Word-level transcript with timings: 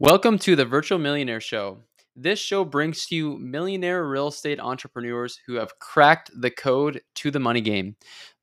Welcome 0.00 0.38
to 0.40 0.54
the 0.54 0.64
Virtual 0.64 1.00
Millionaire 1.00 1.40
Show. 1.40 1.78
This 2.14 2.38
show 2.38 2.64
brings 2.64 3.06
to 3.06 3.16
you 3.16 3.36
millionaire 3.36 4.06
real 4.06 4.28
estate 4.28 4.60
entrepreneurs 4.60 5.40
who 5.44 5.54
have 5.54 5.80
cracked 5.80 6.30
the 6.40 6.52
code 6.52 7.00
to 7.16 7.32
the 7.32 7.40
money 7.40 7.60
game. 7.60 7.96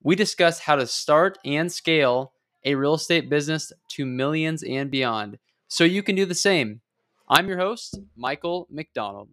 We 0.04 0.18
discuss 0.18 0.60
how 0.60 0.76
to 0.76 0.86
start 0.86 1.38
and 1.46 1.72
scale 1.72 2.34
a 2.66 2.76
real 2.76 2.96
estate 2.96 3.30
business 3.30 3.72
to 3.92 4.06
millions 4.06 4.64
and 4.64 4.92
beyond 4.92 5.40
so 5.70 5.86
you 5.86 6.04
can 6.04 6.18
do 6.18 6.26
the 6.26 6.36
same. 6.36 6.82
I'm 7.30 7.48
your 7.48 7.60
host, 7.60 8.00
Michael 8.18 8.68
McDonald. 8.70 9.30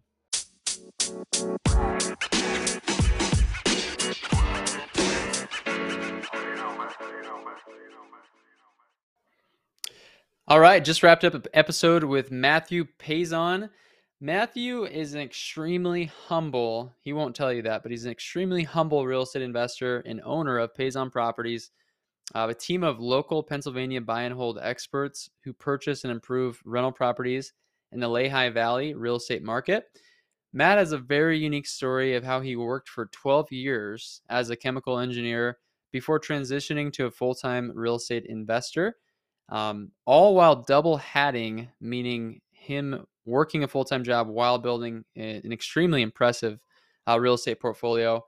All 10.52 10.60
right, 10.60 10.84
just 10.84 11.02
wrapped 11.02 11.24
up 11.24 11.32
an 11.32 11.44
episode 11.54 12.04
with 12.04 12.30
Matthew 12.30 12.84
Payson. 12.98 13.70
Matthew 14.20 14.84
is 14.84 15.14
an 15.14 15.20
extremely 15.22 16.12
humble, 16.28 16.92
he 17.00 17.14
won't 17.14 17.34
tell 17.34 17.50
you 17.50 17.62
that, 17.62 17.82
but 17.82 17.90
he's 17.90 18.04
an 18.04 18.12
extremely 18.12 18.62
humble 18.62 19.06
real 19.06 19.22
estate 19.22 19.40
investor 19.40 20.00
and 20.04 20.20
owner 20.26 20.58
of 20.58 20.74
Payson 20.74 21.08
Properties, 21.08 21.70
uh, 22.34 22.48
a 22.50 22.54
team 22.54 22.84
of 22.84 23.00
local 23.00 23.42
Pennsylvania 23.42 24.02
buy 24.02 24.24
and 24.24 24.34
hold 24.34 24.58
experts 24.60 25.30
who 25.42 25.54
purchase 25.54 26.04
and 26.04 26.10
improve 26.10 26.60
rental 26.66 26.92
properties 26.92 27.54
in 27.92 28.00
the 28.00 28.08
Lehigh 28.08 28.50
Valley 28.50 28.92
real 28.92 29.16
estate 29.16 29.42
market. 29.42 29.86
Matt 30.52 30.76
has 30.76 30.92
a 30.92 30.98
very 30.98 31.38
unique 31.38 31.66
story 31.66 32.14
of 32.14 32.24
how 32.24 32.42
he 32.42 32.56
worked 32.56 32.90
for 32.90 33.06
12 33.06 33.50
years 33.52 34.20
as 34.28 34.50
a 34.50 34.56
chemical 34.56 34.98
engineer 34.98 35.56
before 35.92 36.20
transitioning 36.20 36.92
to 36.92 37.06
a 37.06 37.10
full 37.10 37.34
time 37.34 37.72
real 37.74 37.94
estate 37.94 38.26
investor, 38.26 38.96
um, 39.48 39.90
all 40.06 40.34
while 40.34 40.56
double 40.56 40.96
hatting, 40.96 41.68
meaning 41.80 42.40
him 42.50 43.04
working 43.24 43.64
a 43.64 43.68
full 43.68 43.84
time 43.84 44.04
job 44.04 44.28
while 44.28 44.58
building 44.58 45.04
an 45.16 45.52
extremely 45.52 46.02
impressive 46.02 46.58
uh, 47.08 47.18
real 47.18 47.34
estate 47.34 47.60
portfolio. 47.60 48.24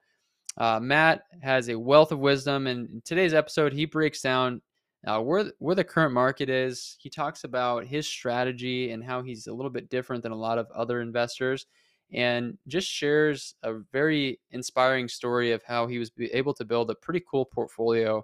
Uh, 0.57 0.79
Matt 0.81 1.23
has 1.43 1.69
a 1.69 1.79
wealth 1.79 2.13
of 2.13 2.21
wisdom, 2.21 2.67
and 2.67 2.89
in 2.89 3.03
today's 3.05 3.35
episode, 3.35 3.73
he 3.73 3.87
breaks 3.87 4.21
down 4.21 4.63
uh, 5.07 5.21
where 5.21 5.51
where 5.59 5.75
the 5.75 5.85
current 5.85 6.13
market 6.13 6.49
is. 6.49 6.97
He 7.01 7.11
talks 7.11 7.45
about 7.45 7.87
his 7.87 8.07
strategy 8.07 8.91
and 8.91 9.03
how 9.03 9.23
he's 9.23 9.47
a 9.47 9.53
little 9.53 9.71
bit 9.71 9.91
different 9.91 10.23
than 10.23 10.33
a 10.33 10.37
lot 10.37 10.59
of 10.59 10.69
other 10.75 11.01
investors, 11.01 11.67
and 12.13 12.57
just 12.69 12.89
shares 12.89 13.57
a 13.63 13.75
very 13.93 14.41
inspiring 14.53 15.09
story 15.09 15.51
of 15.53 15.63
how 15.65 15.87
he 15.87 15.99
was 15.99 16.13
able 16.33 16.55
to 16.55 16.65
build 16.65 16.91
a 16.91 16.95
pretty 16.95 17.23
cool 17.29 17.45
portfolio 17.45 18.23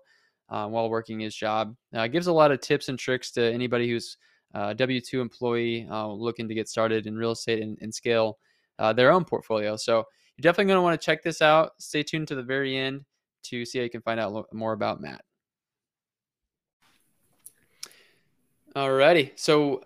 uh, 0.51 0.67
while 0.67 0.91
working 0.91 1.21
his 1.21 1.35
job. 1.35 1.75
Uh, 1.95 2.07
gives 2.09 2.27
a 2.27 2.33
lot 2.33 2.51
of 2.51 2.61
tips 2.61 2.89
and 2.89 2.99
tricks 2.99 3.31
to 3.33 3.43
anybody 3.43 3.89
who's 3.89 4.17
a 4.55 4.75
W 4.75 5.01
two 5.01 5.21
employee 5.21 5.87
uh, 5.91 6.09
looking 6.09 6.49
to 6.49 6.55
get 6.55 6.69
started 6.69 7.07
in 7.07 7.17
real 7.17 7.31
estate 7.31 7.63
and, 7.63 7.79
and 7.81 7.95
scale 7.95 8.39
uh, 8.79 8.93
their 8.93 9.13
own 9.13 9.25
portfolio. 9.25 9.77
So 9.77 10.05
you're 10.37 10.43
definitely 10.43 10.67
going 10.67 10.79
to 10.79 10.83
want 10.83 11.01
to 11.01 11.05
check 11.05 11.23
this 11.23 11.41
out. 11.41 11.73
Stay 11.79 12.03
tuned 12.03 12.29
to 12.29 12.35
the 12.35 12.43
very 12.43 12.77
end 12.77 13.05
to 13.45 13.65
see 13.65 13.79
how 13.79 13.85
you 13.85 13.91
can 13.91 14.03
find 14.03 14.19
out 14.19 14.47
more 14.53 14.73
about 14.73 15.01
Matt. 15.01 15.23
Alrighty. 18.75 19.33
So 19.37 19.83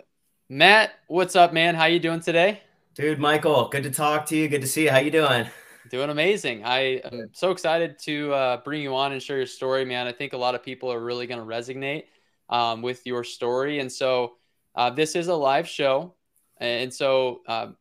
Matt, 0.48 0.92
what's 1.09 1.37
up, 1.37 1.53
man? 1.53 1.75
How 1.75 1.87
you 1.87 1.98
doing 1.98 2.20
today? 2.20 2.61
Dude, 2.95 3.19
Michael, 3.19 3.69
good 3.69 3.83
to 3.83 3.91
talk 3.91 4.27
to 4.27 4.37
you. 4.37 4.48
Good 4.48 4.61
to 4.61 4.69
see 4.69 4.85
you. 4.85 4.91
How 4.91 4.98
you 4.98 5.11
doing? 5.11 5.47
Doing 5.91 6.09
amazing. 6.09 6.65
I 6.65 7.03
am 7.05 7.29
so 7.33 7.51
excited 7.51 7.99
to 8.01 8.33
uh, 8.33 8.57
bring 8.65 8.81
you 8.81 8.95
on 8.97 9.13
and 9.13 9.23
share 9.23 9.37
your 9.37 9.47
story, 9.47 9.85
man. 9.85 10.07
I 10.07 10.13
think 10.13 10.33
a 10.33 10.37
lot 10.39 10.55
of 10.55 10.63
people 10.63 10.91
are 10.91 10.99
really 10.99 11.27
going 11.27 11.41
to 11.41 11.47
resonate 11.47 12.05
um, 12.49 12.81
with 12.81 13.07
your 13.07 13.23
story. 13.23 13.81
And 13.81 13.93
so 13.93 14.37
uh, 14.75 14.89
this 14.89 15.15
is 15.15 15.29
a 15.29 15.35
live 15.35 15.69
show. 15.69 16.15
And 16.57 16.93
so 16.93 17.43
uh, 17.47 17.73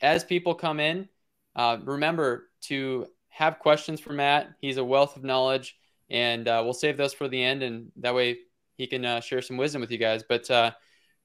as 0.00 0.22
people 0.22 0.54
come 0.54 0.78
in, 0.78 1.08
uh, 1.56 1.78
remember 1.84 2.50
to 2.62 3.08
have 3.30 3.58
questions 3.58 3.98
for 3.98 4.12
Matt. 4.12 4.52
He's 4.60 4.76
a 4.76 4.84
wealth 4.84 5.16
of 5.16 5.24
knowledge, 5.24 5.76
and 6.08 6.46
uh, 6.46 6.60
we'll 6.62 6.72
save 6.72 6.96
those 6.96 7.14
for 7.14 7.26
the 7.26 7.42
end. 7.42 7.64
And 7.64 7.90
that 7.96 8.14
way 8.14 8.38
he 8.76 8.86
can 8.86 9.04
uh, 9.04 9.20
share 9.20 9.42
some 9.42 9.56
wisdom 9.56 9.80
with 9.80 9.90
you 9.90 9.98
guys. 9.98 10.22
But 10.22 10.46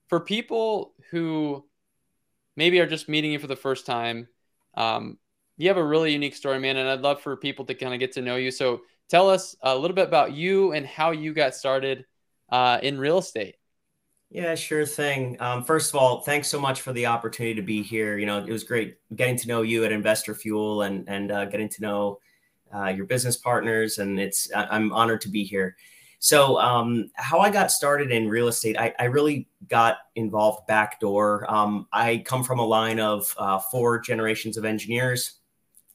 for 0.08 0.20
people 0.20 0.96
who 1.12 1.66
maybe 2.56 2.80
are 2.80 2.88
just 2.88 3.08
meeting 3.08 3.32
you 3.32 3.38
for 3.40 3.48
the 3.48 3.56
first 3.56 3.86
time, 3.86 4.28
um, 4.74 5.20
you 5.58 5.68
have 5.68 5.78
a 5.78 5.84
really 5.84 6.12
unique 6.12 6.36
story, 6.36 6.60
man, 6.60 6.78
and 6.78 6.90
I'd 6.90 7.02
love 7.02 7.22
for 7.22 7.36
people 7.38 7.66
to 7.66 7.74
kind 7.74 7.94
of 7.94 8.00
get 8.00 8.12
to 8.14 8.22
know 8.22 8.36
you. 8.36 8.52
So 8.52 8.82
tell 9.10 9.30
us 9.30 9.56
a 9.62 9.76
little 9.76 9.96
bit 9.96 10.08
about 10.08 10.34
you 10.34 10.74
and 10.74 10.86
how 10.86 11.12
you 11.12 11.34
got 11.34 11.56
started 11.56 12.06
uh, 12.50 12.80
in 12.84 13.00
real 13.00 13.20
estate. 13.20 13.56
Yeah, 14.30 14.56
sure 14.56 14.86
thing. 14.86 15.38
Um, 15.40 15.64
first 15.64 15.94
of 15.94 16.00
all, 16.00 16.22
thanks 16.22 16.48
so 16.48 16.60
much 16.60 16.82
for 16.82 16.92
the 16.92 17.06
opportunity 17.06 17.56
to 17.56 17.62
be 17.62 17.82
here. 17.82 18.18
You 18.18 18.26
know, 18.26 18.40
it 18.40 18.52
was 18.52 18.64
great 18.64 18.98
getting 19.16 19.38
to 19.38 19.48
know 19.48 19.62
you 19.62 19.86
at 19.86 19.92
Investor 19.92 20.36
Fuel 20.36 20.82
and 20.82 21.08
and 21.08 21.32
uh, 21.32 21.46
getting 21.46 21.70
to 21.70 21.82
know 21.82 22.20
uh, 22.74 22.88
your 22.88 23.06
business 23.06 23.38
partners, 23.38 24.00
and 24.00 24.20
it's 24.20 24.50
I'm 24.54 24.92
honored 24.92 25.22
to 25.22 25.30
be 25.30 25.44
here. 25.44 25.78
So, 26.20 26.58
um, 26.58 27.12
how 27.14 27.40
I 27.40 27.52
got 27.52 27.72
started 27.72 28.12
in 28.12 28.28
real 28.28 28.48
estate, 28.48 28.78
I, 28.80 28.94
I 29.00 29.04
really 29.06 29.48
got 29.70 29.98
involved 30.16 30.66
backdoor. 30.68 31.50
Um, 31.50 31.88
I 31.94 32.24
come 32.26 32.44
from 32.44 32.58
a 32.58 32.66
line 32.66 33.00
of 33.00 33.34
uh, 33.38 33.60
four 33.60 34.00
generations 34.00 34.58
of 34.58 34.66
engineers. 34.66 35.34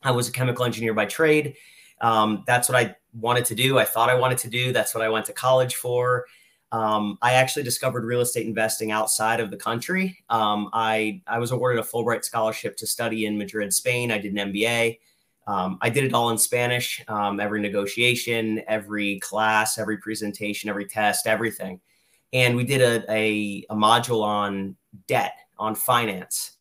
I 0.03 0.11
was 0.11 0.29
a 0.29 0.33
chemical 0.33 0.65
engineer 0.65 0.95
by 0.95 1.07
trade. 1.07 1.57
Um, 2.01 2.45
that's 2.47 2.69
what 2.69 2.79
I 2.79 2.97
wanted 3.13 3.45
to 3.47 3.55
do. 3.55 3.79
I 3.79 3.85
thought 3.85 4.09
I 4.09 4.15
wanted 4.15 4.39
to 4.39 4.51
do. 4.51 4.73
That's 4.73 4.95
what 4.95 5.05
I 5.05 5.09
went 5.09 5.27
to 5.27 5.33
college 5.33 5.75
for. 5.77 6.27
Um, 6.73 7.19
I 7.21 7.35
actually 7.35 7.65
discovered 7.65 8.05
real 8.05 8.21
estate 8.21 8.47
investing 8.47 8.93
outside 8.93 9.41
of 9.41 9.51
the 9.51 9.57
country. 9.57 10.19
Um, 10.31 10.71
I, 10.73 11.21
I 11.27 11.39
was 11.39 11.51
awarded 11.51 11.85
a 11.85 11.87
Fulbright 11.87 12.25
scholarship 12.25 12.77
to 12.79 12.87
study 12.87 13.27
in 13.27 13.37
Madrid, 13.37 13.75
Spain. 13.75 14.13
I 14.13 14.19
did 14.19 14.33
an 14.37 14.53
MBA. 14.53 14.99
Um, 15.47 15.79
I 15.81 15.91
did 15.91 16.05
it 16.05 16.15
all 16.15 16.31
in 16.31 16.39
Spanish, 16.39 17.03
um, 17.09 17.41
every 17.41 17.61
negotiation, 17.61 18.63
every 18.69 19.19
class, 19.19 19.79
every 19.79 19.97
presentation, 19.97 20.71
every 20.71 20.87
test, 20.87 21.27
everything. 21.27 21.81
And 22.33 22.55
we 22.55 22.63
did 22.63 22.81
a, 22.81 23.13
a, 23.13 23.67
a 23.69 23.75
module 23.75 24.23
on 24.23 24.77
debt, 25.09 25.35
on 25.59 25.75
finance. 25.75 26.53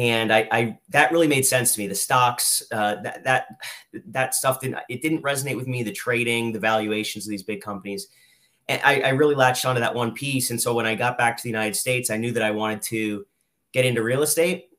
And 0.00 0.32
I, 0.32 0.48
I, 0.50 0.78
that 0.88 1.12
really 1.12 1.28
made 1.28 1.44
sense 1.44 1.74
to 1.74 1.80
me. 1.80 1.86
The 1.86 1.94
stocks, 1.94 2.62
uh, 2.72 2.96
that 3.02 3.22
that 3.24 3.46
that 4.06 4.34
stuff 4.34 4.60
didn't 4.60 4.78
it 4.88 5.02
didn't 5.02 5.22
resonate 5.22 5.56
with 5.56 5.66
me. 5.66 5.82
The 5.82 5.92
trading, 5.92 6.52
the 6.52 6.58
valuations 6.58 7.26
of 7.26 7.30
these 7.30 7.42
big 7.42 7.60
companies, 7.60 8.06
and 8.68 8.80
I, 8.82 9.00
I 9.00 9.08
really 9.10 9.34
latched 9.34 9.66
onto 9.66 9.80
that 9.80 9.94
one 9.94 10.12
piece. 10.12 10.50
And 10.50 10.60
so 10.60 10.72
when 10.72 10.86
I 10.86 10.94
got 10.94 11.18
back 11.18 11.36
to 11.36 11.42
the 11.42 11.50
United 11.50 11.76
States, 11.76 12.08
I 12.08 12.16
knew 12.16 12.32
that 12.32 12.42
I 12.42 12.50
wanted 12.50 12.80
to 12.82 13.26
get 13.72 13.84
into 13.84 14.02
real 14.02 14.22
estate 14.22 14.70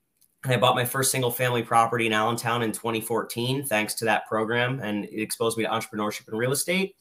and 0.43 0.53
I 0.53 0.57
bought 0.57 0.75
my 0.75 0.85
first 0.85 1.11
single 1.11 1.29
family 1.29 1.61
property 1.61 2.07
in 2.07 2.13
Allentown 2.13 2.63
in 2.63 2.71
2014, 2.71 3.63
thanks 3.65 3.93
to 3.95 4.05
that 4.05 4.27
program. 4.27 4.79
And 4.79 5.05
it 5.05 5.21
exposed 5.21 5.57
me 5.57 5.63
to 5.65 5.69
entrepreneurship 5.69 6.27
and 6.27 6.37
real 6.37 6.51
estate. 6.51 6.95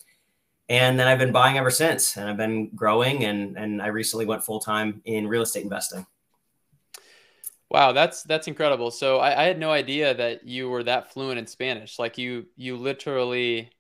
And 0.68 1.00
then 1.00 1.08
I've 1.08 1.18
been 1.18 1.32
buying 1.32 1.56
ever 1.56 1.70
since. 1.70 2.16
And 2.16 2.28
I've 2.28 2.36
been 2.36 2.68
growing. 2.74 3.24
And, 3.24 3.56
and 3.56 3.80
I 3.80 3.86
recently 3.86 4.26
went 4.26 4.44
full 4.44 4.60
time 4.60 5.00
in 5.06 5.26
real 5.26 5.42
estate 5.42 5.64
investing. 5.64 6.06
Wow, 7.70 7.92
that's 7.92 8.24
that's 8.24 8.48
incredible. 8.48 8.90
So 8.90 9.18
I, 9.18 9.42
I, 9.42 9.44
had 9.44 9.58
no 9.58 9.70
idea 9.70 10.12
that 10.14 10.44
you 10.44 10.68
were 10.68 10.82
that 10.82 11.12
fluent 11.12 11.38
in 11.38 11.46
Spanish. 11.46 12.00
Like 12.00 12.18
you 12.18 12.46
you 12.56 12.76
literally 12.76 13.70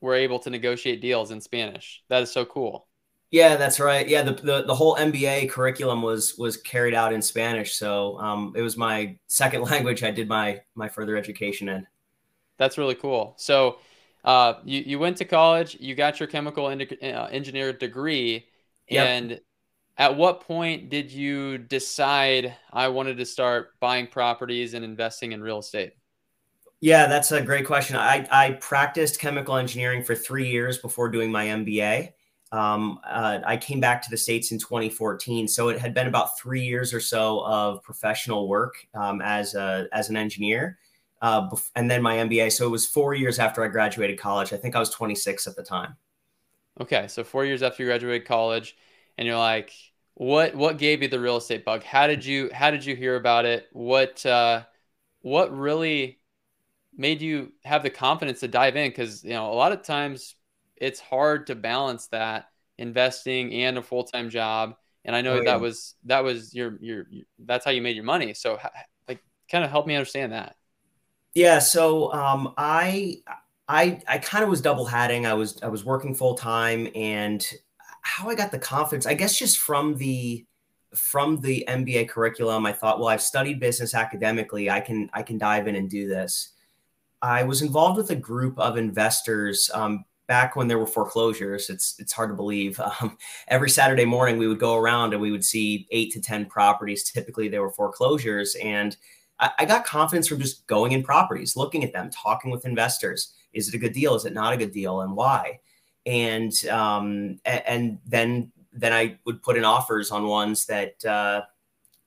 were 0.00 0.14
able 0.14 0.38
to 0.40 0.50
negotiate 0.50 1.00
deals 1.00 1.32
in 1.32 1.40
Spanish. 1.40 2.04
That 2.08 2.22
is 2.22 2.30
so 2.30 2.44
cool. 2.44 2.86
Yeah, 3.32 3.56
that's 3.56 3.80
right. 3.80 4.06
Yeah, 4.06 4.22
the, 4.22 4.34
the, 4.34 4.62
the 4.62 4.74
whole 4.74 4.94
MBA 4.94 5.50
curriculum 5.50 6.02
was 6.02 6.36
was 6.38 6.56
carried 6.56 6.94
out 6.94 7.12
in 7.12 7.20
Spanish, 7.20 7.74
so 7.74 8.16
um, 8.20 8.52
it 8.54 8.62
was 8.62 8.76
my 8.76 9.16
second 9.26 9.62
language. 9.70 10.04
I 10.04 10.12
did 10.12 10.28
my 10.28 10.60
my 10.76 10.88
further 10.88 11.16
education 11.16 11.68
in. 11.68 11.84
That's 12.56 12.78
really 12.78 12.94
cool. 12.94 13.34
So, 13.36 13.78
uh, 14.24 14.54
you 14.64 14.82
you 14.86 14.98
went 15.00 15.16
to 15.16 15.24
college, 15.24 15.76
you 15.80 15.96
got 15.96 16.20
your 16.20 16.28
chemical 16.28 16.66
uh, 16.66 16.72
engineer 16.72 17.72
degree, 17.72 18.46
yep. 18.88 19.08
and 19.08 19.40
at 19.96 20.16
what 20.16 20.40
point 20.40 20.90
did 20.90 21.10
you 21.10 21.58
decide 21.58 22.54
I 22.72 22.88
wanted 22.88 23.16
to 23.18 23.24
start 23.24 23.78
buying 23.80 24.06
properties 24.06 24.74
and 24.74 24.84
investing 24.84 25.32
in 25.32 25.42
real 25.42 25.58
estate? 25.58 25.92
Yeah, 26.80 27.06
that's 27.06 27.32
a 27.32 27.40
great 27.40 27.64
question. 27.64 27.96
I, 27.96 28.26
I 28.30 28.52
practiced 28.60 29.20
chemical 29.20 29.56
engineering 29.56 30.02
for 30.02 30.14
three 30.14 30.50
years 30.50 30.78
before 30.78 31.08
doing 31.08 31.30
my 31.30 31.46
MBA. 31.46 32.12
Um, 32.52 33.00
uh, 33.08 33.38
I 33.46 33.56
came 33.56 33.80
back 33.80 34.02
to 34.02 34.10
the 34.10 34.16
States 34.16 34.52
in 34.52 34.58
2014. 34.58 35.48
So 35.48 35.68
it 35.68 35.78
had 35.78 35.94
been 35.94 36.08
about 36.08 36.38
three 36.38 36.64
years 36.64 36.92
or 36.92 37.00
so 37.00 37.44
of 37.46 37.82
professional 37.82 38.48
work 38.48 38.74
um, 38.94 39.22
as, 39.22 39.54
a, 39.54 39.86
as 39.92 40.10
an 40.10 40.16
engineer. 40.16 40.78
Uh, 41.22 41.48
and 41.74 41.90
then 41.90 42.02
my 42.02 42.16
MBA. 42.16 42.52
So 42.52 42.66
it 42.66 42.70
was 42.70 42.86
four 42.86 43.14
years 43.14 43.38
after 43.38 43.64
I 43.64 43.68
graduated 43.68 44.18
college. 44.18 44.52
I 44.52 44.56
think 44.56 44.76
I 44.76 44.78
was 44.78 44.90
26 44.90 45.46
at 45.46 45.56
the 45.56 45.62
time. 45.62 45.96
Okay. 46.80 47.08
So 47.08 47.24
four 47.24 47.44
years 47.44 47.62
after 47.62 47.82
you 47.82 47.88
graduated 47.88 48.26
college 48.26 48.76
and 49.18 49.26
you're 49.26 49.38
like, 49.38 49.72
what, 50.14 50.54
what 50.54 50.78
gave 50.78 51.02
you 51.02 51.08
the 51.08 51.20
real 51.20 51.36
estate 51.36 51.64
bug? 51.64 51.82
How 51.82 52.06
did 52.06 52.24
you, 52.24 52.50
how 52.52 52.70
did 52.70 52.84
you 52.84 52.94
hear 52.94 53.16
about 53.16 53.44
it? 53.44 53.66
What, 53.72 54.24
uh, 54.24 54.64
what 55.22 55.56
really 55.56 56.20
made 56.96 57.20
you 57.20 57.52
have 57.64 57.82
the 57.82 57.90
confidence 57.90 58.40
to 58.40 58.48
dive 58.48 58.76
in? 58.76 58.92
Cause 58.92 59.24
you 59.24 59.30
know, 59.30 59.52
a 59.52 59.54
lot 59.54 59.72
of 59.72 59.82
times 59.82 60.36
it's 60.76 61.00
hard 61.00 61.48
to 61.48 61.54
balance 61.54 62.06
that 62.08 62.46
investing 62.78 63.52
and 63.52 63.78
a 63.78 63.82
full 63.82 64.04
time 64.04 64.30
job 64.30 64.74
and 65.04 65.14
I 65.14 65.20
know 65.20 65.38
oh, 65.38 65.44
that 65.44 65.60
was 65.60 65.94
that 66.04 66.24
was 66.24 66.54
your, 66.54 66.78
your, 66.80 67.06
your 67.10 67.24
that's 67.38 67.64
how 67.64 67.70
you 67.70 67.82
made 67.82 67.96
your 67.96 68.04
money. 68.04 68.32
So 68.34 68.58
like, 69.06 69.22
kind 69.50 69.64
of 69.64 69.70
help 69.70 69.86
me 69.86 69.94
understand 69.94 70.32
that. 70.32 70.56
Yeah. 71.34 71.58
So 71.58 72.12
um, 72.12 72.54
I 72.56 73.18
I 73.68 74.00
I 74.08 74.18
kind 74.18 74.44
of 74.44 74.50
was 74.50 74.60
double 74.60 74.86
hatting. 74.86 75.26
I 75.26 75.34
was 75.34 75.62
I 75.62 75.68
was 75.68 75.84
working 75.84 76.14
full 76.14 76.34
time, 76.34 76.88
and 76.94 77.46
how 78.04 78.28
I 78.28 78.34
got 78.34 78.52
the 78.52 78.58
confidence, 78.58 79.06
I 79.06 79.14
guess, 79.14 79.36
just 79.36 79.58
from 79.58 79.96
the 79.96 80.46
from 80.94 81.40
the 81.40 81.64
MBA 81.68 82.08
curriculum, 82.08 82.64
I 82.66 82.72
thought, 82.72 83.00
well, 83.00 83.08
I've 83.08 83.22
studied 83.22 83.58
business 83.58 83.94
academically. 83.94 84.70
I 84.70 84.80
can 84.80 85.10
I 85.12 85.22
can 85.22 85.38
dive 85.38 85.66
in 85.66 85.74
and 85.74 85.90
do 85.90 86.06
this. 86.06 86.50
I 87.20 87.42
was 87.42 87.62
involved 87.62 87.96
with 87.96 88.10
a 88.10 88.16
group 88.16 88.58
of 88.58 88.76
investors 88.76 89.70
um, 89.72 90.04
back 90.28 90.54
when 90.54 90.68
there 90.68 90.78
were 90.78 90.86
foreclosures. 90.86 91.70
It's 91.70 91.96
it's 91.98 92.12
hard 92.12 92.30
to 92.30 92.36
believe. 92.36 92.80
Um, 93.00 93.16
every 93.48 93.70
Saturday 93.70 94.04
morning, 94.04 94.36
we 94.38 94.46
would 94.46 94.60
go 94.60 94.76
around 94.76 95.14
and 95.14 95.22
we 95.22 95.32
would 95.32 95.44
see 95.44 95.88
eight 95.90 96.12
to 96.12 96.20
ten 96.20 96.46
properties. 96.46 97.10
Typically, 97.10 97.48
they 97.48 97.58
were 97.58 97.72
foreclosures, 97.72 98.54
and 98.62 98.96
I, 99.40 99.50
I 99.60 99.64
got 99.64 99.86
confidence 99.86 100.28
from 100.28 100.40
just 100.40 100.66
going 100.66 100.92
in 100.92 101.02
properties, 101.02 101.56
looking 101.56 101.82
at 101.82 101.92
them, 101.92 102.10
talking 102.10 102.50
with 102.50 102.66
investors. 102.66 103.32
Is 103.54 103.68
it 103.68 103.74
a 103.74 103.78
good 103.78 103.94
deal? 103.94 104.14
Is 104.14 104.26
it 104.26 104.34
not 104.34 104.52
a 104.52 104.58
good 104.58 104.72
deal, 104.72 105.00
and 105.00 105.16
why? 105.16 105.60
And 106.06 106.52
um, 106.66 107.38
and 107.44 107.98
then 108.06 108.52
then 108.72 108.92
I 108.92 109.18
would 109.24 109.42
put 109.42 109.56
in 109.56 109.64
offers 109.64 110.10
on 110.10 110.26
ones 110.26 110.66
that 110.66 111.02
uh, 111.04 111.42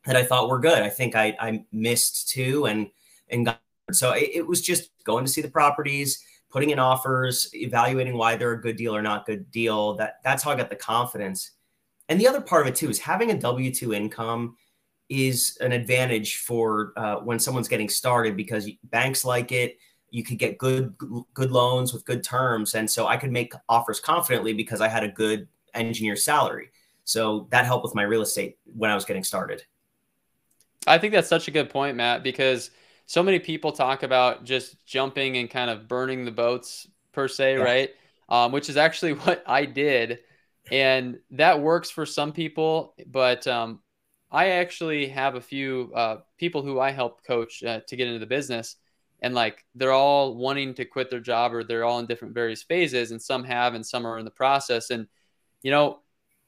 that 0.06 0.16
I 0.16 0.24
thought 0.24 0.50
were 0.50 0.60
good. 0.60 0.80
I 0.80 0.90
think 0.90 1.16
I, 1.16 1.36
I 1.40 1.66
missed 1.72 2.30
two 2.30 2.66
and 2.66 2.90
and 3.30 3.46
got 3.46 3.60
so 3.92 4.12
it, 4.12 4.32
it, 4.34 4.48
was 4.48 4.62
just 4.62 4.90
going 5.06 5.24
to 5.24 5.32
see 5.32 5.42
the 5.42 5.50
properties, 5.50 6.22
putting 6.50 6.72
in 6.72 6.80
offers, 6.80 7.50
evaluating 7.54 8.18
why 8.18 8.36
they're 8.36 8.52
a 8.52 8.62
good 8.62 8.76
deal 8.76 8.94
or 8.96 9.02
not 9.02 9.26
good 9.26 9.50
deal. 9.50 9.94
That 9.96 10.18
that's 10.24 10.44
how 10.44 10.52
I 10.52 10.56
got 10.56 10.70
the 10.70 10.76
confidence. 10.76 11.52
And 12.10 12.20
the 12.20 12.28
other 12.28 12.42
part 12.42 12.62
of 12.62 12.68
it 12.68 12.76
too 12.76 12.90
is 12.90 13.00
having 13.00 13.32
a 13.32 13.40
W 13.40 13.74
two 13.74 13.94
income 13.94 14.58
is 15.10 15.58
an 15.62 15.72
advantage 15.72 16.38
for 16.38 16.94
uh, 16.98 17.16
when 17.18 17.40
someone's 17.40 17.70
getting 17.70 17.90
started 17.90 18.36
because 18.36 18.70
banks 18.84 19.24
like 19.24 19.52
it. 19.52 19.78
You 20.10 20.24
could 20.24 20.38
get 20.38 20.58
good 20.58 20.96
good 21.34 21.52
loans 21.52 21.94
with 21.94 22.06
good 22.06 22.24
terms, 22.24 22.76
and 22.76 22.90
so 22.90 23.08
I 23.08 23.18
could 23.18 23.32
make 23.32 23.54
offers 23.68 24.00
confidently 24.00 24.54
because 24.54 24.82
I 24.82 24.88
had 24.88 25.04
a 25.04 25.10
good 25.10 25.48
engineer 25.74 26.16
salary. 26.16 26.72
So 27.04 27.48
that 27.52 27.66
helped 27.66 27.84
with 27.84 27.96
my 27.96 28.04
real 28.04 28.22
estate 28.22 28.58
when 28.66 28.92
I 28.92 28.96
was 28.96 29.06
getting 29.06 29.24
started. 29.24 29.64
I 30.86 30.98
think 30.98 31.14
that's 31.14 31.28
such 31.28 31.48
a 31.48 31.52
good 31.52 31.70
point, 31.70 31.98
Matt, 31.98 32.24
because 32.24 32.72
so 33.06 33.24
many 33.24 33.40
people 33.40 33.72
talk 33.72 34.04
about 34.04 34.44
just 34.44 34.86
jumping 34.86 35.38
and 35.38 35.50
kind 35.50 35.70
of 35.70 35.88
burning 35.88 36.26
the 36.26 36.32
boats 36.32 36.88
per 37.14 37.28
se, 37.28 37.58
yeah. 37.58 37.64
right? 37.64 37.90
Um, 38.30 38.52
which 38.52 38.70
is 38.70 38.78
actually 38.78 39.14
what 39.24 39.44
I 39.48 39.66
did. 39.66 40.20
And 40.70 41.20
that 41.32 41.62
works 41.62 41.90
for 41.90 42.06
some 42.06 42.34
people, 42.34 42.94
but 43.06 43.48
um, 43.48 43.80
I 44.30 44.50
actually 44.50 45.08
have 45.08 45.36
a 45.36 45.42
few 45.42 45.92
uh, 45.96 46.18
people 46.38 46.62
who 46.62 46.80
I 46.80 46.92
help 46.92 47.24
coach 47.24 47.64
uh, 47.64 47.80
to 47.88 47.96
get 47.96 48.08
into 48.08 48.20
the 48.20 48.26
business. 48.26 48.76
And 49.22 49.34
like 49.34 49.66
they're 49.74 49.92
all 49.92 50.36
wanting 50.36 50.76
to 50.76 50.86
quit 50.86 51.10
their 51.10 51.20
job 51.20 51.54
or 51.54 51.64
they're 51.64 51.86
all 51.86 52.00
in 52.00 52.06
different 52.06 52.34
various 52.34 52.64
phases, 52.64 53.12
and 53.12 53.22
some 53.22 53.44
have 53.44 53.74
and 53.74 53.86
some 53.86 54.06
are 54.06 54.20
in 54.20 54.26
the 54.26 54.32
process. 54.32 54.90
And 54.90 55.08
you 55.64 55.72
know, 55.72 56.00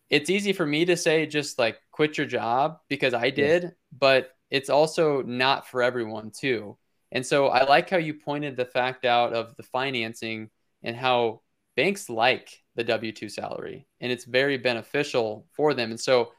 it's 0.10 0.30
easy 0.30 0.54
for 0.54 0.66
me 0.66 0.86
to 0.86 0.98
say 0.98 1.25
just 1.25 1.60
like 1.60 1.80
quit 1.92 2.18
your 2.18 2.27
job 2.27 2.80
because 2.88 3.13
I 3.13 3.30
did, 3.30 3.63
yeah. 3.63 3.69
but 3.98 4.31
it's 4.50 4.69
also 4.69 5.21
not 5.21 5.68
for 5.68 5.81
everyone 5.81 6.31
too. 6.31 6.77
And 7.12 7.25
so 7.25 7.48
I 7.48 7.68
like 7.68 7.89
how 7.89 7.98
you 7.98 8.13
pointed 8.13 8.56
the 8.56 8.66
fact 8.66 9.06
out 9.06 9.33
of 9.33 9.56
the 9.56 9.63
financing 9.63 10.50
and 10.83 10.95
how 10.95 11.42
banks 11.75 12.10
like 12.10 12.62
the 12.75 12.83
W 12.83 13.12
2 13.12 13.30
salary 13.30 13.88
and 14.00 14.12
it's 14.12 14.25
very 14.25 14.57
beneficial 14.57 15.45
for 15.54 15.74
them. 15.74 15.92
And 15.92 16.00
so 16.00 16.31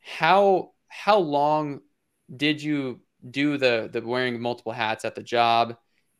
how 0.00 0.72
how 0.88 1.18
long 1.18 1.80
did 2.36 2.62
you 2.62 3.00
do 3.30 3.56
the 3.56 3.88
the 3.92 4.00
wearing 4.00 4.40
multiple 4.40 4.72
hats 4.72 5.04
at 5.04 5.14
the 5.14 5.22
job 5.22 5.76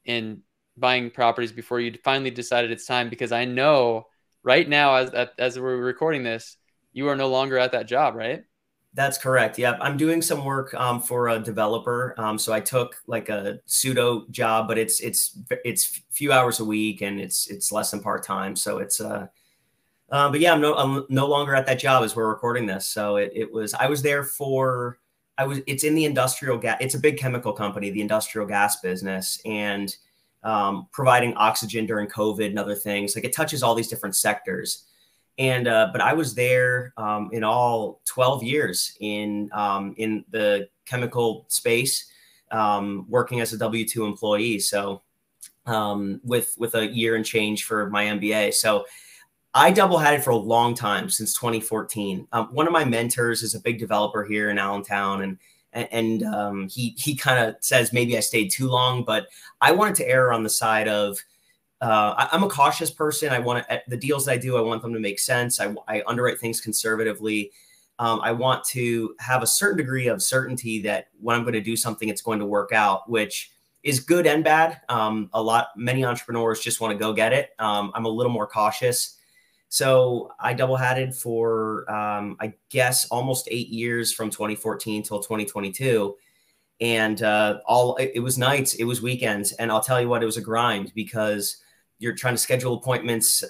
and 0.07 0.41
buying 0.77 1.11
properties 1.11 1.53
before 1.53 1.81
you 1.81 1.95
finally 2.03 2.31
decided 2.31 2.71
it's 2.71 2.87
time 2.87 3.09
because 3.09 3.33
I 3.33 3.45
know 3.45 4.07
right 4.43 4.69
now, 4.69 4.95
as 4.97 5.29
as 5.39 5.59
we're 5.59 5.77
recording 5.77 6.23
this, 6.23 6.57
you 6.93 7.09
are 7.09 7.17
no 7.17 7.29
longer 7.29 7.59
at 7.59 7.73
that 7.73 7.87
job, 7.87 8.15
right? 8.15 8.45
That's 8.95 9.17
correct. 9.17 9.59
Yep, 9.59 9.79
I'm 9.81 9.97
doing 9.97 10.21
some 10.21 10.45
work 10.45 10.75
um, 10.75 11.01
for 11.01 11.29
a 11.29 11.39
developer. 11.39 12.15
Um, 12.19 12.39
so 12.39 12.53
I 12.53 12.61
took 12.61 12.97
like 13.07 13.31
a 13.31 13.59
pseudo 13.65 14.27
job, 14.31 14.69
but 14.69 14.77
it's 14.77 15.01
it's 15.01 15.39
it's 15.65 16.03
few 16.11 16.33
hours 16.33 16.61
a 16.61 16.65
week 16.65 17.01
and 17.01 17.19
it's 17.19 17.49
it's 17.49 17.73
less 17.73 17.91
than 17.91 18.01
part 18.01 18.23
time. 18.23 18.55
So 18.55 18.79
it's 18.79 19.01
uh, 19.01 19.29
uh, 20.11 20.31
but 20.31 20.41
yeah, 20.41 20.53
I'm 20.53 20.61
no 20.61 20.75
I'm 20.75 21.07
no 21.09 21.27
longer 21.27 21.55
at 21.55 21.67
that 21.67 21.79
job 21.79 22.05
as 22.05 22.15
we're 22.15 22.29
recording 22.29 22.67
this. 22.67 22.87
So 22.87 23.17
it, 23.17 23.33
it 23.35 23.53
was 23.53 23.73
I 23.73 23.87
was 23.87 24.03
there 24.03 24.25
for 24.25 24.99
I 25.43 25.44
was 25.44 25.61
it's 25.67 25.83
in 25.83 25.94
the 25.94 26.05
industrial 26.05 26.56
gas. 26.56 26.79
It's 26.81 26.94
a 26.94 26.99
big 26.99 27.19
chemical 27.19 27.53
company, 27.53 27.91
the 27.91 28.00
industrial 28.00 28.47
gas 28.47 28.81
business, 28.81 29.41
and 29.44 29.94
um, 30.44 30.87
providing 30.93 31.35
oxygen 31.35 31.85
during 31.85 32.06
COVID 32.09 32.47
and 32.47 32.59
other 32.59 32.77
things. 32.77 33.17
Like 33.17 33.25
it 33.25 33.35
touches 33.35 33.62
all 33.62 33.75
these 33.75 33.89
different 33.89 34.15
sectors. 34.15 34.85
And 35.39 35.67
uh, 35.67 35.89
but 35.91 36.00
I 36.00 36.12
was 36.12 36.35
there 36.35 36.93
um, 36.97 37.31
in 37.33 37.43
all 37.43 38.03
12 38.05 38.44
years 38.44 38.97
in 39.00 39.50
um, 39.53 39.94
in 39.99 40.25
the 40.31 40.69
chemical 40.85 41.47
space, 41.49 42.06
um, 42.53 43.06
working 43.09 43.41
as 43.41 43.53
a 43.53 43.59
W 43.59 43.87
two 43.87 44.05
employee. 44.05 44.61
So 44.61 45.03
um, 45.67 46.21
with 46.23 46.55
with 46.56 46.77
a 46.77 46.87
year 46.87 47.17
and 47.17 47.25
change 47.25 47.65
for 47.65 47.91
my 47.91 48.05
MBA. 48.05 48.55
So 48.55 48.85
I 49.55 49.71
double 49.71 49.99
headed 49.99 50.25
for 50.25 50.31
a 50.31 50.37
long 50.37 50.75
time 50.75 51.11
since 51.11 51.35
2014. 51.35 52.27
Um, 52.33 52.49
one 52.53 52.67
of 52.67 52.73
my 52.73 52.85
mentors 52.85 53.43
is 53.43 53.55
a 53.55 53.61
big 53.61 53.79
developer 53.79 54.25
here 54.25 54.51
in 54.51 54.59
Allentown, 54.59 55.23
and 55.23 55.39
and 55.73 56.23
um, 56.25 56.69
he 56.69 56.95
he 56.99 57.15
kind 57.15 57.49
of 57.49 57.57
says 57.61 57.93
maybe 57.93 58.17
I 58.17 58.21
stayed 58.21 58.51
too 58.51 58.69
long, 58.69 59.05
but 59.05 59.27
I 59.61 59.73
wanted 59.73 59.97
to 59.97 60.09
err 60.09 60.33
on 60.33 60.43
the 60.43 60.51
side 60.51 60.89
of 60.89 61.19
uh, 61.83 62.15
I, 62.17 62.37
am 62.37 62.45
a 62.45 62.49
cautious 62.49 62.91
person. 62.91 63.31
I 63.31 63.41
want 63.41 63.67
to, 63.69 63.83
the 63.89 63.97
deals 63.97 64.27
that 64.27 64.33
I 64.33 64.37
do, 64.37 64.57
I 64.57 64.61
want 64.61 64.83
them 64.83 64.95
to 64.95 65.01
make 65.01 65.19
sense. 65.19 65.61
I, 65.61 65.75
I 65.89 66.03
underwrite 66.07 66.39
things 66.39 66.61
conservatively. 66.61 67.51
Um, 67.99 68.21
I 68.23 68.31
want 68.31 68.65
to 68.67 69.15
have 69.19 69.43
a 69.43 69.47
certain 69.47 69.79
degree 69.79 70.07
of 70.07 70.23
certainty 70.23 70.81
that 70.83 71.09
when 71.21 71.35
I'm 71.35 71.43
going 71.43 71.55
to 71.55 71.61
do 71.61 71.77
something, 71.77 72.09
it's 72.09 72.23
going 72.23 72.39
to 72.39 72.47
work 72.47 72.73
out, 72.73 73.11
which 73.11 73.51
is 73.83 73.99
good 73.99 74.29
and 74.29 74.45
bad. 74.45 74.81
Um, 74.89 75.29
a 75.33 75.43
lot, 75.43 75.69
many 75.77 76.05
entrepreneurs 76.05 76.61
just 76.61 76.81
want 76.81 76.93
to 76.93 76.99
go 76.99 77.13
get 77.13 77.33
it. 77.33 77.51
Um, 77.59 77.91
I'm 77.95 78.05
a 78.05 78.09
little 78.09 78.33
more 78.33 78.47
cautious. 78.47 79.19
So 79.73 80.31
I 80.39 80.53
double 80.53 80.77
hatted 80.77 81.15
for, 81.15 81.91
um, 81.91 82.37
I 82.39 82.53
guess, 82.69 83.07
almost 83.07 83.49
eight 83.51 83.69
years 83.69 84.13
from 84.13 84.29
2014 84.29 85.03
till 85.03 85.21
2022. 85.21 86.15
And 86.82 87.23
uh, 87.23 87.61
all 87.65 87.96
it, 87.96 88.20
was 88.20 88.37
nights, 88.37 88.75
it 88.75 88.85
was 88.85 89.01
weekends. 89.01 89.53
And 89.53 89.73
I'll 89.73 89.81
tell 89.81 89.99
you 89.99 90.11
what, 90.11 90.23
it 90.23 90.27
was 90.27 90.37
a 90.37 90.43
grind 90.43 90.93
because 90.94 91.56
you're 91.99 92.15
trying 92.15 92.35
to 92.35 92.39
schedule 92.39 92.75
appointments 92.75 93.44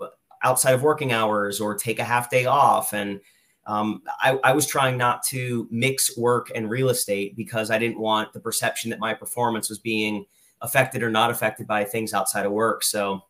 uh, 0.00 0.06
outside 0.42 0.72
of 0.72 0.82
working 0.82 1.12
hours 1.12 1.60
or 1.60 1.74
take 1.74 1.98
a 1.98 2.04
half 2.04 2.30
day 2.30 2.46
off. 2.46 2.94
And 2.94 3.20
um, 3.66 4.00
I, 4.22 4.38
I, 4.42 4.52
was 4.52 4.66
trying 4.66 4.96
not 4.96 5.24
to 5.24 5.68
mix 5.70 6.16
work 6.16 6.50
and 6.54 6.70
real 6.70 6.88
estate 6.88 7.36
because 7.36 7.70
I 7.70 7.78
didn't 7.78 8.00
want 8.00 8.32
the 8.32 8.40
perception 8.40 8.88
that 8.90 8.98
my 8.98 9.12
performance 9.12 9.68
was 9.68 9.78
being 9.78 10.24
affected 10.62 11.02
or 11.02 11.10
not 11.10 11.30
affected 11.30 11.66
by 11.66 11.84
things 11.84 12.14
outside 12.14 12.46
of 12.46 12.52
work. 12.52 12.82
So 12.82 13.24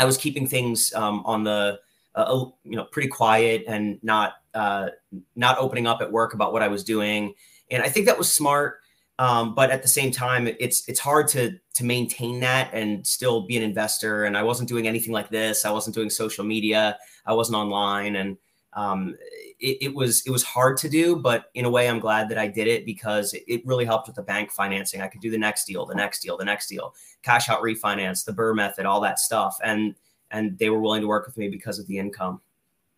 I 0.00 0.06
was 0.06 0.16
keeping 0.16 0.46
things 0.46 0.94
um, 0.94 1.22
on 1.26 1.44
the 1.44 1.78
uh, 2.14 2.44
you 2.64 2.76
know 2.76 2.84
pretty 2.84 3.08
quiet 3.08 3.64
and 3.66 3.98
not 4.02 4.34
uh, 4.54 4.88
not 5.36 5.58
opening 5.58 5.86
up 5.86 6.00
at 6.00 6.10
work 6.10 6.34
about 6.34 6.52
what 6.52 6.62
I 6.62 6.68
was 6.68 6.84
doing, 6.84 7.34
and 7.70 7.82
I 7.82 7.88
think 7.88 8.06
that 8.06 8.18
was 8.18 8.32
smart. 8.32 8.78
Um, 9.18 9.54
but 9.54 9.70
at 9.70 9.82
the 9.82 9.88
same 9.88 10.10
time, 10.10 10.46
it's 10.46 10.88
it's 10.88 11.00
hard 11.00 11.28
to 11.28 11.58
to 11.74 11.84
maintain 11.84 12.40
that 12.40 12.70
and 12.72 13.06
still 13.06 13.42
be 13.42 13.56
an 13.56 13.62
investor. 13.62 14.24
And 14.24 14.36
I 14.36 14.42
wasn't 14.42 14.68
doing 14.68 14.88
anything 14.88 15.12
like 15.12 15.28
this. 15.28 15.64
I 15.64 15.70
wasn't 15.70 15.94
doing 15.94 16.08
social 16.08 16.44
media. 16.44 16.98
I 17.26 17.34
wasn't 17.34 17.56
online, 17.56 18.16
and 18.16 18.38
um, 18.72 19.16
it, 19.58 19.78
it, 19.82 19.94
was 19.94 20.22
it 20.26 20.30
was 20.30 20.42
hard 20.42 20.78
to 20.78 20.88
do. 20.88 21.16
But 21.16 21.50
in 21.54 21.66
a 21.66 21.70
way, 21.70 21.88
I'm 21.88 22.00
glad 22.00 22.30
that 22.30 22.38
I 22.38 22.46
did 22.46 22.66
it 22.66 22.86
because 22.86 23.34
it, 23.34 23.42
it 23.46 23.66
really 23.66 23.84
helped 23.84 24.06
with 24.06 24.16
the 24.16 24.22
bank 24.22 24.50
financing. 24.50 25.02
I 25.02 25.08
could 25.08 25.20
do 25.20 25.30
the 25.30 25.38
next 25.38 25.66
deal, 25.66 25.84
the 25.84 25.94
next 25.94 26.20
deal, 26.20 26.38
the 26.38 26.44
next 26.44 26.68
deal 26.68 26.94
cash 27.22 27.48
out 27.48 27.62
refinance, 27.62 28.24
the 28.24 28.32
BRRRR 28.32 28.54
method, 28.54 28.86
all 28.86 29.00
that 29.00 29.18
stuff. 29.18 29.58
And 29.62 29.94
and 30.30 30.58
they 30.58 30.70
were 30.70 30.80
willing 30.80 31.00
to 31.02 31.08
work 31.08 31.26
with 31.26 31.36
me 31.36 31.48
because 31.48 31.78
of 31.78 31.86
the 31.86 31.98
income. 31.98 32.40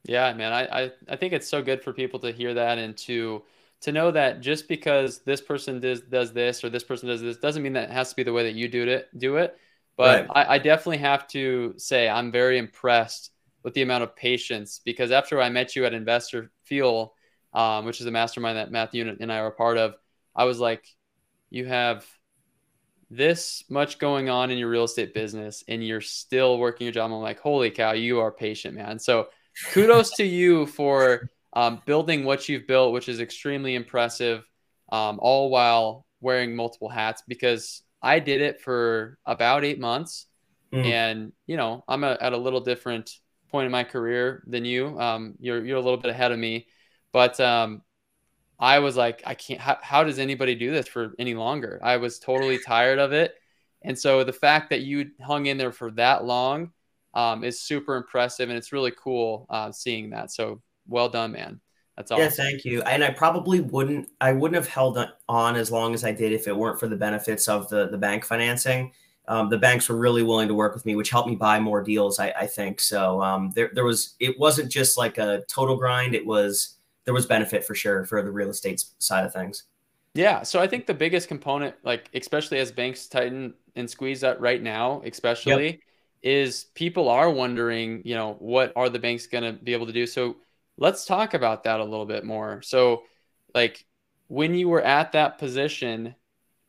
Yeah, 0.05 0.33
man. 0.35 0.53
I, 0.53 0.85
I, 0.85 0.91
I 1.09 1.17
think 1.17 1.33
it's 1.33 1.49
so 1.49 1.63
good 1.63 1.83
for 1.83 1.93
people 1.93 2.19
to 2.21 2.33
hear 2.33 2.55
that 2.55 2.79
and 2.79 2.97
to 2.99 3.43
to 3.83 3.93
know 3.93 4.13
that 4.13 4.41
just 4.41 4.69
because 4.69 5.21
this 5.21 5.41
person 5.41 5.81
does 5.81 6.01
does 6.03 6.33
this 6.33 6.63
or 6.63 6.71
this 6.71 6.85
person 6.85 7.09
does 7.09 7.21
this 7.21 7.37
doesn't 7.39 7.63
mean 7.63 7.73
that 7.73 7.91
it 7.91 7.93
has 7.93 8.11
to 8.11 8.17
be 8.17 8.23
the 8.23 8.33
way 8.33 8.45
that 8.45 8.55
you 8.55 8.69
do 8.69 8.89
it 8.89 9.09
do 9.19 9.37
it. 9.37 9.57
But 9.97 10.29
right. 10.29 10.47
I, 10.49 10.55
I 10.55 10.59
definitely 10.59 10.99
have 10.99 11.27
to 11.29 11.75
say 11.77 12.09
I'm 12.09 12.33
very 12.33 12.59
impressed 12.59 13.31
with 13.63 13.75
the 13.75 13.83
amount 13.83 14.03
of 14.03 14.17
patience 14.17 14.81
because 14.85 15.11
after 15.13 15.41
I 15.41 15.49
met 15.51 15.77
you 15.77 15.85
at 15.85 15.95
Investor 15.95 16.51
Fuel, 16.65 17.15
um, 17.53 17.85
which 17.85 18.01
is 18.01 18.07
a 18.07 18.11
mastermind 18.11 18.57
that 18.57 18.73
Matthew 18.73 19.17
and 19.21 19.33
I 19.33 19.39
are 19.39 19.49
a 19.49 19.53
part 19.53 19.79
of, 19.79 19.95
I 20.35 20.45
was 20.45 20.59
like, 20.59 20.85
you 21.51 21.67
have 21.67 22.07
this 23.13 23.63
much 23.69 23.99
going 23.99 24.31
on 24.31 24.51
in 24.51 24.57
your 24.57 24.71
real 24.71 24.85
estate 24.85 25.13
business 25.13 25.63
and 25.69 25.87
you're 25.87 26.01
still 26.01 26.59
working 26.59 26.87
your 26.87 26.95
job. 26.95 27.13
I'm 27.13 27.19
like, 27.19 27.41
holy 27.41 27.71
cow, 27.71 27.93
you 27.93 28.21
are 28.21 28.33
patient, 28.33 28.75
man. 28.75 28.99
So 28.99 29.29
kudos 29.73 30.17
to 30.17 30.25
you 30.25 30.65
for 30.65 31.29
um, 31.53 31.83
building 31.85 32.25
what 32.25 32.49
you've 32.49 32.67
built, 32.67 32.95
which 32.95 33.11
is 33.11 33.21
extremely 33.21 33.75
impressive, 33.75 34.49
um, 34.91 35.19
all 35.21 35.51
while 35.51 36.07
wearing 36.23 36.57
multiple 36.57 36.89
hats. 36.89 37.23
Because 37.29 37.83
I 38.01 38.19
did 38.19 38.41
it 38.41 38.63
for 38.63 39.19
about 39.27 39.63
eight 39.63 39.79
months, 39.79 40.27
mm. 40.73 40.85
and 40.85 41.33
you 41.47 41.59
know 41.59 41.85
I'm 41.87 42.05
a, 42.05 42.17
at 42.19 42.33
a 42.33 42.39
little 42.39 42.61
different 42.61 43.11
point 43.51 43.67
in 43.67 43.73
my 43.73 43.85
career 43.85 44.43
than 44.47 44.65
you. 44.65 44.99
Um, 44.99 45.35
you're 45.39 45.63
you're 45.63 45.77
a 45.77 45.83
little 45.83 45.99
bit 45.99 46.11
ahead 46.11 46.33
of 46.33 46.39
me, 46.39 46.67
but 47.13 47.39
um, 47.41 47.83
I 48.63 48.79
was 48.79 48.97
like, 48.97 49.25
I 49.27 49.35
can't. 49.35 49.61
How, 49.61 49.77
how 49.83 50.05
does 50.05 50.21
anybody 50.21 50.55
do 50.55 50.71
this 50.71 50.87
for 50.87 51.15
any 51.19 51.35
longer? 51.35 51.81
I 51.83 51.97
was 51.97 52.21
totally 52.21 52.61
tired 52.65 53.01
of 53.01 53.13
it, 53.13 53.35
and 53.83 53.99
so 53.99 54.23
the 54.23 54.33
fact 54.33 54.71
that 54.71 54.83
you 54.83 55.11
hung 55.21 55.47
in 55.47 55.59
there 55.59 55.73
for 55.73 55.91
that 55.93 56.25
long 56.25 56.71
um, 57.13 57.43
is 57.43 57.61
super 57.61 57.97
impressive, 57.97 58.49
and 58.49 58.57
it's 58.57 58.73
really 58.73 58.93
cool 58.93 59.47
uh, 59.51 59.73
seeing 59.73 60.11
that. 60.11 60.31
So 60.31 60.63
well 60.87 61.09
done, 61.09 61.33
man. 61.33 61.61
That's 61.97 62.13
all. 62.13 62.21
Yeah, 62.21 62.29
thank 62.29 62.65
you. 62.65 62.83
And 62.83 63.03
I 63.03 63.11
probably 63.11 63.61
wouldn't 63.61 64.09
I 64.21 64.33
wouldn't 64.33 64.55
have 64.55 64.69
held 64.69 64.97
on 65.29 65.57
as 65.57 65.73
long 65.73 65.93
as 65.93 66.05
I 66.05 66.13
did 66.13 66.33
if 66.33 66.47
it 66.47 66.57
weren't 66.57 66.79
for 66.79 66.87
the 66.87 66.97
benefits 66.97 67.49
of 67.49 67.69
the 67.69 67.89
the 67.89 67.99
bank 67.99 68.25
financing. 68.25 68.93
Um, 69.27 69.49
the 69.49 69.59
banks 69.59 69.89
were 69.89 69.97
really 69.97 70.23
willing 70.23 70.47
to 70.47 70.55
work 70.55 70.73
with 70.73 70.87
me, 70.87 70.95
which 70.95 71.11
helped 71.11 71.29
me 71.29 71.35
buy 71.35 71.59
more 71.59 71.83
deals. 71.83 72.21
I, 72.21 72.31
I 72.31 72.47
think 72.47 72.79
so. 72.79 73.21
Um, 73.21 73.51
there 73.57 73.73
there 73.75 73.85
was 73.85 74.15
it 74.21 74.39
wasn't 74.39 74.71
just 74.71 74.97
like 74.97 75.19
a 75.19 75.43
total 75.49 75.77
grind. 75.77 76.15
It 76.15 76.25
was 76.25 76.77
there 77.05 77.15
was 77.15 77.27
benefit 77.27 77.65
for 77.65 77.75
sure 77.75 78.05
for 78.05 78.23
the 78.23 78.31
real 78.31 78.51
estate 78.51 78.85
side 78.99 79.25
of 79.25 79.33
things. 79.33 79.65
Yeah, 80.15 80.43
so 80.43 80.61
I 80.61 80.67
think 80.67 80.87
the 80.87 80.95
biggest 80.95 81.29
component, 81.29 81.75
like 81.85 82.11
especially 82.15 82.59
as 82.59 82.71
banks 82.71 83.07
tighten 83.07 83.55
and 83.77 83.89
squeeze 83.89 84.21
that 84.21 84.41
right 84.41 84.63
now, 84.63 85.03
especially, 85.05 85.67
yep. 85.67 85.81
is 86.23 86.65
people 86.75 87.09
are 87.09 87.31
wondering, 87.31 88.03
you 88.05 88.15
know, 88.15 88.37
what 88.39 88.73
are 88.77 88.91
the 88.91 88.99
banks 88.99 89.27
going 89.27 89.45
to 89.45 89.53
be 89.53 89.73
able 89.73 89.87
to 89.87 89.93
do? 89.93 90.07
So 90.07 90.37
let's 90.77 91.07
talk 91.07 91.33
about 91.33 91.65
that 91.65 91.81
a 91.81 91.85
little 91.85 92.05
bit 92.05 92.25
more. 92.25 92.61
So, 92.61 93.05
like 93.55 93.87
when 94.29 94.55
you 94.55 94.69
were 94.69 94.83
at 94.83 95.13
that 95.13 95.39
position, 95.39 96.15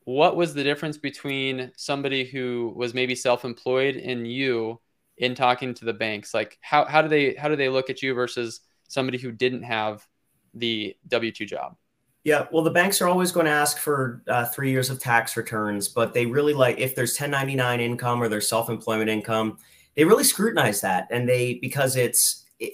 what 0.06 0.36
was 0.36 0.54
the 0.54 0.64
difference 0.64 0.98
between 0.98 1.72
somebody 1.76 2.26
who 2.26 2.74
was 2.76 2.94
maybe 2.94 3.16
self-employed 3.16 3.96
and 3.96 4.28
you 4.28 4.80
in 5.18 5.36
talking 5.36 5.74
to 5.74 5.86
the 5.86 5.94
banks? 5.94 6.34
Like 6.34 6.58
how 6.62 6.86
how 6.86 7.02
do 7.02 7.10
they 7.10 7.36
how 7.36 7.50
do 7.50 7.56
they 7.56 7.70
look 7.70 7.90
at 7.90 8.02
you 8.02 8.14
versus 8.14 8.62
somebody 8.88 9.18
who 9.18 9.32
didn't 9.32 9.64
have 9.64 10.06
the 10.54 10.96
W2 11.10 11.48
job? 11.48 11.76
Yeah, 12.24 12.48
well, 12.52 12.64
the 12.64 12.72
banks 12.72 13.02
are 13.02 13.08
always 13.10 13.34
going 13.34 13.48
to 13.48 13.52
ask 13.52 13.78
for 13.78 14.24
uh, 14.30 14.46
three 14.46 14.72
years 14.72 14.90
of 14.90 14.98
tax 14.98 15.36
returns, 15.36 15.90
but 15.90 16.14
they 16.14 16.26
really 16.26 16.54
like 16.54 16.80
if 16.80 16.96
there's 16.96 17.12
1099 17.12 17.82
income 17.82 18.24
or 18.24 18.30
there's 18.30 18.48
self-employment 18.48 19.10
income, 19.10 19.58
they 19.96 20.06
really 20.06 20.24
scrutinize 20.24 20.80
that, 20.82 21.08
and 21.12 21.28
they 21.28 21.56
because 21.56 21.98
it's 21.98 22.46
it, 22.60 22.74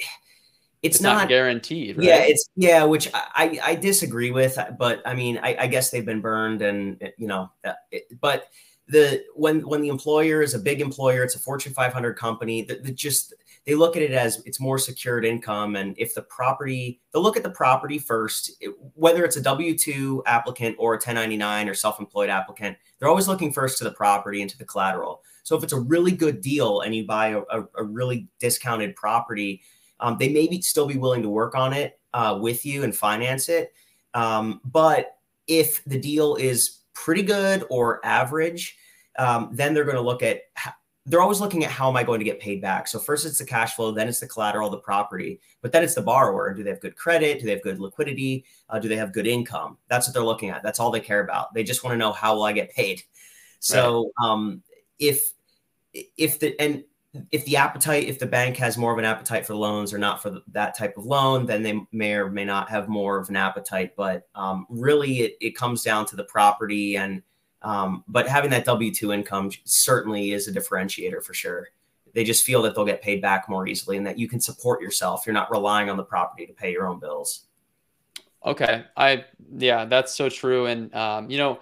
it's, 0.84 0.96
it's 0.98 1.02
not, 1.02 1.14
not, 1.16 1.30
guaranteed. 1.30 1.98
Right? 1.98 2.08
Yeah, 2.08 2.20
it's 2.20 2.48
yeah, 2.56 2.84
which 2.84 3.10
I 3.14 3.60
I 3.64 3.76
disagree 3.76 4.30
with, 4.30 4.58
but 4.78 5.02
I 5.06 5.16
mean 5.16 5.40
I, 5.42 5.56
I 5.62 5.68
guess 5.68 5.90
they've 5.90 6.06
been 6.06 6.22
burned, 6.22 6.62
and 6.62 7.12
you 7.18 7.28
know, 7.28 7.52
uh, 7.66 7.74
it, 7.92 8.04
but 8.22 8.50
the 8.88 9.24
when 9.36 9.68
when 9.68 9.82
the 9.82 9.90
employer 9.90 10.42
is 10.42 10.54
a 10.54 10.60
big 10.60 10.80
employer, 10.80 11.24
it's 11.24 11.36
a 11.36 11.40
Fortune 11.40 11.74
500 11.74 12.14
company. 12.14 12.62
That 12.64 12.96
just 12.96 13.34
they 13.66 13.76
look 13.76 13.96
at 13.96 14.02
it 14.02 14.12
as 14.12 14.42
it's 14.46 14.60
more 14.60 14.78
secured 14.78 15.26
income, 15.26 15.76
and 15.76 15.96
if 15.98 16.16
the 16.16 16.24
property, 16.24 17.02
they'll 17.12 17.22
look 17.22 17.38
at 17.38 17.44
the 17.44 17.50
property 17.52 18.00
first, 18.00 18.52
it, 18.62 18.72
whether 18.94 19.24
it's 19.24 19.38
a 19.38 19.42
W 19.42 19.78
two 19.78 20.24
applicant 20.26 20.76
or 20.80 20.94
a 20.94 20.98
1099 20.98 21.70
or 21.70 21.74
self 21.74 22.00
employed 22.00 22.30
applicant. 22.30 22.78
They're 22.98 23.10
always 23.10 23.28
looking 23.28 23.52
first 23.52 23.78
to 23.80 23.84
the 23.84 23.92
property 23.92 24.42
and 24.42 24.50
to 24.50 24.58
the 24.58 24.66
collateral. 24.66 25.22
So 25.44 25.56
if 25.56 25.64
it's 25.64 25.74
a 25.74 25.80
really 25.80 26.12
good 26.12 26.42
deal 26.42 26.82
and 26.82 26.96
you 26.96 27.08
buy 27.08 27.30
a, 27.30 27.40
a, 27.50 27.64
a 27.78 27.84
really 27.84 28.28
discounted 28.40 28.96
property 28.96 29.62
um, 30.00 30.18
they 30.18 30.30
maybe 30.30 30.62
still 30.62 30.88
be 30.88 30.98
willing 30.98 31.22
to 31.22 31.30
work 31.30 31.56
on 31.56 31.74
it 31.74 32.00
uh, 32.14 32.38
with 32.42 32.66
you 32.66 32.84
and 32.84 32.96
finance 32.96 33.50
it. 33.50 33.74
Um, 34.14 34.62
but 34.66 35.18
if 35.48 35.84
the 35.86 36.00
deal 36.00 36.36
is 36.36 36.80
pretty 36.94 37.22
good 37.22 37.66
or 37.70 38.04
average, 38.06 38.78
um, 39.18 39.50
then 39.52 39.74
they're 39.74 39.84
going 39.84 39.96
to 39.96 40.02
look 40.02 40.24
at. 40.24 40.42
They're 41.10 41.22
always 41.22 41.42
looking 41.42 41.66
at 41.66 41.72
how 41.72 41.90
am 41.90 41.98
I 41.98 42.04
going 42.04 42.20
to 42.20 42.26
get 42.26 42.40
paid 42.40 42.62
back. 42.62 42.88
So 42.88 43.00
first 43.00 43.26
it's 43.26 43.40
the 43.40 43.46
cash 43.46 43.74
flow, 43.74 43.92
then 43.92 44.08
it's 44.08 44.20
the 44.20 44.28
collateral, 44.28 44.70
the 44.70 44.78
property, 44.78 45.40
but 45.62 45.72
then 45.72 45.84
it's 45.84 45.96
the 45.96 46.04
borrower. 46.04 46.54
Do 46.54 46.64
they 46.64 46.70
have 46.70 46.80
good 46.80 46.96
credit? 46.96 47.40
Do 47.40 47.46
they 47.46 47.52
have 47.54 47.64
good 47.64 47.80
liquidity? 47.80 48.46
Uh, 48.70 48.78
do 48.78 48.88
they 48.88 48.96
have 48.96 49.12
good 49.12 49.26
income? 49.26 49.78
That's 49.88 50.08
what 50.08 50.14
they're 50.14 50.24
looking 50.24 50.50
at. 50.52 50.62
That's 50.62 50.80
all 50.80 50.92
they 50.92 51.00
care 51.00 51.24
about. 51.24 51.54
They 51.54 51.64
just 51.64 51.84
want 51.84 51.96
to 51.96 51.98
know 51.98 52.12
how 52.12 52.36
will 52.36 52.44
I 52.44 52.54
get 52.54 52.72
paid. 52.72 53.02
So 53.60 54.12
right. 54.20 54.30
um, 54.30 54.64
if 55.00 55.32
if 56.16 56.40
the 56.40 56.60
and 56.62 56.84
if 57.32 57.44
the 57.46 57.58
appetite, 57.58 58.04
if 58.04 58.20
the 58.20 58.26
bank 58.26 58.56
has 58.58 58.78
more 58.78 58.92
of 58.92 59.00
an 59.00 59.06
appetite 59.06 59.46
for 59.46 59.56
loans 59.56 59.94
or 59.94 59.98
not 59.98 60.22
for 60.22 60.40
that 60.52 60.78
type 60.78 60.96
of 60.98 61.06
loan, 61.06 61.46
then 61.46 61.64
they 61.64 61.82
may 61.92 62.14
or 62.14 62.30
may 62.30 62.46
not 62.46 62.70
have 62.70 62.88
more 62.88 63.18
of 63.18 63.30
an 63.30 63.36
appetite. 63.36 63.96
But 63.96 64.28
um, 64.36 64.68
really, 64.70 65.22
it, 65.22 65.38
it 65.42 65.56
comes 65.56 65.82
down 65.82 66.06
to 66.08 66.16
the 66.16 66.26
property 66.26 66.98
and 66.98 67.24
um, 67.62 68.04
but 68.08 68.28
having 68.28 68.50
that 68.52 68.66
W 68.66 68.94
two 68.94 69.12
income 69.12 69.52
certainly 69.66 70.32
is 70.32 70.48
a 70.48 70.52
differentiator 70.52 71.24
for 71.24 71.34
sure. 71.34 71.70
They 72.14 72.24
just 72.24 72.44
feel 72.44 72.62
that 72.64 72.76
they'll 72.76 72.86
get 72.86 73.02
paid 73.02 73.22
back 73.22 73.48
more 73.48 73.68
easily 73.68 73.98
and 73.98 74.06
that 74.08 74.18
you 74.18 74.28
can 74.28 74.40
support 74.40 74.82
yourself. 74.82 75.24
You're 75.26 75.34
not 75.34 75.52
relying 75.52 75.90
on 75.90 75.98
the 75.98 76.04
property 76.04 76.46
to 76.48 76.54
pay 76.54 76.72
your 76.72 76.88
own 76.88 77.00
bills. 77.00 77.46
Okay, 78.46 78.86
I 78.98 79.26
yeah, 79.58 79.86
that's 79.86 80.16
so 80.16 80.30
true. 80.30 80.66
And 80.66 80.94
um, 80.96 81.30
you 81.30 81.38
know 81.38 81.60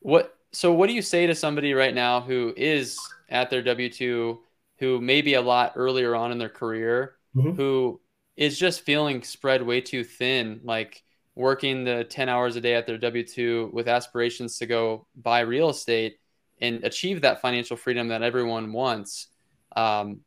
what? 0.00 0.36
So 0.52 0.72
what 0.72 0.86
do 0.86 0.92
you 0.92 1.02
say 1.02 1.26
to 1.26 1.34
somebody 1.34 1.74
right 1.74 1.94
now 1.94 2.20
who 2.20 2.54
is 2.56 2.98
at 3.28 3.50
their 3.50 3.62
W 3.62 3.90
two? 3.90 4.40
who 4.78 5.00
may 5.00 5.22
be 5.22 5.34
a 5.34 5.40
lot 5.40 5.72
earlier 5.76 6.14
on 6.14 6.32
in 6.32 6.38
their 6.38 6.48
career, 6.48 7.14
mm-hmm. 7.34 7.52
who 7.52 8.00
is 8.36 8.58
just 8.58 8.82
feeling 8.82 9.22
spread 9.22 9.62
way 9.62 9.80
too 9.80 10.02
thin, 10.02 10.60
like 10.64 11.03
working 11.34 11.84
the 11.84 12.04
10 12.04 12.28
hours 12.28 12.56
a 12.56 12.60
day 12.60 12.74
at 12.74 12.86
their 12.86 12.98
W 12.98 13.24
2 13.24 13.70
with 13.72 13.88
aspirations 13.88 14.58
to 14.58 14.66
go 14.66 15.06
buy 15.16 15.40
real 15.40 15.70
estate 15.70 16.18
and 16.60 16.84
achieve 16.84 17.22
that 17.22 17.40
financial 17.40 17.76
freedom 17.76 18.08
that 18.08 18.22
everyone 18.22 18.72
wants. 18.72 19.28
Um, 19.74 20.20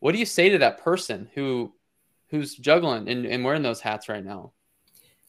what 0.00 0.12
do 0.12 0.18
you 0.18 0.26
say 0.26 0.48
to 0.50 0.58
that 0.58 0.78
person 0.78 1.28
who 1.34 1.72
who's 2.28 2.54
juggling 2.56 3.08
and, 3.08 3.24
and 3.24 3.44
wearing 3.44 3.62
those 3.62 3.80
hats 3.80 4.08
right 4.08 4.24
now? 4.24 4.52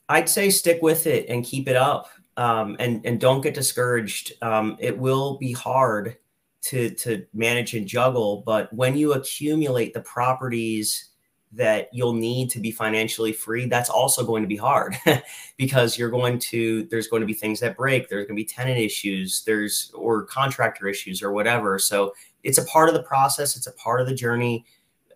I'd 0.09 0.29
say 0.29 0.49
stick 0.49 0.81
with 0.81 1.05
it 1.05 1.27
and 1.29 1.43
keep 1.43 1.67
it 1.67 1.75
up 1.75 2.09
um, 2.37 2.75
and, 2.79 3.05
and 3.05 3.19
don't 3.19 3.41
get 3.41 3.53
discouraged. 3.53 4.33
Um, 4.41 4.77
it 4.79 4.97
will 4.97 5.37
be 5.37 5.51
hard 5.51 6.17
to 6.63 6.89
to 6.91 7.25
manage 7.33 7.75
and 7.75 7.85
juggle 7.85 8.41
but 8.45 8.71
when 8.73 8.97
you 8.97 9.13
accumulate 9.13 9.93
the 9.93 10.01
properties 10.01 11.11
that 11.53 11.89
you'll 11.93 12.13
need 12.13 12.49
to 12.49 12.59
be 12.59 12.71
financially 12.71 13.31
free 13.31 13.65
that's 13.65 13.89
also 13.89 14.25
going 14.25 14.43
to 14.43 14.47
be 14.47 14.57
hard 14.57 14.95
because 15.57 15.97
you're 15.97 16.09
going 16.09 16.37
to 16.37 16.83
there's 16.91 17.07
going 17.07 17.21
to 17.21 17.25
be 17.25 17.33
things 17.33 17.59
that 17.59 17.77
break 17.77 18.09
there's 18.09 18.25
going 18.25 18.35
to 18.35 18.41
be 18.41 18.45
tenant 18.45 18.77
issues 18.77 19.43
there's 19.45 19.91
or 19.95 20.25
contractor 20.25 20.87
issues 20.87 21.23
or 21.23 21.31
whatever. 21.31 21.79
So 21.79 22.13
it's 22.43 22.57
a 22.57 22.65
part 22.65 22.89
of 22.89 22.95
the 22.95 23.03
process 23.03 23.55
it's 23.55 23.67
a 23.67 23.73
part 23.73 24.01
of 24.01 24.07
the 24.07 24.15
journey. 24.15 24.65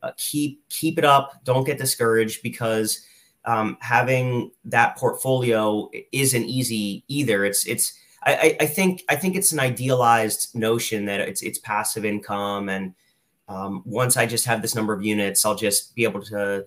Uh, 0.03 0.11
keep 0.17 0.67
keep 0.69 0.97
it 0.97 1.05
up 1.05 1.43
don't 1.43 1.63
get 1.63 1.77
discouraged 1.77 2.41
because 2.41 3.05
um, 3.45 3.77
having 3.81 4.51
that 4.65 4.97
portfolio 4.97 5.89
isn't 6.11 6.45
easy 6.45 7.03
either. 7.07 7.45
It's 7.45 7.65
it's 7.65 7.93
I, 8.23 8.55
I 8.59 8.65
think 8.67 9.03
I 9.09 9.15
think 9.15 9.35
it's 9.35 9.51
an 9.51 9.59
idealized 9.59 10.55
notion 10.55 11.05
that 11.05 11.21
it's 11.21 11.41
it's 11.41 11.57
passive 11.59 12.05
income, 12.05 12.69
and 12.69 12.93
um, 13.47 13.83
once 13.85 14.17
I 14.17 14.25
just 14.25 14.45
have 14.45 14.61
this 14.61 14.75
number 14.75 14.93
of 14.93 15.03
units, 15.03 15.45
I'll 15.45 15.55
just 15.55 15.95
be 15.95 16.03
able 16.03 16.21
to 16.23 16.65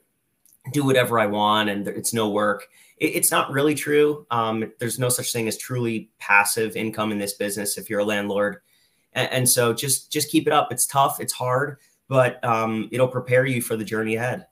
do 0.72 0.84
whatever 0.84 1.18
I 1.18 1.26
want, 1.26 1.68
and 1.68 1.86
it's 1.88 2.14
no 2.14 2.30
work. 2.30 2.66
It, 2.98 3.16
it's 3.16 3.30
not 3.30 3.50
really 3.50 3.74
true. 3.74 4.26
Um, 4.30 4.72
there's 4.78 4.98
no 4.98 5.08
such 5.08 5.32
thing 5.32 5.48
as 5.48 5.58
truly 5.58 6.10
passive 6.18 6.76
income 6.76 7.12
in 7.12 7.18
this 7.18 7.34
business 7.34 7.78
if 7.78 7.90
you're 7.90 8.00
a 8.00 8.04
landlord, 8.04 8.58
and, 9.12 9.30
and 9.30 9.48
so 9.48 9.72
just 9.72 10.12
just 10.12 10.30
keep 10.30 10.46
it 10.46 10.52
up. 10.52 10.72
It's 10.72 10.86
tough, 10.86 11.20
it's 11.20 11.32
hard, 11.32 11.78
but 12.08 12.42
um, 12.44 12.88
it'll 12.92 13.08
prepare 13.08 13.46
you 13.46 13.62
for 13.62 13.76
the 13.76 13.84
journey 13.84 14.16
ahead. 14.16 14.46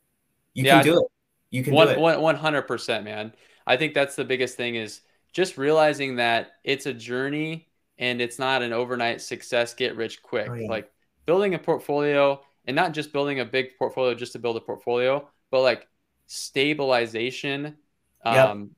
You 0.55 0.65
yeah, 0.65 0.83
can 0.83 0.85
do 0.85 1.01
it. 1.01 1.07
You 1.51 1.63
can 1.63 1.75
one, 1.75 1.87
do 1.87 2.09
it. 2.09 2.21
One 2.21 2.37
hundred 2.37 2.63
percent, 2.63 3.05
man. 3.05 3.33
I 3.67 3.77
think 3.77 3.95
that's 3.95 4.17
the 4.17 4.25
biggest 4.25 4.57
thing 4.57 4.75
is 4.75 5.03
just 5.33 5.57
realizing 5.57 6.17
that 6.17 6.53
it's 6.65 6.87
a 6.87 6.93
journey 6.93 7.69
and 7.97 8.21
it's 8.21 8.39
not 8.39 8.61
an 8.63 8.73
overnight 8.73 9.21
success, 9.21 9.73
get 9.73 9.97
rich 9.97 10.23
quick. 10.23 10.49
Oh, 10.51 10.55
yeah. 10.55 10.69
Like 10.69 10.91
building 11.27 11.55
a 11.55 11.59
portfolio 11.59 12.41
and 12.67 12.77
not 12.77 12.93
just 12.93 13.13
building 13.13 13.41
a 13.41 13.45
big 13.45 13.77
portfolio 13.79 14.15
just 14.15 14.33
to 14.33 14.39
build 14.39 14.57
a 14.57 14.61
portfolio, 14.61 15.29
but 15.51 15.63
like 15.63 15.89
stabilization, 16.27 17.77
yep. 18.25 18.49
um, 18.49 18.71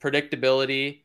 predictability, 0.00 1.02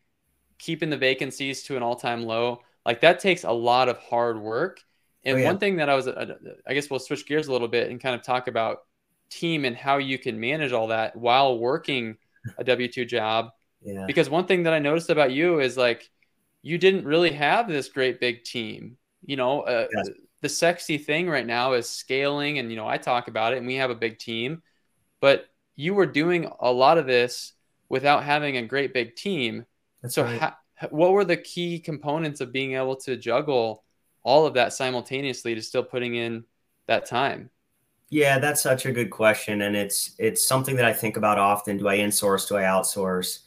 keeping 0.58 0.90
the 0.90 0.98
vacancies 0.98 1.64
to 1.64 1.78
an 1.78 1.84
all 1.84 1.96
time 1.96 2.24
low. 2.24 2.62
Like 2.86 3.02
that 3.02 3.20
takes 3.20 3.44
a 3.44 3.52
lot 3.52 3.90
of 3.90 3.98
hard 3.98 4.40
work. 4.40 4.82
And 5.24 5.38
oh, 5.38 5.40
yeah. 5.40 5.48
one 5.48 5.58
thing 5.58 5.78
that 5.78 5.90
I 5.90 5.96
was, 5.96 6.08
uh, 6.08 6.36
I 6.66 6.74
guess 6.74 6.90
we'll 6.90 7.00
switch 7.00 7.26
gears 7.26 7.48
a 7.48 7.52
little 7.52 7.68
bit 7.68 7.90
and 7.90 8.00
kind 8.00 8.16
of 8.16 8.24
talk 8.24 8.48
about 8.48 8.86
team 9.30 9.66
and 9.66 9.76
how 9.76 9.98
you 9.98 10.18
can 10.18 10.40
manage 10.40 10.72
all 10.72 10.88
that 10.88 11.16
while 11.16 11.60
working 11.60 12.18
a 12.58 12.64
W 12.64 12.88
2 12.88 13.04
job 13.04 13.52
yeah. 13.82 14.06
Because 14.06 14.30
one 14.30 14.46
thing 14.46 14.64
that 14.64 14.74
I 14.74 14.80
noticed 14.80 15.10
about 15.10 15.32
you 15.32 15.60
is 15.60 15.78
like 15.78 16.10
you 16.62 16.78
didn't 16.78 17.06
really 17.06 17.32
have 17.32 17.68
this 17.68 17.90
great 17.90 18.20
big 18.20 18.44
team. 18.44 18.98
You 19.26 19.38
know, 19.38 19.62
uh, 19.62 19.88
yes. 19.94 20.10
The 20.42 20.50
sexy 20.50 20.98
thing 20.98 21.30
right 21.30 21.46
now 21.46 21.74
is 21.74 21.90
scaling, 21.90 22.60
and 22.60 22.70
you 22.70 22.78
know 22.78 22.88
I 22.88 22.98
talk 22.98 23.28
about 23.28 23.54
it, 23.54 23.58
and 23.58 23.68
we 23.68 23.76
have 23.76 23.90
a 23.90 23.96
big 23.96 24.20
team, 24.20 24.62
but 25.20 25.48
you 25.76 25.94
were 25.94 26.06
doing 26.06 26.52
a 26.60 26.72
lot 26.72 26.98
of 26.98 27.08
this 27.08 27.54
without 27.90 28.24
having 28.24 28.58
a 28.58 28.66
great 28.66 28.94
big 28.94 29.16
team. 29.16 29.66
That's 30.02 30.16
so, 30.16 30.24
right. 30.24 30.40
ha- 30.40 30.58
what 30.92 31.12
were 31.12 31.26
the 31.26 31.38
key 31.38 31.80
components 31.80 32.42
of 32.42 32.52
being 32.52 32.74
able 32.74 32.96
to 32.98 33.16
juggle 33.18 33.84
all 34.24 34.46
of 34.46 34.54
that 34.56 34.74
simultaneously 34.74 35.56
to 35.56 35.62
still 35.62 35.84
putting 35.84 36.16
in 36.16 36.44
that 36.88 37.06
time? 37.06 37.50
Yeah, 38.10 38.40
that's 38.40 38.62
such 38.62 38.86
a 38.86 38.92
good 38.92 39.10
question, 39.10 39.62
and 39.62 39.76
it's 39.76 40.16
it's 40.18 40.48
something 40.48 40.76
that 40.78 40.86
I 40.86 40.94
think 40.94 41.18
about 41.18 41.40
often. 41.40 41.78
Do 41.78 41.88
I 41.88 41.98
insource? 41.98 42.48
Do 42.48 42.58
I 42.58 42.64
outsource? 42.64 43.40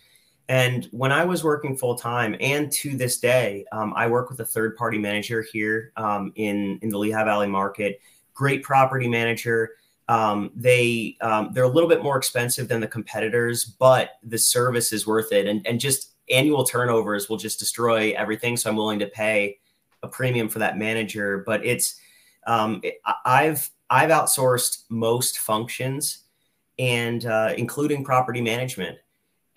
And 0.51 0.89
when 0.91 1.13
I 1.13 1.25
was 1.25 1.45
working 1.45 1.77
full 1.77 1.95
time, 1.95 2.35
and 2.41 2.73
to 2.73 2.97
this 2.97 3.21
day, 3.21 3.65
um, 3.71 3.95
I 3.95 4.09
work 4.09 4.29
with 4.29 4.41
a 4.41 4.45
third 4.45 4.77
party 4.77 4.99
manager 4.99 5.43
here 5.43 5.93
um, 5.97 6.33
in 6.35 6.81
in 6.83 6.89
the 6.89 6.99
Lehigh 6.99 7.23
Valley 7.23 7.47
market. 7.47 8.01
Great 8.35 8.65
property 8.65 9.07
manager. 9.07 9.77
Um, 10.09 10.51
they 10.57 11.17
um, 11.21 11.51
they're 11.53 11.63
a 11.63 11.69
little 11.69 11.89
bit 11.89 12.03
more 12.03 12.17
expensive 12.19 12.67
than 12.67 12.81
the 12.81 12.89
competitors, 12.89 13.65
but 13.65 14.19
the 14.25 14.39
service 14.39 14.93
is 14.93 15.07
worth 15.07 15.31
it. 15.31 15.47
And 15.47 15.65
and 15.69 15.79
just 15.79 16.15
annual 16.29 16.65
turnovers 16.65 17.29
will 17.29 17.37
just 17.37 17.61
destroy 17.61 18.13
everything. 18.17 18.57
So 18.57 18.71
I'm 18.71 18.77
willing 18.77 18.99
to 18.99 19.07
pay 19.07 19.59
a 20.03 20.09
premium 20.09 20.49
for 20.49 20.59
that 20.59 20.77
manager. 20.77 21.45
But 21.47 21.65
it's 21.65 22.01
um, 22.49 22.81
it, 22.83 23.01
I've 23.25 23.71
I've 23.89 24.11
outsourced 24.11 24.83
most 24.89 25.39
functions, 25.39 26.25
and 26.77 27.25
uh, 27.25 27.55
including 27.57 28.03
property 28.03 28.41
management 28.41 28.99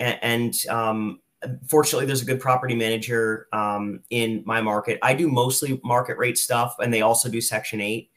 and, 0.03 0.19
and 0.21 0.67
um, 0.67 1.19
fortunately 1.67 2.05
there's 2.05 2.21
a 2.21 2.25
good 2.25 2.39
property 2.39 2.75
manager 2.75 3.47
um, 3.53 4.01
in 4.09 4.43
my 4.45 4.61
market. 4.61 4.99
I 5.01 5.13
do 5.13 5.27
mostly 5.27 5.79
market 5.83 6.17
rate 6.17 6.37
stuff 6.37 6.75
and 6.79 6.93
they 6.93 7.01
also 7.01 7.29
do 7.29 7.41
section 7.41 7.81
8 7.81 8.09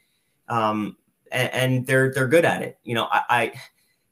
um, 0.49 0.97
and, 1.31 1.53
and, 1.53 1.87
they're 1.87 2.13
they're 2.13 2.27
good 2.27 2.45
at 2.45 2.61
it. 2.61 2.79
You 2.83 2.95
know 2.95 3.07
I, 3.11 3.21
I, 3.29 3.53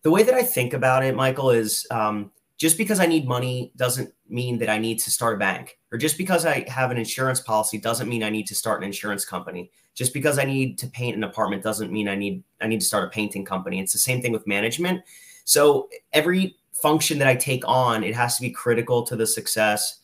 the 0.01 0.11
way 0.11 0.23
that 0.23 0.35
i 0.35 0.43
think 0.43 0.73
about 0.73 1.03
it 1.03 1.15
michael 1.15 1.49
is 1.49 1.87
um, 1.91 2.31
just 2.57 2.77
because 2.77 2.99
i 2.99 3.05
need 3.05 3.27
money 3.27 3.71
doesn't 3.75 4.13
mean 4.29 4.59
that 4.59 4.69
i 4.69 4.77
need 4.77 4.99
to 4.99 5.11
start 5.11 5.35
a 5.35 5.39
bank. 5.39 5.77
Or 5.91 5.97
just 5.97 6.17
because 6.17 6.45
i 6.45 6.65
have 6.69 6.91
an 6.91 6.97
insurance 6.97 7.39
policy 7.39 7.77
doesn't 7.77 8.09
mean 8.09 8.23
i 8.23 8.29
need 8.29 8.47
to 8.47 8.55
start 8.55 8.81
an 8.81 8.87
insurance 8.87 9.25
company. 9.25 9.71
Just 9.93 10.13
because 10.13 10.39
i 10.39 10.45
need 10.45 10.77
to 10.79 10.87
paint 10.87 11.15
an 11.17 11.23
apartment 11.23 11.63
doesn't 11.63 11.91
mean 11.91 12.07
i 12.07 12.15
need 12.15 12.43
i 12.61 12.67
need 12.67 12.79
to 12.79 12.85
start 12.85 13.05
a 13.05 13.09
painting 13.09 13.45
company. 13.45 13.79
It's 13.79 13.93
the 13.93 13.99
same 13.99 14.21
thing 14.21 14.31
with 14.31 14.47
management. 14.47 15.01
So 15.45 15.89
every 16.11 16.57
function 16.81 17.17
that 17.19 17.27
I 17.27 17.35
take 17.35 17.63
on, 17.67 18.03
it 18.03 18.15
has 18.15 18.35
to 18.35 18.41
be 18.41 18.49
critical 18.49 19.03
to 19.03 19.15
the 19.15 19.25
success 19.25 20.01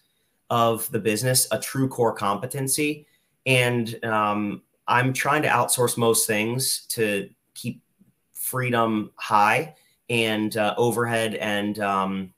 of 0.49 0.89
the 0.91 0.99
business, 0.99 1.47
a 1.51 1.59
true 1.59 1.87
core 1.87 2.13
competency. 2.13 3.05
And 3.45 4.03
um, 4.03 4.61
I'm 4.87 5.13
trying 5.13 5.41
to 5.43 5.47
outsource 5.47 5.97
most 5.97 6.27
things 6.27 6.85
to 6.89 7.29
keep 7.53 7.81
freedom 8.33 9.11
high 9.15 9.75
and 10.09 10.55
uh, 10.57 10.73
overhead 10.77 11.35
and 11.35 11.79
um, 11.79 12.33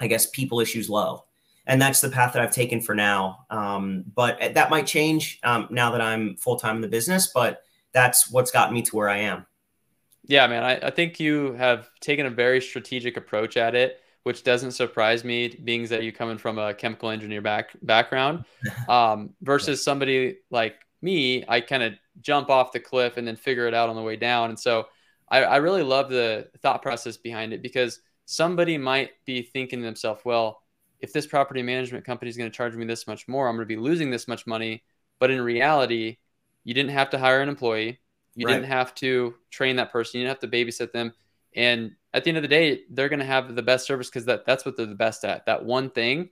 I 0.00 0.06
guess 0.06 0.26
people 0.26 0.60
issues 0.60 0.90
low. 0.90 1.24
And 1.66 1.80
that's 1.80 2.00
the 2.00 2.10
path 2.10 2.32
that 2.34 2.42
I've 2.42 2.52
taken 2.52 2.80
for 2.80 2.94
now. 2.94 3.46
Um, 3.50 4.04
but 4.14 4.54
that 4.54 4.70
might 4.70 4.86
change 4.86 5.40
um, 5.42 5.66
now 5.70 5.90
that 5.90 6.00
I'm 6.00 6.36
full 6.36 6.56
time 6.56 6.76
in 6.76 6.82
the 6.82 6.88
business, 6.88 7.28
but 7.34 7.62
that's 7.92 8.30
what's 8.30 8.50
gotten 8.50 8.74
me 8.74 8.82
to 8.82 8.96
where 8.96 9.08
I 9.08 9.18
am. 9.18 9.46
Yeah, 10.26 10.46
man, 10.48 10.64
I, 10.64 10.88
I 10.88 10.90
think 10.90 11.20
you 11.20 11.52
have 11.52 11.88
taken 12.00 12.26
a 12.26 12.30
very 12.30 12.60
strategic 12.60 13.16
approach 13.16 13.56
at 13.56 13.74
it, 13.74 14.00
which 14.24 14.42
doesn't 14.42 14.72
surprise 14.72 15.22
me, 15.22 15.48
being 15.48 15.86
that 15.86 16.02
you 16.02 16.12
coming 16.12 16.36
from 16.36 16.58
a 16.58 16.74
chemical 16.74 17.10
engineer 17.10 17.40
back 17.40 17.70
background, 17.82 18.44
um, 18.88 19.30
versus 19.40 19.84
somebody 19.84 20.38
like 20.50 20.74
me. 21.00 21.44
I 21.46 21.60
kind 21.60 21.82
of 21.82 21.94
jump 22.20 22.50
off 22.50 22.72
the 22.72 22.80
cliff 22.80 23.16
and 23.16 23.26
then 23.26 23.36
figure 23.36 23.68
it 23.68 23.74
out 23.74 23.88
on 23.88 23.94
the 23.94 24.02
way 24.02 24.16
down. 24.16 24.50
And 24.50 24.58
so 24.58 24.86
I, 25.28 25.44
I 25.44 25.56
really 25.56 25.82
love 25.82 26.10
the 26.10 26.48
thought 26.60 26.82
process 26.82 27.16
behind 27.16 27.52
it 27.52 27.62
because 27.62 28.00
somebody 28.24 28.78
might 28.78 29.10
be 29.26 29.42
thinking 29.42 29.80
to 29.80 29.84
themselves, 29.84 30.22
well, 30.24 30.62
if 31.00 31.12
this 31.12 31.26
property 31.26 31.62
management 31.62 32.04
company 32.04 32.28
is 32.28 32.36
going 32.36 32.50
to 32.50 32.56
charge 32.56 32.74
me 32.74 32.84
this 32.84 33.06
much 33.06 33.28
more, 33.28 33.48
I'm 33.48 33.54
going 33.54 33.68
to 33.68 33.74
be 33.74 33.80
losing 33.80 34.10
this 34.10 34.26
much 34.26 34.46
money. 34.46 34.82
But 35.20 35.30
in 35.30 35.40
reality, 35.40 36.18
you 36.64 36.74
didn't 36.74 36.90
have 36.90 37.10
to 37.10 37.18
hire 37.18 37.40
an 37.42 37.48
employee. 37.48 38.00
You 38.36 38.46
right. 38.46 38.54
didn't 38.54 38.68
have 38.68 38.94
to 38.96 39.34
train 39.50 39.76
that 39.76 39.90
person. 39.90 40.20
You 40.20 40.26
didn't 40.26 40.40
have 40.40 40.50
to 40.50 40.56
babysit 40.56 40.92
them. 40.92 41.12
And 41.54 41.92
at 42.12 42.22
the 42.22 42.30
end 42.30 42.36
of 42.36 42.42
the 42.42 42.48
day, 42.48 42.82
they're 42.90 43.08
going 43.08 43.20
to 43.20 43.24
have 43.24 43.54
the 43.54 43.62
best 43.62 43.86
service 43.86 44.08
because 44.08 44.26
that, 44.26 44.44
that's 44.46 44.64
what 44.64 44.76
they're 44.76 44.86
the 44.86 44.94
best 44.94 45.24
at. 45.24 45.46
That 45.46 45.64
one 45.64 45.90
thing. 45.90 46.28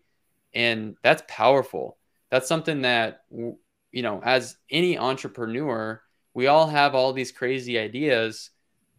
And 0.53 0.97
that's 1.03 1.23
powerful. 1.27 1.97
That's 2.31 2.47
something 2.47 2.83
that, 2.83 3.23
you 3.31 4.03
know, 4.03 4.21
as 4.23 4.57
any 4.71 4.99
entrepreneur, 4.99 6.01
we 6.35 6.47
all 6.47 6.67
have 6.69 6.95
all 6.95 7.12
these 7.12 7.33
crazy 7.33 7.79
ideas 7.79 8.51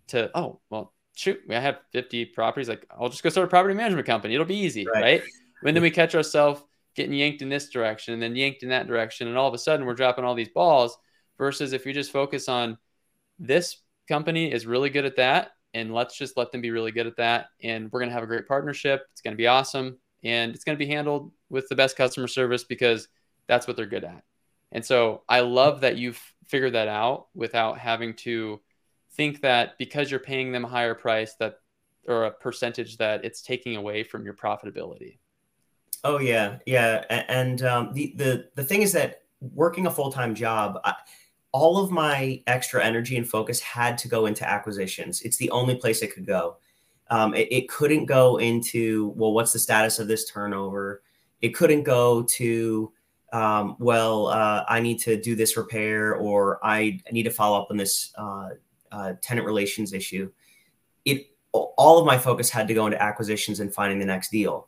to, 0.08 0.32
oh, 0.36 0.60
well, 0.70 0.94
shoot, 1.16 1.40
I 1.50 1.60
have 1.60 1.80
50 1.92 2.26
properties. 2.26 2.68
Like, 2.68 2.88
I'll 2.90 3.10
just 3.10 3.24
go 3.24 3.30
start 3.30 3.46
a 3.46 3.50
property 3.50 3.76
management 3.76 4.08
company. 4.08 4.34
It'll 4.34 4.46
be 4.46 4.58
easy. 4.58 4.86
Right. 4.92 5.02
right? 5.02 5.24
And 5.64 5.76
then 5.76 5.84
we 5.84 5.92
catch 5.92 6.16
ourselves 6.16 6.62
getting 6.96 7.14
yanked 7.14 7.42
in 7.42 7.50
this 7.50 7.70
direction 7.70 8.14
and 8.14 8.24
then 8.24 8.36
yanked 8.36 8.64
in 8.64 8.70
that 8.70 8.88
direction. 8.88 9.28
And 9.28 9.38
all 9.38 9.48
of 9.48 9.54
a 9.54 9.60
sudden, 9.60 9.86
we're 9.86 9.94
dropping 9.94 10.26
all 10.26 10.36
these 10.36 10.50
balls 10.50 10.98
versus 11.38 11.74
if 11.74 11.86
you 11.86 11.94
just 11.94 12.12
focus 12.12 12.48
on 12.48 12.78
this 13.40 13.78
company 14.08 14.52
is 14.52 14.66
really 14.66 14.90
good 14.90 15.06
at 15.06 15.18
that. 15.18 15.52
And 15.74 15.94
let's 15.94 16.18
just 16.18 16.38
let 16.38 16.52
them 16.52 16.62
be 16.62 16.72
really 16.72 16.92
good 16.92 17.08
at 17.08 17.18
that. 17.18 17.48
And 17.62 17.92
we're 17.92 18.00
going 18.00 18.10
to 18.10 18.14
have 18.14 18.24
a 18.24 18.28
great 18.28 18.48
partnership. 18.48 19.06
It's 19.12 19.22
going 19.22 19.34
to 19.34 19.38
be 19.38 19.48
awesome. 19.48 19.98
And 20.24 20.56
it's 20.56 20.64
going 20.64 20.78
to 20.78 20.84
be 20.84 20.90
handled 20.90 21.32
with 21.50 21.68
the 21.68 21.76
best 21.76 21.98
customer 21.98 22.28
service 22.28 22.64
because 22.64 23.08
that's 23.48 23.68
what 23.68 23.76
they're 23.76 23.86
good 23.86 24.06
at. 24.06 24.24
And 24.72 24.84
so 24.84 25.24
I 25.28 25.42
love 25.42 25.82
that 25.82 25.98
you've 25.98 26.22
figured 26.48 26.74
that 26.74 26.88
out 26.88 27.28
without 27.36 27.78
having 27.78 28.14
to 28.16 28.62
think 29.14 29.42
that 29.42 29.78
because 29.78 30.10
you're 30.10 30.20
paying 30.20 30.52
them 30.52 30.66
a 30.66 30.68
higher 30.68 30.96
price 30.96 31.36
that 31.40 31.60
or 32.08 32.26
a 32.26 32.32
percentage 32.32 32.98
that 32.98 33.26
it's 33.26 33.42
taking 33.42 33.76
away 33.76 34.04
from 34.04 34.26
your 34.26 34.34
profitability. 34.34 35.18
Oh 36.04 36.20
yeah, 36.20 36.60
yeah, 36.68 37.04
and 37.10 37.64
um, 37.64 37.92
the 37.94 38.14
the 38.16 38.50
the 38.54 38.64
thing 38.64 38.84
is 38.84 38.92
that 38.92 39.24
working 39.42 39.88
a 39.88 39.92
full 39.92 40.12
time 40.12 40.36
job, 40.36 40.80
I, 40.84 40.94
all 41.56 41.78
of 41.78 41.90
my 41.90 42.44
extra 42.48 42.84
energy 42.84 43.16
and 43.16 43.26
focus 43.26 43.62
had 43.62 43.98
to 43.98 44.10
go 44.10 44.26
into 44.26 44.46
acquisitions. 44.46 45.22
It's 45.22 45.38
the 45.38 45.50
only 45.52 45.76
place 45.76 46.02
it 46.02 46.14
could 46.14 46.26
go. 46.26 46.58
Um, 47.10 47.34
it, 47.34 47.48
it, 47.50 47.70
couldn't 47.70 48.08
go 48.08 48.36
into, 48.40 49.14
well, 49.16 49.32
what's 49.32 49.54
the 49.54 49.60
status 49.60 49.98
of 49.98 50.10
this 50.10 50.30
turnover? 50.30 51.02
It 51.40 51.56
couldn't 51.56 51.84
go 51.84 52.24
to, 52.24 52.92
um, 53.32 53.78
well, 53.80 54.28
uh, 54.28 54.66
I 54.68 54.82
need 54.82 55.00
to 55.04 55.16
do 55.16 55.34
this 55.34 55.56
repair 55.56 56.16
or 56.16 56.60
I 56.62 57.00
need 57.10 57.24
to 57.24 57.30
follow 57.30 57.62
up 57.62 57.68
on 57.72 57.78
this 57.78 58.12
uh, 58.18 58.50
uh, 58.92 59.14
tenant 59.22 59.48
relations 59.48 59.94
issue. 59.94 60.30
It 61.06 61.28
all 61.54 62.00
of 62.00 62.06
my 62.06 62.18
focus 62.18 62.50
had 62.50 62.68
to 62.68 62.74
go 62.74 62.86
into 62.86 63.02
acquisitions 63.02 63.62
and 63.62 63.74
finding 63.74 64.00
the 64.00 64.06
next 64.06 64.30
deal. 64.30 64.68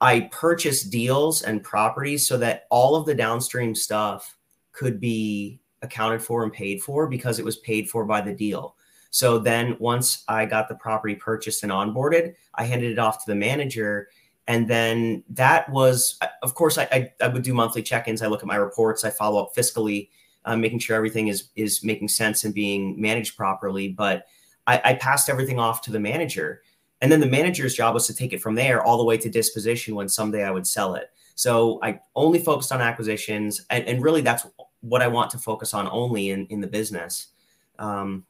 I 0.00 0.28
purchased 0.32 0.90
deals 0.90 1.42
and 1.42 1.62
properties 1.62 2.26
so 2.26 2.38
that 2.38 2.64
all 2.70 2.96
of 2.96 3.06
the 3.06 3.14
downstream 3.14 3.72
stuff 3.76 4.36
could 4.72 4.98
be 4.98 5.60
accounted 5.82 6.22
for 6.22 6.42
and 6.42 6.52
paid 6.52 6.82
for 6.82 7.06
because 7.06 7.38
it 7.38 7.44
was 7.44 7.56
paid 7.58 7.90
for 7.90 8.04
by 8.04 8.20
the 8.20 8.32
deal. 8.32 8.76
So 9.10 9.38
then 9.38 9.76
once 9.78 10.24
I 10.28 10.46
got 10.46 10.68
the 10.68 10.74
property 10.74 11.14
purchased 11.14 11.62
and 11.62 11.72
onboarded, 11.72 12.34
I 12.54 12.64
handed 12.64 12.92
it 12.92 12.98
off 12.98 13.24
to 13.24 13.30
the 13.30 13.34
manager. 13.34 14.08
And 14.46 14.66
then 14.68 15.22
that 15.30 15.68
was, 15.70 16.18
of 16.42 16.54
course, 16.54 16.78
I, 16.78 16.88
I, 16.90 17.12
I 17.20 17.28
would 17.28 17.42
do 17.42 17.54
monthly 17.54 17.82
check-ins. 17.82 18.22
I 18.22 18.26
look 18.26 18.40
at 18.40 18.46
my 18.46 18.56
reports. 18.56 19.04
I 19.04 19.10
follow 19.10 19.42
up 19.42 19.54
fiscally, 19.54 20.08
uh, 20.44 20.56
making 20.56 20.80
sure 20.80 20.96
everything 20.96 21.28
is 21.28 21.50
is 21.54 21.84
making 21.84 22.08
sense 22.08 22.44
and 22.44 22.52
being 22.52 23.00
managed 23.00 23.36
properly. 23.36 23.88
But 23.88 24.26
I, 24.66 24.80
I 24.84 24.94
passed 24.94 25.28
everything 25.28 25.60
off 25.60 25.82
to 25.82 25.92
the 25.92 26.00
manager, 26.00 26.62
and 27.00 27.12
then 27.12 27.20
the 27.20 27.26
manager's 27.26 27.74
job 27.74 27.94
was 27.94 28.06
to 28.08 28.14
take 28.14 28.32
it 28.32 28.40
from 28.40 28.56
there 28.56 28.82
all 28.82 28.98
the 28.98 29.04
way 29.04 29.16
to 29.18 29.30
disposition 29.30 29.94
when 29.94 30.08
someday 30.08 30.42
I 30.42 30.50
would 30.50 30.66
sell 30.66 30.94
it. 30.94 31.10
So 31.34 31.78
I 31.82 32.00
only 32.16 32.40
focused 32.40 32.72
on 32.72 32.80
acquisitions, 32.80 33.64
and, 33.70 33.84
and 33.84 34.02
really 34.02 34.22
that's 34.22 34.46
what 34.82 35.02
I 35.02 35.08
want 35.08 35.30
to 35.30 35.38
focus 35.38 35.74
on 35.74 35.88
only 35.90 36.30
in, 36.30 36.46
in 36.46 36.60
the 36.60 36.66
business. 36.66 37.28
Um, 37.78 38.24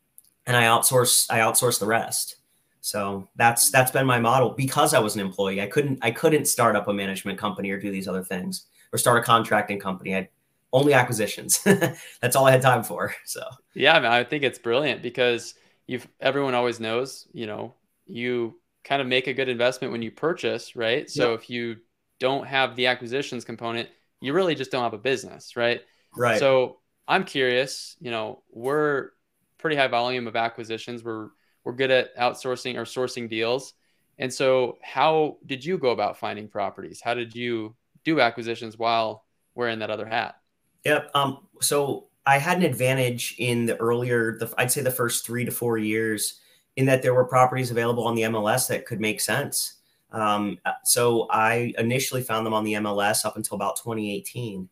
and 0.47 0.57
I 0.57 0.65
outsource, 0.65 1.27
I 1.31 1.41
outsource 1.41 1.81
the 1.81 1.87
rest. 1.87 2.37
So 2.81 3.29
that's, 3.37 3.71
that's 3.71 3.91
been 3.91 4.07
my 4.07 4.19
model 4.19 4.51
because 4.51 4.95
I 4.95 4.99
was 4.99 5.15
an 5.15 5.21
employee. 5.21 5.61
I 5.61 5.67
couldn't, 5.67 5.99
I 6.03 6.11
couldn't 6.11 6.47
start 6.47 6.77
up 6.77 6.89
a 6.89 6.93
management 6.93 7.39
company 7.39 7.71
or 7.71 7.79
do 7.79 7.91
these 7.91 8.09
other 8.09 8.23
things 8.23 8.67
or 8.93 8.99
start 8.99 9.19
a 9.19 9.23
contracting 9.23 9.79
company. 9.79 10.17
I 10.17 10.29
only 10.73 10.95
acquisitions. 10.95 11.63
that's 12.21 12.35
all 12.37 12.47
I 12.47 12.51
had 12.51 12.63
time 12.63 12.83
for. 12.83 13.15
So, 13.25 13.43
yeah, 13.75 13.97
I, 13.97 14.01
mean, 14.01 14.11
I 14.11 14.25
think 14.25 14.43
it's 14.43 14.59
brilliant 14.59 15.03
because 15.03 15.55
you've, 15.87 16.07
everyone 16.21 16.55
always 16.55 16.81
knows, 16.81 17.29
you 17.33 17.47
know, 17.47 17.75
you 18.07 18.59
kind 18.85 19.01
of 19.01 19.09
make 19.09 19.27
a 19.27 19.35
good 19.35 19.49
investment 19.49 19.93
when 19.93 20.03
you 20.03 20.11
purchase, 20.11 20.75
right? 20.75 21.09
So 21.09 21.31
yeah. 21.31 21.35
if 21.35 21.51
you 21.51 21.77
don't 22.19 22.47
have 22.47 22.75
the 22.75 22.87
acquisitions 22.87 23.45
component, 23.45 23.89
you 24.21 24.33
really 24.33 24.55
just 24.55 24.71
don't 24.71 24.83
have 24.83 24.95
a 24.95 24.99
business, 24.99 25.57
right? 25.57 25.83
Right. 26.17 26.39
So 26.39 26.79
I'm 27.09 27.25
curious, 27.25 27.97
you 28.01 28.11
know, 28.11 28.43
we're 28.51 29.11
pretty 29.59 29.77
high 29.77 29.89
volume 29.89 30.27
of 30.27 30.37
acquisitions. 30.37 31.05
We're 31.05 31.31
we're 31.65 31.73
good 31.73 31.91
at 31.91 32.17
outsourcing 32.17 32.77
or 32.77 32.83
sourcing 32.83 33.29
deals. 33.29 33.75
And 34.19 34.33
so 34.33 34.79
how 34.83 35.39
did 35.47 35.65
you 35.65 35.79
go 35.79 35.91
about 35.91 36.19
finding 36.19 36.49
properties? 36.49 37.01
How 37.01 37.15
did 37.15 37.35
you 37.35 37.75
do 38.05 38.21
acquisitions 38.21 38.77
while 38.77 39.25
wearing 39.55 39.79
that 39.79 39.91
other 39.91 40.07
hat? 40.07 40.37
Yep. 40.85 41.11
Um, 41.15 41.47
so 41.61 42.09
I 42.27 42.39
had 42.39 42.59
an 42.59 42.65
advantage 42.65 43.37
in 43.39 43.67
the 43.67 43.77
earlier, 43.77 44.37
the, 44.39 44.53
I'd 44.59 44.73
say 44.73 44.83
the 44.83 44.91
first 44.91 45.25
three 45.25 45.45
to 45.45 45.51
four 45.51 45.79
years 45.79 46.41
in 46.77 46.87
that 46.87 47.03
there 47.03 47.15
were 47.15 47.25
properties 47.25 47.71
available 47.71 48.05
on 48.05 48.15
the 48.15 48.23
MLS 48.23 48.69
that 48.69 48.87
could 48.87 49.01
make 49.01 49.21
sense. 49.21 49.79
Um, 50.11 50.59
so 50.85 51.27
I 51.31 51.73
initially 51.79 52.23
found 52.23 52.45
them 52.45 52.55
on 52.55 52.65
the 52.65 52.75
MLS 52.75 53.25
up 53.25 53.37
until 53.37 53.55
about 53.55 53.77
2018. 53.77 54.69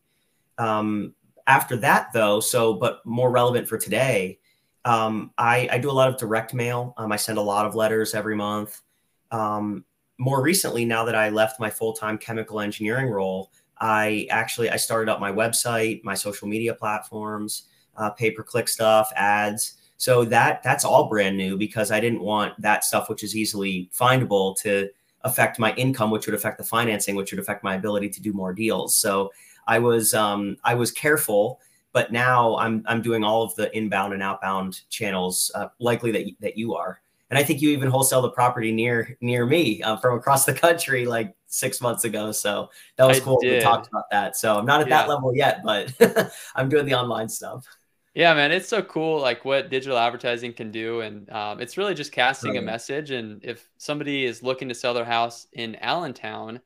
Um, 0.57 1.13
after 1.47 1.77
that, 1.77 2.09
though, 2.13 2.39
so 2.39 2.73
but 2.73 3.05
more 3.05 3.31
relevant 3.31 3.67
for 3.67 3.77
today, 3.77 4.39
um, 4.85 5.31
I, 5.37 5.69
I, 5.71 5.77
do 5.77 5.91
a 5.91 5.93
lot 5.93 6.09
of 6.09 6.17
direct 6.17 6.53
mail. 6.53 6.95
Um, 6.97 7.11
I 7.11 7.15
send 7.15 7.37
a 7.37 7.41
lot 7.41 7.67
of 7.67 7.75
letters 7.75 8.15
every 8.15 8.35
month. 8.35 8.81
Um, 9.29 9.85
more 10.17 10.41
recently, 10.41 10.85
now 10.85 11.05
that 11.05 11.15
I 11.15 11.29
left 11.29 11.59
my 11.59 11.69
full 11.69 11.93
time 11.93 12.17
chemical 12.17 12.59
engineering 12.59 13.07
role, 13.07 13.51
I 13.79 14.27
actually 14.29 14.69
I 14.69 14.77
started 14.77 15.11
up 15.11 15.19
my 15.19 15.31
website, 15.31 16.03
my 16.03 16.13
social 16.13 16.47
media 16.47 16.73
platforms, 16.73 17.67
uh, 17.97 18.11
pay 18.11 18.31
per 18.31 18.43
click 18.43 18.67
stuff, 18.67 19.11
ads. 19.15 19.77
So 19.97 20.25
that 20.25 20.63
that's 20.63 20.85
all 20.85 21.09
brand 21.09 21.37
new 21.37 21.57
because 21.57 21.91
I 21.91 21.99
didn't 21.99 22.21
want 22.21 22.59
that 22.61 22.83
stuff, 22.83 23.09
which 23.09 23.23
is 23.23 23.35
easily 23.35 23.89
findable, 23.93 24.59
to 24.61 24.89
affect 25.23 25.59
my 25.59 25.73
income, 25.75 26.09
which 26.09 26.25
would 26.25 26.35
affect 26.35 26.57
the 26.57 26.63
financing, 26.63 27.15
which 27.15 27.31
would 27.31 27.39
affect 27.39 27.63
my 27.63 27.75
ability 27.75 28.09
to 28.09 28.21
do 28.21 28.33
more 28.33 28.53
deals. 28.53 28.95
So 28.95 29.31
I 29.67 29.79
was 29.79 30.13
um, 30.13 30.57
I 30.63 30.75
was 30.75 30.91
careful, 30.91 31.59
but 31.93 32.11
now 32.11 32.57
I'm 32.57 32.83
I'm 32.87 33.01
doing 33.01 33.23
all 33.23 33.43
of 33.43 33.55
the 33.55 33.75
inbound 33.75 34.13
and 34.13 34.23
outbound 34.23 34.81
channels, 34.89 35.51
uh, 35.55 35.67
likely 35.79 36.11
that 36.11 36.25
that 36.41 36.57
you 36.57 36.75
are. 36.75 37.01
And 37.29 37.37
I 37.37 37.43
think 37.43 37.61
you 37.61 37.69
even 37.69 37.89
wholesale 37.89 38.21
the 38.21 38.31
property 38.31 38.71
near 38.71 39.17
near 39.21 39.45
me 39.45 39.81
uh, 39.81 39.97
from 39.97 40.17
across 40.17 40.45
the 40.45 40.53
country 40.53 41.05
like 41.05 41.33
six 41.47 41.79
months 41.79 42.03
ago. 42.03 42.31
So 42.31 42.69
that 42.97 43.07
was 43.07 43.19
I 43.19 43.23
cool. 43.23 43.39
Did. 43.39 43.57
We 43.57 43.61
talked 43.61 43.87
about 43.87 44.09
that. 44.11 44.35
So 44.35 44.57
I'm 44.57 44.65
not 44.65 44.81
at 44.81 44.89
yeah. 44.89 44.97
that 44.97 45.09
level 45.09 45.35
yet, 45.35 45.61
but 45.63 45.93
I'm 46.55 46.67
doing 46.67 46.85
the 46.85 46.93
online 46.93 47.29
stuff. 47.29 47.65
Yeah, 48.13 48.33
man, 48.33 48.51
it's 48.51 48.67
so 48.67 48.81
cool, 48.81 49.21
like 49.21 49.45
what 49.45 49.69
digital 49.69 49.97
advertising 49.97 50.51
can 50.51 50.69
do, 50.69 50.99
and 50.99 51.29
um, 51.29 51.61
it's 51.61 51.77
really 51.77 51.93
just 51.93 52.11
casting 52.11 52.51
right. 52.51 52.59
a 52.59 52.61
message. 52.61 53.11
And 53.11 53.41
if 53.41 53.69
somebody 53.77 54.25
is 54.25 54.43
looking 54.43 54.67
to 54.67 54.75
sell 54.75 54.93
their 54.93 55.05
house 55.05 55.47
in 55.53 55.77
Allentown, 55.77 56.59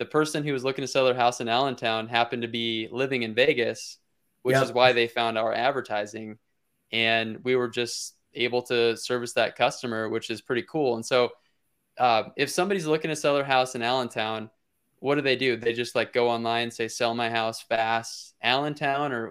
the 0.00 0.06
person 0.06 0.42
who 0.42 0.54
was 0.54 0.64
looking 0.64 0.82
to 0.82 0.88
sell 0.88 1.04
their 1.04 1.14
house 1.14 1.42
in 1.42 1.48
Allentown 1.48 2.08
happened 2.08 2.40
to 2.40 2.48
be 2.48 2.88
living 2.90 3.22
in 3.22 3.34
Vegas, 3.34 3.98
which 4.40 4.54
yep. 4.54 4.64
is 4.64 4.72
why 4.72 4.92
they 4.92 5.06
found 5.06 5.36
our 5.36 5.52
advertising, 5.52 6.38
and 6.90 7.44
we 7.44 7.54
were 7.54 7.68
just 7.68 8.16
able 8.32 8.62
to 8.62 8.96
service 8.96 9.34
that 9.34 9.56
customer, 9.56 10.08
which 10.08 10.30
is 10.30 10.40
pretty 10.40 10.62
cool. 10.62 10.96
And 10.96 11.04
so, 11.04 11.28
uh, 11.98 12.30
if 12.38 12.48
somebody's 12.48 12.86
looking 12.86 13.10
to 13.10 13.16
sell 13.16 13.34
their 13.34 13.44
house 13.44 13.74
in 13.74 13.82
Allentown, 13.82 14.48
what 15.00 15.16
do 15.16 15.20
they 15.20 15.36
do? 15.36 15.58
They 15.58 15.74
just 15.74 15.94
like 15.94 16.14
go 16.14 16.30
online, 16.30 16.70
say 16.70 16.88
"sell 16.88 17.14
my 17.14 17.28
house 17.28 17.60
fast," 17.60 18.34
Allentown, 18.42 19.12
or 19.12 19.30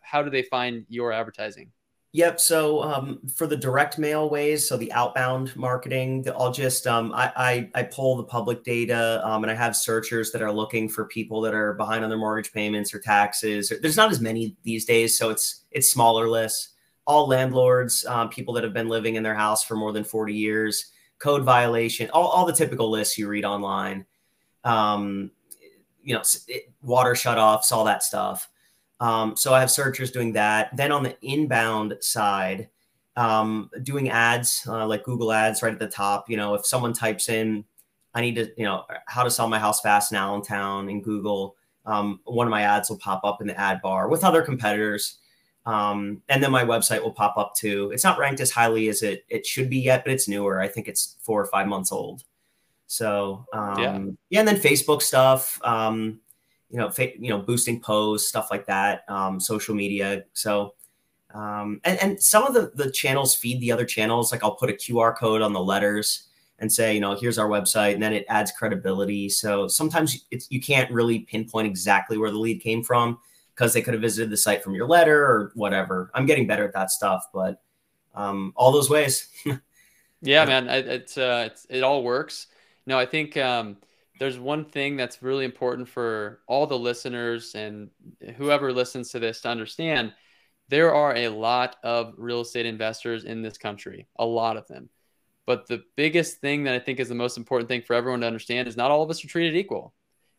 how 0.00 0.22
do 0.22 0.30
they 0.30 0.44
find 0.44 0.86
your 0.88 1.12
advertising? 1.12 1.72
Yep. 2.12 2.40
So 2.40 2.82
um, 2.82 3.20
for 3.34 3.46
the 3.46 3.56
direct 3.56 3.98
mail 3.98 4.30
ways, 4.30 4.66
so 4.66 4.78
the 4.78 4.90
outbound 4.92 5.54
marketing, 5.54 6.26
I'll 6.38 6.52
just 6.52 6.86
um, 6.86 7.12
I, 7.12 7.30
I, 7.36 7.70
I 7.74 7.82
pull 7.82 8.16
the 8.16 8.24
public 8.24 8.64
data, 8.64 9.20
um, 9.28 9.44
and 9.44 9.50
I 9.50 9.54
have 9.54 9.76
searchers 9.76 10.32
that 10.32 10.40
are 10.40 10.50
looking 10.50 10.88
for 10.88 11.04
people 11.04 11.42
that 11.42 11.52
are 11.52 11.74
behind 11.74 12.04
on 12.04 12.08
their 12.08 12.18
mortgage 12.18 12.50
payments 12.50 12.94
or 12.94 12.98
taxes. 12.98 13.70
There's 13.82 13.96
not 13.98 14.10
as 14.10 14.20
many 14.20 14.56
these 14.62 14.86
days, 14.86 15.18
so 15.18 15.28
it's 15.28 15.64
it's 15.70 15.90
smaller 15.90 16.28
lists. 16.28 16.70
All 17.06 17.26
landlords, 17.26 18.06
um, 18.06 18.30
people 18.30 18.54
that 18.54 18.64
have 18.64 18.74
been 18.74 18.88
living 18.88 19.16
in 19.16 19.22
their 19.22 19.34
house 19.34 19.62
for 19.64 19.76
more 19.76 19.92
than 19.92 20.04
40 20.04 20.34
years, 20.34 20.92
code 21.18 21.42
violation, 21.42 22.10
all, 22.10 22.28
all 22.28 22.46
the 22.46 22.52
typical 22.52 22.90
lists 22.90 23.16
you 23.16 23.28
read 23.28 23.44
online. 23.44 24.04
Um, 24.64 25.30
you 26.02 26.14
know, 26.14 26.22
water 26.82 27.12
shutoffs, 27.12 27.72
all 27.72 27.84
that 27.84 28.02
stuff. 28.02 28.48
Um, 29.00 29.36
so 29.36 29.54
I 29.54 29.60
have 29.60 29.70
searchers 29.70 30.10
doing 30.10 30.32
that. 30.32 30.76
Then 30.76 30.92
on 30.92 31.02
the 31.02 31.16
inbound 31.22 31.96
side, 32.00 32.68
um, 33.16 33.70
doing 33.82 34.10
ads 34.10 34.64
uh, 34.66 34.86
like 34.86 35.04
Google 35.04 35.32
ads 35.32 35.62
right 35.62 35.72
at 35.72 35.78
the 35.78 35.88
top. 35.88 36.30
You 36.30 36.36
know, 36.36 36.54
if 36.54 36.66
someone 36.66 36.92
types 36.92 37.28
in, 37.28 37.64
I 38.14 38.20
need 38.20 38.36
to, 38.36 38.50
you 38.56 38.64
know, 38.64 38.84
how 39.06 39.22
to 39.22 39.30
sell 39.30 39.48
my 39.48 39.58
house 39.58 39.80
fast 39.80 40.12
in 40.12 40.18
Allentown 40.18 40.88
in 40.88 41.02
Google, 41.02 41.56
um, 41.84 42.20
one 42.24 42.46
of 42.46 42.50
my 42.50 42.62
ads 42.62 42.90
will 42.90 42.98
pop 42.98 43.22
up 43.24 43.40
in 43.40 43.46
the 43.46 43.58
ad 43.58 43.80
bar 43.82 44.08
with 44.08 44.24
other 44.24 44.42
competitors. 44.42 45.18
Um, 45.66 46.22
and 46.28 46.42
then 46.42 46.50
my 46.50 46.64
website 46.64 47.02
will 47.02 47.12
pop 47.12 47.36
up 47.36 47.54
too. 47.54 47.90
It's 47.92 48.04
not 48.04 48.18
ranked 48.18 48.40
as 48.40 48.50
highly 48.50 48.88
as 48.88 49.02
it 49.02 49.24
it 49.28 49.44
should 49.44 49.68
be 49.68 49.78
yet, 49.78 50.04
but 50.04 50.12
it's 50.12 50.28
newer. 50.28 50.60
I 50.60 50.68
think 50.68 50.88
it's 50.88 51.16
four 51.20 51.40
or 51.40 51.46
five 51.46 51.66
months 51.66 51.92
old. 51.92 52.24
So 52.86 53.46
um, 53.52 53.78
yeah. 53.78 53.98
yeah, 54.30 54.38
and 54.40 54.48
then 54.48 54.56
Facebook 54.56 55.02
stuff. 55.02 55.60
Um, 55.62 56.20
you 56.70 56.78
know, 56.78 56.90
fa- 56.90 57.18
you 57.18 57.30
know, 57.30 57.38
boosting 57.38 57.80
posts, 57.80 58.28
stuff 58.28 58.48
like 58.50 58.66
that, 58.66 59.04
um, 59.08 59.40
social 59.40 59.74
media. 59.74 60.24
So, 60.32 60.74
um, 61.34 61.80
and, 61.84 61.98
and 62.02 62.22
some 62.22 62.44
of 62.44 62.54
the, 62.54 62.72
the 62.74 62.90
channels 62.90 63.34
feed 63.34 63.60
the 63.60 63.72
other 63.72 63.84
channels. 63.84 64.32
Like 64.32 64.42
I'll 64.44 64.54
put 64.54 64.70
a 64.70 64.74
QR 64.74 65.16
code 65.16 65.42
on 65.42 65.52
the 65.52 65.60
letters 65.62 66.28
and 66.58 66.72
say, 66.72 66.94
you 66.94 67.00
know, 67.00 67.14
here's 67.14 67.38
our 67.38 67.48
website, 67.48 67.94
and 67.94 68.02
then 68.02 68.12
it 68.12 68.26
adds 68.28 68.50
credibility. 68.50 69.28
So 69.28 69.68
sometimes 69.68 70.26
it's 70.30 70.50
you 70.50 70.60
can't 70.60 70.90
really 70.90 71.20
pinpoint 71.20 71.66
exactly 71.66 72.18
where 72.18 72.30
the 72.30 72.38
lead 72.38 72.60
came 72.60 72.82
from 72.82 73.18
because 73.54 73.72
they 73.72 73.82
could 73.82 73.94
have 73.94 74.02
visited 74.02 74.30
the 74.30 74.36
site 74.36 74.62
from 74.62 74.74
your 74.74 74.86
letter 74.86 75.24
or 75.24 75.52
whatever. 75.54 76.10
I'm 76.14 76.26
getting 76.26 76.46
better 76.46 76.64
at 76.64 76.74
that 76.74 76.90
stuff, 76.90 77.26
but 77.32 77.60
um, 78.14 78.52
all 78.56 78.72
those 78.72 78.90
ways. 78.90 79.28
yeah, 80.22 80.44
man, 80.44 80.68
it, 80.68 80.86
it's 80.88 81.18
uh, 81.18 81.48
it's 81.50 81.66
it 81.70 81.82
all 81.82 82.02
works. 82.02 82.48
No, 82.86 82.98
I 82.98 83.06
think 83.06 83.36
um, 83.36 83.76
there's 84.18 84.38
one 84.38 84.64
thing 84.64 84.96
that's 84.96 85.22
really 85.22 85.44
important 85.44 85.88
for 85.88 86.40
all 86.46 86.66
the 86.66 86.78
listeners 86.78 87.54
and 87.54 87.90
whoever 88.36 88.72
listens 88.72 89.10
to 89.10 89.18
this 89.18 89.40
to 89.42 89.48
understand 89.48 90.12
there 90.68 90.94
are 90.94 91.16
a 91.16 91.28
lot 91.28 91.76
of 91.82 92.14
real 92.18 92.42
estate 92.42 92.66
investors 92.66 93.24
in 93.24 93.42
this 93.42 93.56
country, 93.56 94.06
a 94.18 94.26
lot 94.26 94.56
of 94.56 94.66
them. 94.68 94.90
But 95.46 95.66
the 95.66 95.82
biggest 95.96 96.40
thing 96.40 96.64
that 96.64 96.74
I 96.74 96.78
think 96.78 97.00
is 97.00 97.08
the 97.08 97.14
most 97.14 97.38
important 97.38 97.68
thing 97.68 97.82
for 97.82 97.94
everyone 97.94 98.20
to 98.20 98.26
understand 98.26 98.68
is 98.68 98.76
not 98.76 98.90
all 98.90 99.02
of 99.02 99.08
us 99.08 99.24
are 99.24 99.28
treated 99.28 99.56
equal. 99.56 99.94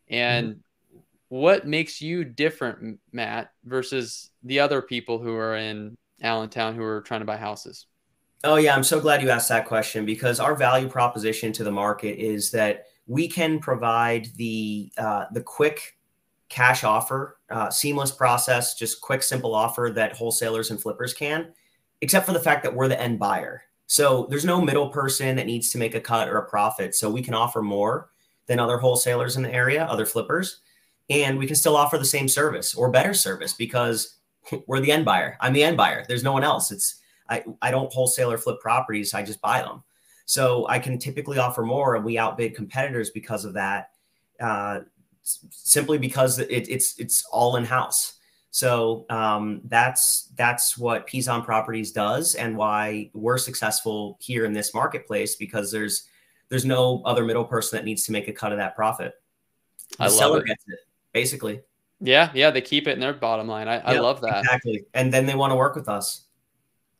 And 0.08 0.48
mm-hmm. 0.48 0.98
what 1.28 1.66
makes 1.66 2.00
you 2.00 2.22
different, 2.24 3.00
Matt, 3.12 3.50
versus 3.64 4.30
the 4.44 4.60
other 4.60 4.80
people 4.80 5.18
who 5.18 5.34
are 5.34 5.56
in 5.56 5.96
Allentown 6.22 6.76
who 6.76 6.84
are 6.84 7.00
trying 7.00 7.20
to 7.20 7.26
buy 7.26 7.36
houses? 7.36 7.86
Oh, 8.44 8.56
yeah. 8.56 8.74
I'm 8.74 8.84
so 8.84 9.00
glad 9.00 9.20
you 9.20 9.30
asked 9.30 9.48
that 9.48 9.66
question 9.66 10.06
because 10.06 10.38
our 10.38 10.54
value 10.54 10.88
proposition 10.88 11.52
to 11.54 11.64
the 11.64 11.72
market 11.72 12.18
is 12.18 12.52
that 12.52 12.86
we 13.10 13.26
can 13.26 13.58
provide 13.58 14.28
the 14.36 14.92
uh, 14.96 15.24
the 15.32 15.42
quick 15.42 15.98
cash 16.48 16.84
offer, 16.84 17.38
uh, 17.50 17.68
seamless 17.68 18.12
process, 18.12 18.76
just 18.76 19.00
quick, 19.00 19.24
simple 19.24 19.52
offer 19.52 19.90
that 19.92 20.16
wholesalers 20.16 20.70
and 20.70 20.80
flippers 20.80 21.12
can, 21.12 21.52
except 22.02 22.24
for 22.24 22.32
the 22.32 22.38
fact 22.38 22.62
that 22.62 22.72
we're 22.72 22.86
the 22.86 23.00
end 23.00 23.18
buyer. 23.18 23.62
So 23.88 24.28
there's 24.30 24.44
no 24.44 24.60
middle 24.60 24.90
person 24.90 25.34
that 25.36 25.46
needs 25.46 25.70
to 25.72 25.78
make 25.78 25.96
a 25.96 26.00
cut 26.00 26.28
or 26.28 26.36
a 26.36 26.48
profit. 26.48 26.94
So 26.94 27.10
we 27.10 27.20
can 27.20 27.34
offer 27.34 27.62
more 27.62 28.10
than 28.46 28.60
other 28.60 28.78
wholesalers 28.78 29.36
in 29.36 29.42
the 29.42 29.52
area, 29.52 29.84
other 29.86 30.06
flippers, 30.06 30.60
and 31.08 31.36
we 31.36 31.48
can 31.48 31.56
still 31.56 31.76
offer 31.76 31.98
the 31.98 32.04
same 32.04 32.28
service 32.28 32.76
or 32.76 32.92
better 32.92 33.12
service 33.12 33.54
because 33.54 34.18
we're 34.68 34.78
the 34.78 34.92
end 34.92 35.04
buyer. 35.04 35.36
I'm 35.40 35.52
the 35.52 35.64
end 35.64 35.76
buyer. 35.76 36.04
There's 36.06 36.22
no 36.22 36.32
one 36.32 36.44
else. 36.44 36.70
It's 36.70 37.00
I, 37.28 37.42
I 37.60 37.72
don't 37.72 37.92
wholesale 37.92 38.30
or 38.30 38.38
flip 38.38 38.60
properties. 38.60 39.14
I 39.14 39.24
just 39.24 39.40
buy 39.40 39.62
them. 39.62 39.82
So 40.30 40.64
I 40.68 40.78
can 40.78 40.96
typically 40.96 41.38
offer 41.38 41.64
more, 41.64 41.96
and 41.96 42.04
we 42.04 42.16
outbid 42.16 42.54
competitors 42.54 43.10
because 43.10 43.44
of 43.44 43.54
that. 43.54 43.90
Uh, 44.38 44.82
simply 45.24 45.98
because 45.98 46.38
it, 46.38 46.68
it's 46.68 46.96
it's 47.00 47.26
all 47.32 47.56
in 47.56 47.64
house. 47.64 48.12
So 48.52 49.06
um, 49.10 49.60
that's 49.64 50.28
that's 50.36 50.78
what 50.78 51.08
Pizon 51.08 51.44
Properties 51.44 51.90
does, 51.90 52.36
and 52.36 52.56
why 52.56 53.10
we're 53.12 53.38
successful 53.38 54.18
here 54.20 54.44
in 54.44 54.52
this 54.52 54.72
marketplace 54.72 55.34
because 55.34 55.72
there's 55.72 56.04
there's 56.48 56.64
no 56.64 57.02
other 57.04 57.24
middle 57.24 57.44
person 57.44 57.76
that 57.78 57.84
needs 57.84 58.04
to 58.04 58.12
make 58.12 58.28
a 58.28 58.32
cut 58.32 58.52
of 58.52 58.58
that 58.58 58.76
profit. 58.76 59.14
The 59.98 60.04
I 60.04 60.08
love 60.10 60.36
it. 60.36 60.44
it. 60.48 60.78
basically. 61.12 61.60
Yeah, 62.00 62.30
yeah, 62.34 62.52
they 62.52 62.60
keep 62.60 62.86
it 62.86 62.92
in 62.92 63.00
their 63.00 63.14
bottom 63.14 63.48
line. 63.48 63.66
I, 63.66 63.78
I 63.80 63.98
love 63.98 64.20
that 64.20 64.44
exactly, 64.44 64.84
and 64.94 65.12
then 65.12 65.26
they 65.26 65.34
want 65.34 65.50
to 65.50 65.56
work 65.56 65.74
with 65.74 65.88
us. 65.88 66.22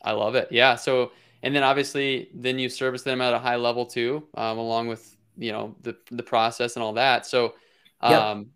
I 0.02 0.12
love 0.12 0.34
it. 0.34 0.48
Yeah, 0.50 0.74
so 0.74 1.12
and 1.42 1.54
then 1.54 1.62
obviously 1.62 2.30
then 2.34 2.58
you 2.58 2.68
service 2.68 3.02
them 3.02 3.20
at 3.20 3.32
a 3.32 3.38
high 3.38 3.56
level 3.56 3.86
too, 3.86 4.26
um, 4.34 4.58
along 4.58 4.88
with 4.88 5.16
you 5.36 5.52
know 5.52 5.74
the 5.82 5.96
the 6.10 6.22
process 6.22 6.76
and 6.76 6.82
all 6.82 6.94
that. 6.94 7.26
So, 7.26 7.54
um, 8.00 8.38
yep. 8.38 8.46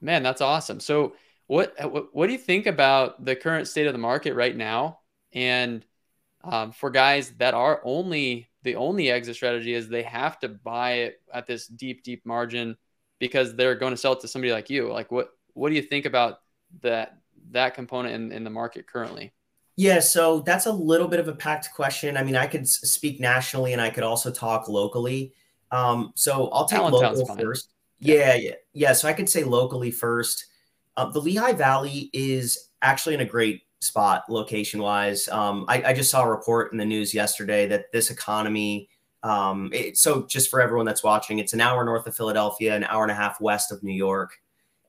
man, 0.00 0.22
that's 0.22 0.40
awesome. 0.40 0.80
So, 0.80 1.14
what, 1.46 1.74
what 1.90 2.14
what 2.14 2.26
do 2.26 2.32
you 2.32 2.38
think 2.38 2.66
about 2.66 3.24
the 3.24 3.36
current 3.36 3.68
state 3.68 3.86
of 3.86 3.92
the 3.92 3.98
market 3.98 4.34
right 4.34 4.56
now? 4.56 5.00
And 5.32 5.84
um, 6.44 6.72
for 6.72 6.90
guys 6.90 7.30
that 7.38 7.54
are 7.54 7.80
only 7.84 8.48
the 8.62 8.76
only 8.76 9.10
exit 9.10 9.36
strategy 9.36 9.74
is 9.74 9.88
they 9.88 10.02
have 10.02 10.38
to 10.40 10.48
buy 10.48 10.92
it 10.92 11.20
at 11.32 11.46
this 11.46 11.66
deep 11.66 12.02
deep 12.02 12.24
margin 12.24 12.76
because 13.18 13.54
they're 13.54 13.74
going 13.74 13.92
to 13.92 13.96
sell 13.96 14.12
it 14.12 14.20
to 14.20 14.28
somebody 14.28 14.52
like 14.52 14.70
you. 14.70 14.90
Like 14.90 15.12
what 15.12 15.30
what 15.54 15.68
do 15.68 15.74
you 15.74 15.82
think 15.82 16.06
about 16.06 16.38
that 16.80 17.18
that 17.50 17.74
component 17.74 18.14
in, 18.14 18.32
in 18.32 18.44
the 18.44 18.50
market 18.50 18.86
currently? 18.86 19.32
Yeah, 19.76 20.00
so 20.00 20.40
that's 20.40 20.66
a 20.66 20.72
little 20.72 21.08
bit 21.08 21.20
of 21.20 21.28
a 21.28 21.32
packed 21.32 21.72
question. 21.74 22.16
I 22.16 22.22
mean, 22.22 22.36
I 22.36 22.46
could 22.46 22.68
speak 22.68 23.20
nationally 23.20 23.72
and 23.72 23.80
I 23.80 23.90
could 23.90 24.04
also 24.04 24.30
talk 24.30 24.68
locally. 24.68 25.32
Um, 25.70 26.12
so 26.14 26.48
I'll 26.48 26.66
take 26.66 26.80
local 26.80 27.26
fine. 27.26 27.38
first. 27.38 27.70
Yeah. 27.98 28.14
yeah, 28.14 28.34
yeah, 28.34 28.54
yeah. 28.74 28.92
So 28.92 29.08
I 29.08 29.12
could 29.12 29.28
say 29.28 29.44
locally 29.44 29.90
first. 29.90 30.46
Uh, 30.96 31.10
the 31.10 31.20
Lehigh 31.20 31.52
Valley 31.52 32.10
is 32.12 32.68
actually 32.82 33.14
in 33.14 33.20
a 33.20 33.24
great 33.24 33.62
spot 33.80 34.24
location 34.28 34.82
wise. 34.82 35.28
Um, 35.28 35.64
I, 35.68 35.82
I, 35.82 35.92
just 35.92 36.10
saw 36.10 36.22
a 36.22 36.30
report 36.30 36.72
in 36.72 36.78
the 36.78 36.84
news 36.84 37.14
yesterday 37.14 37.66
that 37.68 37.90
this 37.92 38.10
economy. 38.10 38.88
Um, 39.22 39.70
it, 39.72 39.96
so 39.96 40.26
just 40.26 40.50
for 40.50 40.60
everyone 40.60 40.84
that's 40.84 41.02
watching, 41.02 41.38
it's 41.38 41.52
an 41.52 41.60
hour 41.60 41.84
north 41.84 42.06
of 42.06 42.14
Philadelphia, 42.14 42.74
an 42.74 42.84
hour 42.84 43.02
and 43.02 43.10
a 43.10 43.14
half 43.14 43.40
west 43.40 43.72
of 43.72 43.82
New 43.82 43.94
York. 43.94 44.40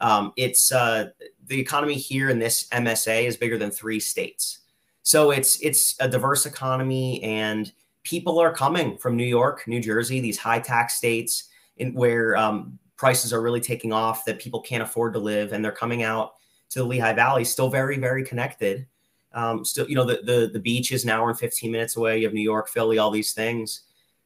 Um, 0.01 0.33
it's 0.35 0.71
uh, 0.71 1.09
the 1.45 1.59
economy 1.59 1.95
here 1.95 2.29
in 2.29 2.39
this 2.39 2.67
MSA 2.69 3.25
is 3.25 3.37
bigger 3.37 3.57
than 3.57 3.71
three 3.71 3.99
states. 3.99 4.59
So 5.03 5.31
it's 5.31 5.59
it's 5.61 5.95
a 5.99 6.07
diverse 6.07 6.45
economy, 6.45 7.21
and 7.23 7.71
people 8.03 8.39
are 8.39 8.53
coming 8.53 8.97
from 8.97 9.15
New 9.15 9.25
York, 9.25 9.63
New 9.67 9.81
Jersey, 9.81 10.19
these 10.19 10.37
high 10.37 10.59
tax 10.59 10.95
states, 10.95 11.49
in 11.77 11.93
where 11.93 12.35
um, 12.37 12.79
prices 12.95 13.33
are 13.33 13.41
really 13.41 13.59
taking 13.59 13.91
off 13.91 14.25
that 14.25 14.39
people 14.39 14.61
can't 14.61 14.81
afford 14.81 15.13
to 15.13 15.19
live, 15.19 15.51
and 15.53 15.63
they're 15.63 15.71
coming 15.71 16.03
out 16.03 16.33
to 16.69 16.79
the 16.79 16.85
Lehigh 16.85 17.13
Valley, 17.13 17.43
still 17.43 17.69
very 17.69 17.97
very 17.97 18.23
connected. 18.23 18.87
Um, 19.33 19.65
still, 19.65 19.89
you 19.89 19.95
know, 19.95 20.05
the, 20.05 20.21
the 20.23 20.49
the 20.53 20.59
beach 20.59 20.91
is 20.91 21.03
an 21.03 21.09
hour 21.09 21.29
and 21.29 21.37
15 21.37 21.71
minutes 21.71 21.97
away. 21.97 22.19
You 22.19 22.25
have 22.25 22.33
New 22.33 22.41
York, 22.41 22.69
Philly, 22.69 22.97
all 22.97 23.11
these 23.11 23.33
things, 23.33 23.81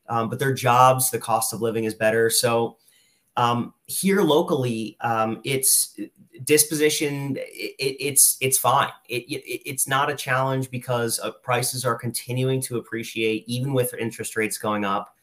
um, 0.10 0.30
but 0.30 0.38
their 0.38 0.54
jobs, 0.54 1.10
the 1.10 1.20
cost 1.20 1.54
of 1.54 1.62
living 1.62 1.86
is 1.86 1.96
better. 1.96 2.30
So 2.30 2.78
um, 3.38 3.76
here 3.86 4.22
locally, 4.22 4.98
um, 5.02 5.42
it's 5.46 5.96
disposition. 6.44 7.38
It, 7.38 7.76
it's 7.80 8.36
it's 8.42 8.58
fine. 8.58 8.90
It, 9.08 9.24
it, 9.30 9.70
it's 9.70 9.88
not 9.88 10.10
a 10.10 10.16
challenge 10.16 10.72
because 10.72 11.20
uh, 11.20 11.32
prices 11.44 11.86
are 11.86 11.96
continuing 11.96 12.60
to 12.62 12.78
appreciate 12.78 13.44
even 13.48 13.74
with 13.74 13.94
interest 13.94 14.36
rates 14.36 14.58
going 14.58 14.84
up. 14.84 15.16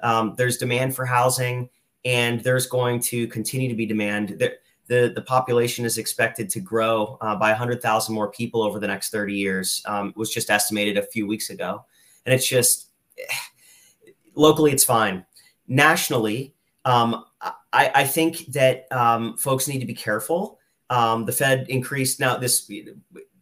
Um, 0.00 0.34
there's 0.38 0.56
demand 0.56 0.96
for 0.96 1.04
housing, 1.04 1.68
and 2.06 2.40
there's 2.42 2.66
going 2.66 3.00
to 3.00 3.28
continue 3.28 3.68
to 3.68 3.76
be 3.76 3.84
demand. 3.84 4.30
The 4.30 4.56
the, 4.86 5.12
the 5.14 5.20
population 5.20 5.84
is 5.84 5.98
expected 5.98 6.48
to 6.48 6.60
grow 6.60 7.18
uh, 7.20 7.36
by 7.36 7.50
100,000 7.50 8.14
more 8.14 8.30
people 8.30 8.62
over 8.62 8.78
the 8.78 8.86
next 8.86 9.10
30 9.10 9.34
years. 9.34 9.82
Um, 9.84 10.14
was 10.16 10.32
just 10.32 10.48
estimated 10.48 10.96
a 10.96 11.02
few 11.02 11.26
weeks 11.26 11.50
ago, 11.50 11.84
and 12.24 12.34
it's 12.34 12.48
just 12.48 12.88
locally 14.34 14.72
it's 14.72 14.84
fine. 14.84 15.26
Nationally, 15.66 16.54
um, 16.86 17.26
I, 17.40 17.90
I, 17.94 18.04
think 18.04 18.46
that 18.52 18.90
um, 18.90 19.36
folks 19.36 19.68
need 19.68 19.78
to 19.78 19.86
be 19.86 19.94
careful. 19.94 20.58
Um, 20.90 21.24
the 21.24 21.32
Fed 21.32 21.66
increased 21.68 22.18
now. 22.18 22.36
This 22.36 22.70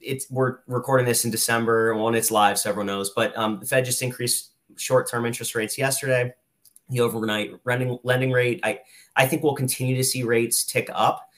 it's 0.00 0.30
we're 0.30 0.58
recording 0.66 1.06
this 1.06 1.24
in 1.24 1.30
December 1.30 1.94
when 1.94 2.14
it's 2.14 2.30
live, 2.30 2.58
so 2.58 2.70
everyone 2.70 2.86
knows. 2.86 3.10
But 3.10 3.36
um, 3.36 3.60
the 3.60 3.66
Fed 3.66 3.84
just 3.84 4.02
increased 4.02 4.52
short-term 4.76 5.24
interest 5.24 5.54
rates 5.54 5.78
yesterday. 5.78 6.34
The 6.90 7.00
overnight 7.00 7.52
lending 7.64 7.98
lending 8.02 8.32
rate. 8.32 8.60
I 8.62 8.80
I 9.16 9.26
think 9.26 9.42
we'll 9.42 9.54
continue 9.54 9.96
to 9.96 10.04
see 10.04 10.22
rates 10.24 10.64
tick 10.64 10.90
up, 10.92 11.28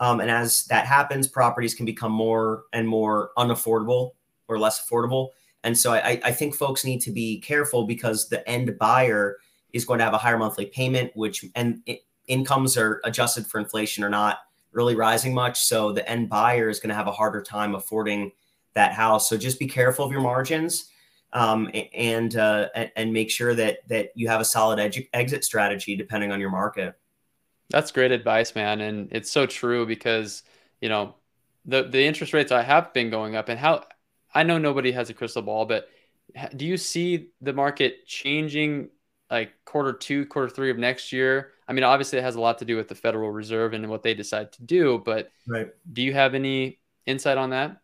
um, 0.00 0.20
and 0.20 0.30
as 0.30 0.64
that 0.66 0.86
happens, 0.86 1.28
properties 1.28 1.74
can 1.74 1.86
become 1.86 2.12
more 2.12 2.64
and 2.72 2.88
more 2.88 3.30
unaffordable 3.38 4.12
or 4.48 4.58
less 4.58 4.84
affordable. 4.84 5.28
And 5.64 5.76
so 5.76 5.92
I, 5.92 6.20
I 6.24 6.32
think 6.32 6.54
folks 6.54 6.84
need 6.84 7.00
to 7.00 7.10
be 7.10 7.40
careful 7.40 7.84
because 7.84 8.28
the 8.28 8.48
end 8.48 8.78
buyer 8.78 9.38
is 9.72 9.84
going 9.84 9.98
to 9.98 10.04
have 10.04 10.14
a 10.14 10.18
higher 10.18 10.38
monthly 10.38 10.66
payment, 10.66 11.12
which 11.14 11.44
and 11.54 11.82
it, 11.86 12.00
incomes 12.28 12.76
are 12.76 13.00
adjusted 13.04 13.46
for 13.46 13.58
inflation 13.58 14.04
are 14.04 14.10
not 14.10 14.38
really 14.72 14.94
rising 14.94 15.34
much. 15.34 15.64
So 15.64 15.92
the 15.92 16.08
end 16.08 16.28
buyer 16.28 16.68
is 16.68 16.78
going 16.78 16.90
to 16.90 16.94
have 16.94 17.08
a 17.08 17.12
harder 17.12 17.42
time 17.42 17.74
affording 17.74 18.32
that 18.74 18.92
house. 18.92 19.28
So 19.28 19.36
just 19.36 19.58
be 19.58 19.66
careful 19.66 20.04
of 20.04 20.12
your 20.12 20.20
margins 20.20 20.90
um, 21.32 21.70
and 21.94 22.36
uh, 22.36 22.68
and 22.96 23.12
make 23.12 23.30
sure 23.30 23.54
that 23.54 23.78
that 23.88 24.10
you 24.14 24.28
have 24.28 24.40
a 24.40 24.44
solid 24.44 24.78
edu- 24.78 25.08
exit 25.12 25.44
strategy 25.44 25.96
depending 25.96 26.32
on 26.32 26.40
your 26.40 26.50
market. 26.50 26.94
That's 27.70 27.90
great 27.90 28.12
advice, 28.12 28.54
man, 28.54 28.80
and 28.80 29.08
it's 29.12 29.30
so 29.30 29.46
true 29.46 29.86
because 29.86 30.42
you 30.80 30.88
know 30.88 31.16
the 31.66 31.82
the 31.84 32.04
interest 32.04 32.32
rates 32.32 32.52
I 32.52 32.62
have 32.62 32.92
been 32.92 33.10
going 33.10 33.36
up, 33.36 33.48
and 33.48 33.58
how 33.58 33.84
I 34.34 34.42
know 34.42 34.58
nobody 34.58 34.92
has 34.92 35.10
a 35.10 35.14
crystal 35.14 35.42
ball, 35.42 35.66
but 35.66 35.88
do 36.56 36.66
you 36.66 36.76
see 36.76 37.30
the 37.40 37.52
market 37.52 38.06
changing 38.06 38.90
like 39.30 39.52
quarter 39.64 39.92
two, 39.92 40.26
quarter 40.26 40.48
three 40.48 40.70
of 40.70 40.78
next 40.78 41.12
year? 41.12 41.52
I 41.68 41.74
mean, 41.74 41.84
obviously, 41.84 42.18
it 42.18 42.22
has 42.22 42.34
a 42.34 42.40
lot 42.40 42.58
to 42.58 42.64
do 42.64 42.76
with 42.76 42.88
the 42.88 42.94
Federal 42.94 43.30
Reserve 43.30 43.74
and 43.74 43.88
what 43.88 44.02
they 44.02 44.14
decide 44.14 44.52
to 44.52 44.62
do. 44.62 45.02
But 45.04 45.30
right. 45.46 45.68
do 45.92 46.02
you 46.02 46.14
have 46.14 46.34
any 46.34 46.80
insight 47.06 47.36
on 47.36 47.50
that? 47.50 47.82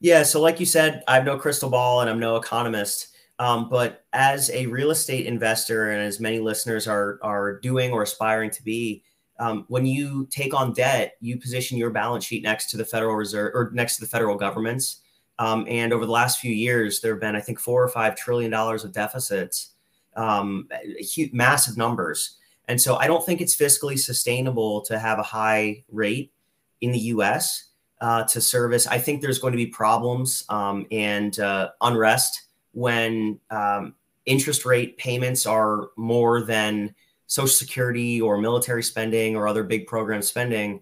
Yeah. 0.00 0.22
So, 0.22 0.40
like 0.40 0.60
you 0.60 0.66
said, 0.66 1.02
I 1.08 1.14
have 1.14 1.24
no 1.24 1.38
crystal 1.38 1.70
ball 1.70 2.02
and 2.02 2.10
I'm 2.10 2.20
no 2.20 2.36
economist. 2.36 3.16
Um, 3.38 3.68
but 3.68 4.04
as 4.12 4.50
a 4.50 4.66
real 4.66 4.90
estate 4.90 5.26
investor, 5.26 5.90
and 5.90 6.02
as 6.02 6.20
many 6.20 6.38
listeners 6.38 6.86
are 6.86 7.18
are 7.22 7.58
doing 7.60 7.92
or 7.92 8.02
aspiring 8.02 8.50
to 8.50 8.62
be, 8.62 9.02
um, 9.40 9.64
when 9.68 9.86
you 9.86 10.26
take 10.30 10.54
on 10.54 10.72
debt, 10.72 11.16
you 11.20 11.38
position 11.38 11.78
your 11.78 11.90
balance 11.90 12.24
sheet 12.24 12.42
next 12.42 12.70
to 12.70 12.76
the 12.76 12.84
Federal 12.84 13.16
Reserve 13.16 13.52
or 13.54 13.70
next 13.72 13.96
to 13.96 14.02
the 14.02 14.08
federal 14.08 14.36
government's. 14.36 15.00
Um, 15.38 15.66
and 15.68 15.92
over 15.92 16.06
the 16.06 16.12
last 16.12 16.38
few 16.38 16.52
years, 16.52 17.00
there 17.00 17.14
have 17.14 17.20
been, 17.20 17.34
I 17.34 17.40
think, 17.40 17.58
four 17.58 17.82
or 17.82 17.88
five 17.88 18.14
trillion 18.16 18.50
dollars 18.50 18.84
of 18.84 18.92
deficits, 18.92 19.70
um, 20.16 20.68
huge, 20.98 21.32
massive 21.32 21.76
numbers. 21.76 22.36
And 22.68 22.80
so 22.80 22.96
I 22.96 23.06
don't 23.06 23.24
think 23.24 23.40
it's 23.40 23.56
fiscally 23.56 23.98
sustainable 23.98 24.80
to 24.82 24.98
have 24.98 25.18
a 25.18 25.22
high 25.22 25.84
rate 25.90 26.32
in 26.80 26.92
the 26.92 26.98
US 26.98 27.70
uh, 28.00 28.24
to 28.24 28.40
service. 28.40 28.86
I 28.86 28.98
think 28.98 29.20
there's 29.20 29.38
going 29.38 29.52
to 29.52 29.58
be 29.58 29.66
problems 29.66 30.44
um, 30.48 30.86
and 30.90 31.38
uh, 31.38 31.70
unrest 31.80 32.42
when 32.72 33.38
um, 33.50 33.94
interest 34.26 34.64
rate 34.64 34.96
payments 34.98 35.46
are 35.46 35.90
more 35.96 36.42
than 36.42 36.94
Social 37.26 37.48
Security 37.48 38.20
or 38.20 38.38
military 38.38 38.82
spending 38.82 39.36
or 39.36 39.48
other 39.48 39.62
big 39.62 39.86
program 39.86 40.22
spending. 40.22 40.80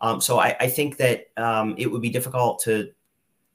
Um, 0.00 0.20
so 0.20 0.38
I, 0.38 0.56
I, 0.60 0.68
think 0.68 0.98
that 0.98 1.26
um, 1.38 1.74
it 1.78 1.90
would 1.90 2.02
be 2.02 2.10
difficult 2.10 2.60
to 2.64 2.90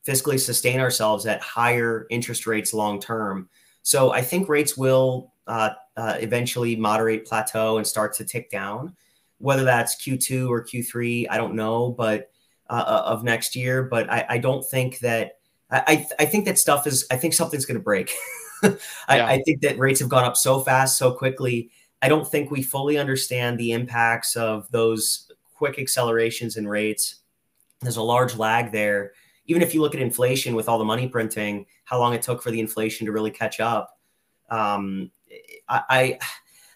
fiscally 0.07 0.39
sustain 0.39 0.79
ourselves 0.79 1.27
at 1.27 1.39
higher 1.41 2.07
interest 2.10 2.47
rates 2.47 2.73
long 2.73 2.99
term. 2.99 3.47
So 3.84 4.12
I 4.12 4.21
think 4.21 4.49
rates 4.49 4.75
will 4.75 5.31
uh, 5.47 5.71
uh, 5.97 6.17
eventually 6.19 6.75
moderate 6.75 7.25
plateau 7.25 7.77
and 7.77 7.86
start 7.86 8.13
to 8.15 8.25
tick 8.25 8.49
down. 8.49 8.95
Whether 9.39 9.63
that's 9.63 9.95
Q2 9.95 10.49
or 10.49 10.63
Q3, 10.63 11.27
I 11.30 11.38
don't 11.38 11.56
know, 11.56 11.91
but 11.91 12.30
uh, 12.69 12.84
uh 12.86 13.04
of 13.06 13.23
next 13.23 13.56
year. 13.56 13.84
But 13.84 14.12
I, 14.12 14.25
I 14.30 14.38
don't 14.38 14.63
think 14.63 14.99
that 14.99 15.39
I, 15.71 16.06
I 16.19 16.25
think 16.25 16.45
that 16.45 16.60
stuff 16.60 16.86
is 16.86 17.06
I 17.10 17.15
think 17.15 17.34
something's 17.34 17.65
going 17.65 17.77
to 17.77 17.84
break. 17.84 18.13
I, 18.63 18.77
yeah. 19.10 19.25
I 19.25 19.41
think 19.41 19.62
that 19.62 19.80
rates 19.80 19.99
have 19.99 20.10
gone 20.10 20.25
up 20.25 20.38
so 20.38 20.60
fast, 20.60 20.97
so 20.97 21.12
quickly. 21.12 21.71
I 22.01 22.10
don't 22.10 22.27
think 22.27 22.51
we 22.51 22.62
fully 22.62 22.97
understand 22.97 23.58
the 23.58 23.71
impacts 23.71 24.36
of 24.36 24.69
those 24.71 25.32
quick 25.56 25.80
accelerations 25.80 26.58
in 26.58 26.67
rates. 26.67 27.15
There's 27.82 27.97
a 27.97 28.01
large 28.04 28.36
lag 28.36 28.71
there. 28.71 29.13
Even 29.45 29.62
if 29.62 29.73
you 29.73 29.82
look 29.82 29.95
at 29.95 30.01
inflation 30.01 30.56
with 30.56 30.67
all 30.67 30.77
the 30.77 30.86
money 30.86 31.08
printing, 31.08 31.65
how 31.86 31.99
long 31.99 32.13
it 32.13 32.21
took 32.21 32.41
for 32.41 32.51
the 32.51 32.60
inflation 32.60 33.06
to 33.06 33.12
really 33.12 33.32
catch 33.32 33.60
up. 33.60 33.97
Um, 34.49 35.12
I, 35.67 36.20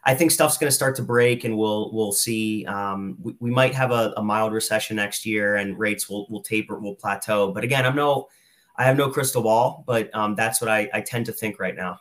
I 0.05 0.13
think 0.13 0.31
stuff's 0.31 0.57
going 0.57 0.69
to 0.69 0.75
start 0.75 0.95
to 0.97 1.01
break, 1.01 1.43
and 1.45 1.57
we'll 1.57 1.91
we'll 1.91 2.11
see. 2.11 2.63
Um, 2.65 3.17
we, 3.21 3.35
we 3.39 3.49
might 3.49 3.73
have 3.73 3.91
a, 3.91 4.13
a, 4.17 4.23
mild 4.23 4.53
recession 4.53 4.95
next 4.97 5.25
year, 5.25 5.55
and 5.55 5.77
rates 5.79 6.07
will 6.07 6.27
will 6.29 6.43
taper, 6.43 6.79
will 6.79 6.95
plateau. 6.95 7.51
But 7.51 7.63
again, 7.63 7.85
I'm 7.85 7.95
no, 7.95 8.27
I 8.75 8.83
have 8.83 8.97
no 8.97 9.09
crystal 9.09 9.41
ball, 9.41 9.83
but 9.87 10.13
um, 10.13 10.35
that's 10.35 10.61
what 10.61 10.69
I, 10.69 10.87
I 10.93 11.01
tend 11.01 11.25
to 11.25 11.31
think 11.31 11.59
right 11.59 11.75
now. 11.75 11.99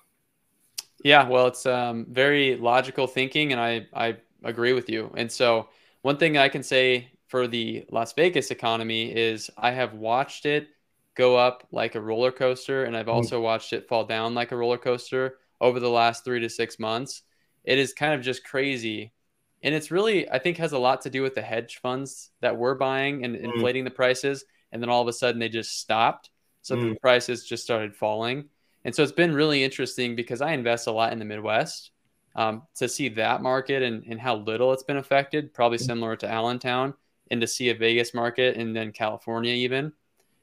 Yeah, 1.03 1.27
well, 1.27 1.47
it's 1.47 1.65
um, 1.65 2.07
very 2.11 2.57
logical 2.57 3.07
thinking, 3.07 3.53
and 3.53 3.61
I 3.61 3.87
I 3.95 4.17
agree 4.43 4.75
with 4.75 4.91
you. 4.91 5.11
And 5.17 5.33
so 5.33 5.71
one 6.03 6.19
thing 6.19 6.37
I 6.37 6.51
can 6.51 6.63
say 6.63 7.09
for 7.29 7.49
the 7.49 7.87
Las 7.91 8.13
Vegas 8.13 8.51
economy 8.51 9.15
is 9.15 9.51
I 9.57 9.71
have 9.71 9.95
watched 9.95 10.45
it 10.45 10.69
go 11.15 11.37
up 11.37 11.67
like 11.73 11.95
a 11.95 12.01
roller 12.03 12.33
coaster, 12.33 12.85
and 12.85 12.95
I've 12.95 13.07
mm. 13.07 13.15
also 13.15 13.41
watched 13.41 13.73
it 13.73 13.89
fall 13.89 14.05
down 14.05 14.35
like 14.35 14.53
a 14.53 14.57
roller 14.57 14.77
coaster 14.77 15.39
over 15.65 15.81
the 15.81 15.89
last 15.89 16.25
three 16.25 16.41
to 16.41 16.49
six 16.51 16.79
months. 16.79 17.23
It 17.65 17.79
is 17.79 17.95
kind 17.95 18.13
of 18.13 18.21
just 18.21 18.45
crazy. 18.45 19.15
And 19.63 19.75
it's 19.75 19.91
really, 19.91 20.31
I 20.31 20.39
think, 20.39 20.59
has 20.59 20.73
a 20.73 20.79
lot 20.79 21.01
to 21.03 21.11
do 21.11 21.23
with 21.23 21.35
the 21.35 21.43
hedge 21.43 21.81
funds 21.81 22.31
that 22.43 22.57
we're 22.57 22.75
buying 22.75 23.25
and 23.25 23.35
mm. 23.35 23.43
inflating 23.43 23.85
the 23.85 23.91
prices. 23.91 24.45
And 24.73 24.83
then 24.83 24.91
all 24.91 25.01
of 25.01 25.09
a 25.09 25.13
sudden 25.13 25.41
they 25.41 25.49
just 25.49 25.81
stopped. 25.81 26.29
So 26.61 26.77
mm. 26.77 26.93
the 26.93 27.01
prices 27.01 27.47
just 27.47 27.65
started 27.65 27.97
falling. 27.97 28.45
And 28.85 28.95
so 28.95 29.03
it's 29.03 29.11
been 29.11 29.35
really 29.35 29.65
interesting 29.65 30.15
because 30.15 30.43
I 30.43 30.53
invest 30.53 30.87
a 30.87 30.93
lot 30.93 31.15
in 31.15 31.19
the 31.19 31.25
Midwest 31.25 31.93
um, 32.37 32.65
to 32.75 32.87
see 32.87 33.09
that 33.11 33.41
market 33.41 33.83
and, 33.83 34.05
and 34.07 34.21
how 34.21 34.37
little 34.37 34.71
it's 34.75 34.83
been 34.83 34.99
affected, 34.99 35.55
probably 35.55 35.79
mm. 35.79 35.87
similar 35.87 36.15
to 36.17 36.31
Allentown, 36.31 36.93
and 37.31 37.41
to 37.41 37.47
see 37.47 37.71
a 37.71 37.75
Vegas 37.75 38.13
market 38.13 38.59
and 38.59 38.77
then 38.77 38.93
California 38.93 39.55
even. 39.55 39.95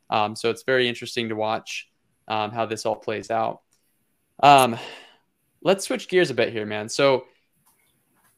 Um, 0.09 0.35
so 0.35 0.49
it's 0.49 0.63
very 0.63 0.89
interesting 0.89 1.29
to 1.29 1.35
watch 1.35 1.91
um, 2.27 2.49
how 2.49 2.65
this 2.65 2.87
all 2.87 2.95
plays 2.95 3.29
out. 3.29 3.61
Um, 4.41 4.77
let's 5.61 5.85
switch 5.85 6.07
gears 6.07 6.29
a 6.29 6.33
bit 6.33 6.51
here, 6.51 6.65
man. 6.65 6.89
So 6.89 7.25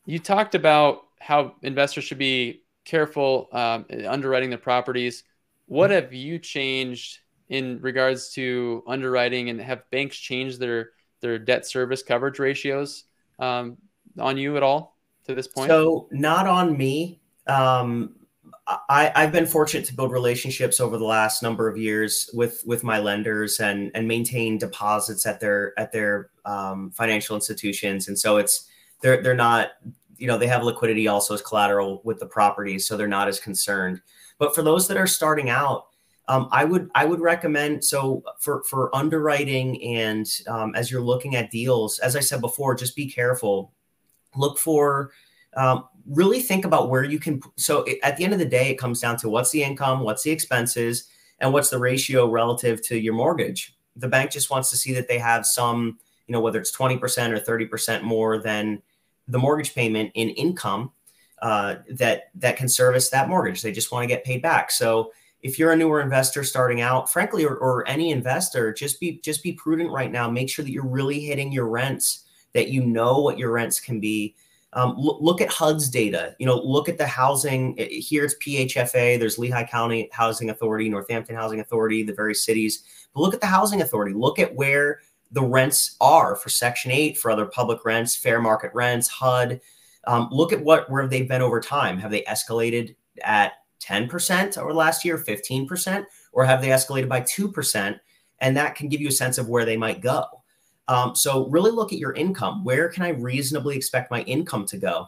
you 0.05 0.19
talked 0.19 0.55
about 0.55 1.03
how 1.19 1.55
investors 1.61 2.03
should 2.03 2.17
be 2.17 2.63
careful 2.85 3.47
um, 3.53 3.85
underwriting 4.07 4.49
the 4.49 4.57
properties. 4.57 5.23
What 5.67 5.91
have 5.91 6.13
you 6.13 6.39
changed 6.39 7.19
in 7.49 7.79
regards 7.81 8.33
to 8.33 8.83
underwriting, 8.87 9.49
and 9.49 9.59
have 9.61 9.89
banks 9.91 10.17
changed 10.17 10.59
their 10.59 10.91
their 11.21 11.39
debt 11.39 11.65
service 11.65 12.03
coverage 12.03 12.39
ratios 12.39 13.05
um, 13.39 13.77
on 14.19 14.37
you 14.37 14.57
at 14.57 14.63
all 14.63 14.97
to 15.25 15.35
this 15.35 15.47
point? 15.47 15.69
So 15.69 16.07
not 16.11 16.47
on 16.47 16.77
me. 16.77 17.21
Um, 17.47 18.15
I, 18.65 19.11
I've 19.13 19.33
been 19.33 19.45
fortunate 19.45 19.85
to 19.87 19.95
build 19.95 20.11
relationships 20.11 20.79
over 20.79 20.97
the 20.97 21.03
last 21.03 21.43
number 21.43 21.67
of 21.67 21.77
years 21.77 22.29
with 22.33 22.63
with 22.65 22.83
my 22.83 22.99
lenders 22.99 23.59
and 23.59 23.91
and 23.93 24.07
maintain 24.07 24.57
deposits 24.57 25.25
at 25.25 25.41
their 25.41 25.77
at 25.77 25.91
their 25.91 26.29
um, 26.45 26.91
financial 26.91 27.35
institutions, 27.35 28.07
and 28.07 28.17
so 28.17 28.37
it's 28.37 28.69
they're 29.01 29.21
they're 29.21 29.33
not 29.33 29.71
you 30.17 30.27
know 30.27 30.37
they 30.37 30.47
have 30.47 30.63
liquidity 30.63 31.07
also 31.09 31.33
as 31.33 31.41
collateral 31.41 32.01
with 32.05 32.19
the 32.19 32.25
properties, 32.25 32.87
so 32.87 32.95
they're 32.95 33.07
not 33.07 33.27
as 33.27 33.39
concerned. 33.39 34.01
But 34.37 34.55
for 34.55 34.61
those 34.61 34.87
that 34.87 34.97
are 34.97 35.07
starting 35.07 35.49
out, 35.49 35.87
um, 36.29 36.47
I 36.51 36.63
would 36.63 36.89
I 36.95 37.03
would 37.03 37.19
recommend 37.19 37.83
so 37.83 38.23
for 38.39 38.63
for 38.63 38.95
underwriting 38.95 39.83
and 39.83 40.25
um, 40.47 40.73
as 40.73 40.89
you're 40.89 41.01
looking 41.01 41.35
at 41.35 41.51
deals, 41.51 41.99
as 41.99 42.15
I 42.15 42.21
said 42.21 42.39
before, 42.39 42.75
just 42.75 42.95
be 42.95 43.09
careful. 43.09 43.73
Look 44.35 44.57
for 44.57 45.11
um, 45.55 45.85
really 46.07 46.41
think 46.41 46.65
about 46.65 46.89
where 46.89 47.03
you 47.03 47.19
can. 47.19 47.41
So 47.55 47.85
at 48.01 48.17
the 48.17 48.23
end 48.23 48.33
of 48.33 48.39
the 48.39 48.45
day, 48.45 48.69
it 48.69 48.75
comes 48.75 48.99
down 48.99 49.17
to 49.17 49.29
what's 49.29 49.51
the 49.51 49.63
income, 49.63 50.01
what's 50.01 50.23
the 50.23 50.31
expenses, 50.31 51.07
and 51.39 51.53
what's 51.53 51.69
the 51.69 51.79
ratio 51.79 52.29
relative 52.29 52.81
to 52.83 52.97
your 52.97 53.13
mortgage. 53.13 53.75
The 53.95 54.07
bank 54.07 54.31
just 54.31 54.49
wants 54.49 54.69
to 54.71 54.77
see 54.77 54.93
that 54.93 55.07
they 55.07 55.19
have 55.19 55.45
some, 55.45 55.99
you 56.27 56.33
know, 56.33 56.41
whether 56.41 56.59
it's 56.59 56.75
20% 56.75 56.99
or 57.31 57.39
30% 57.39 58.03
more 58.03 58.37
than 58.37 58.81
the 59.27 59.39
mortgage 59.39 59.73
payment 59.73 60.11
in 60.15 60.29
income 60.31 60.91
uh, 61.41 61.75
that 61.89 62.29
that 62.35 62.55
can 62.55 62.69
service 62.69 63.09
that 63.09 63.29
mortgage. 63.29 63.61
They 63.61 63.71
just 63.71 63.91
want 63.91 64.03
to 64.03 64.07
get 64.07 64.23
paid 64.23 64.41
back. 64.41 64.71
So 64.71 65.11
if 65.41 65.59
you're 65.59 65.73
a 65.73 65.75
newer 65.75 65.99
investor 65.99 66.43
starting 66.43 66.79
out, 66.79 67.11
frankly, 67.11 67.43
or, 67.43 67.57
or 67.57 67.87
any 67.87 68.11
investor, 68.11 68.73
just 68.73 68.99
be 68.99 69.19
just 69.19 69.43
be 69.43 69.51
prudent 69.51 69.91
right 69.91 70.11
now. 70.11 70.29
Make 70.29 70.49
sure 70.49 70.63
that 70.63 70.71
you're 70.71 70.87
really 70.87 71.19
hitting 71.19 71.51
your 71.51 71.67
rents, 71.67 72.23
that 72.53 72.69
you 72.69 72.85
know 72.85 73.19
what 73.19 73.37
your 73.37 73.51
rents 73.51 73.79
can 73.81 73.99
be 73.99 74.35
um, 74.75 74.95
look, 74.97 75.21
look 75.21 75.41
at 75.41 75.49
HUD's 75.49 75.89
data. 75.89 76.35
You 76.39 76.45
know, 76.45 76.57
look 76.57 76.89
at 76.89 76.97
the 76.97 77.05
housing. 77.05 77.75
Here 77.77 78.25
it's 78.25 78.35
PHFA. 78.35 79.19
There's 79.19 79.37
Lehigh 79.37 79.65
County 79.65 80.09
Housing 80.11 80.49
Authority, 80.49 80.89
Northampton 80.89 81.35
Housing 81.35 81.59
Authority, 81.59 82.03
the 82.03 82.13
various 82.13 82.43
cities. 82.43 82.83
But 83.13 83.21
look 83.21 83.33
at 83.33 83.41
the 83.41 83.47
housing 83.47 83.81
authority. 83.81 84.13
Look 84.13 84.39
at 84.39 84.55
where 84.55 85.01
the 85.31 85.43
rents 85.43 85.95
are 86.01 86.35
for 86.35 86.49
Section 86.49 86.91
8, 86.91 87.17
for 87.17 87.31
other 87.31 87.45
public 87.45 87.85
rents, 87.85 88.15
fair 88.15 88.41
market 88.41 88.71
rents, 88.73 89.07
HUD. 89.07 89.61
Um, 90.05 90.29
look 90.31 90.51
at 90.51 90.61
what 90.61 90.89
where 90.89 91.07
they've 91.07 91.27
been 91.27 91.41
over 91.41 91.61
time. 91.61 91.97
Have 91.99 92.11
they 92.11 92.23
escalated 92.23 92.95
at 93.23 93.53
10% 93.81 94.57
over 94.57 94.73
last 94.73 95.05
year, 95.05 95.17
15%, 95.17 96.05
or 96.31 96.45
have 96.45 96.61
they 96.61 96.69
escalated 96.69 97.09
by 97.09 97.21
2%? 97.21 97.99
And 98.39 98.57
that 98.57 98.75
can 98.75 98.89
give 98.89 99.01
you 99.01 99.07
a 99.09 99.11
sense 99.11 99.37
of 99.37 99.49
where 99.49 99.65
they 99.65 99.77
might 99.77 100.01
go. 100.01 100.25
Um, 100.87 101.15
so 101.15 101.47
really 101.47 101.71
look 101.71 101.93
at 101.93 101.99
your 101.99 102.13
income. 102.13 102.63
Where 102.63 102.89
can 102.89 103.03
I 103.03 103.09
reasonably 103.09 103.75
expect 103.75 104.11
my 104.11 104.21
income 104.23 104.65
to 104.67 104.77
go? 104.77 105.07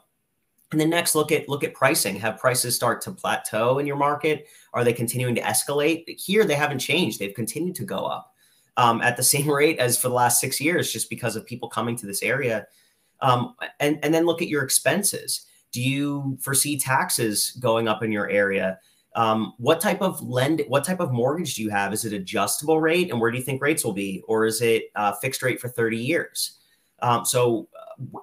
And 0.71 0.81
then 0.81 0.89
next, 0.89 1.15
look 1.15 1.31
at 1.31 1.47
look 1.47 1.63
at 1.63 1.73
pricing. 1.73 2.15
Have 2.17 2.37
prices 2.37 2.75
start 2.75 3.01
to 3.01 3.11
plateau 3.11 3.79
in 3.79 3.85
your 3.85 3.97
market? 3.97 4.47
Are 4.73 4.83
they 4.83 4.93
continuing 4.93 5.35
to 5.35 5.41
escalate? 5.41 6.19
Here, 6.19 6.43
they 6.43 6.55
haven't 6.55 6.79
changed. 6.79 7.19
They've 7.19 7.33
continued 7.33 7.75
to 7.75 7.85
go 7.85 7.99
up 7.99 8.33
um, 8.77 9.01
at 9.01 9.15
the 9.15 9.23
same 9.23 9.49
rate 9.51 9.79
as 9.79 9.97
for 9.97 10.09
the 10.09 10.15
last 10.15 10.39
six 10.39 10.59
years, 10.59 10.91
just 10.91 11.09
because 11.09 11.35
of 11.35 11.45
people 11.45 11.69
coming 11.69 11.95
to 11.97 12.05
this 12.05 12.23
area. 12.23 12.67
Um, 13.21 13.55
and 13.79 13.99
and 14.03 14.13
then 14.13 14.25
look 14.25 14.41
at 14.41 14.47
your 14.47 14.63
expenses. 14.63 15.45
Do 15.71 15.81
you 15.81 16.37
foresee 16.41 16.79
taxes 16.79 17.51
going 17.59 17.87
up 17.87 18.01
in 18.01 18.11
your 18.11 18.29
area? 18.29 18.79
Um, 19.15 19.53
what 19.57 19.79
type 19.79 20.01
of 20.01 20.21
lend 20.21 20.61
what 20.67 20.83
type 20.83 20.99
of 20.99 21.11
mortgage 21.11 21.55
do 21.55 21.63
you 21.63 21.69
have? 21.69 21.93
Is 21.93 22.03
it 22.03 22.13
adjustable 22.13 22.81
rate? 22.81 23.09
And 23.09 23.19
where 23.19 23.31
do 23.31 23.37
you 23.37 23.43
think 23.43 23.61
rates 23.61 23.85
will 23.85 23.93
be? 23.93 24.21
Or 24.27 24.45
is 24.45 24.61
it 24.61 24.91
uh, 24.95 25.13
fixed 25.13 25.41
rate 25.41 25.61
for 25.61 25.69
30 25.69 25.97
years? 25.97 26.59
Um, 27.01 27.23
so 27.23 27.69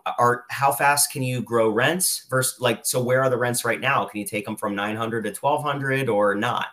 uh, 0.07 0.13
are 0.19 0.45
how 0.51 0.71
fast 0.71 1.11
can 1.11 1.23
you 1.23 1.41
grow 1.41 1.71
rents 1.71 2.27
versus 2.29 2.61
like 2.61 2.85
so 2.85 3.03
where 3.03 3.23
are 3.23 3.31
the 3.31 3.39
rents 3.39 3.65
right 3.65 3.81
now? 3.81 4.05
Can 4.05 4.21
you 4.21 4.27
take 4.27 4.45
them 4.45 4.57
from 4.57 4.75
900 4.75 5.23
to 5.25 5.31
1200 5.31 6.11
or 6.11 6.35
not? 6.35 6.67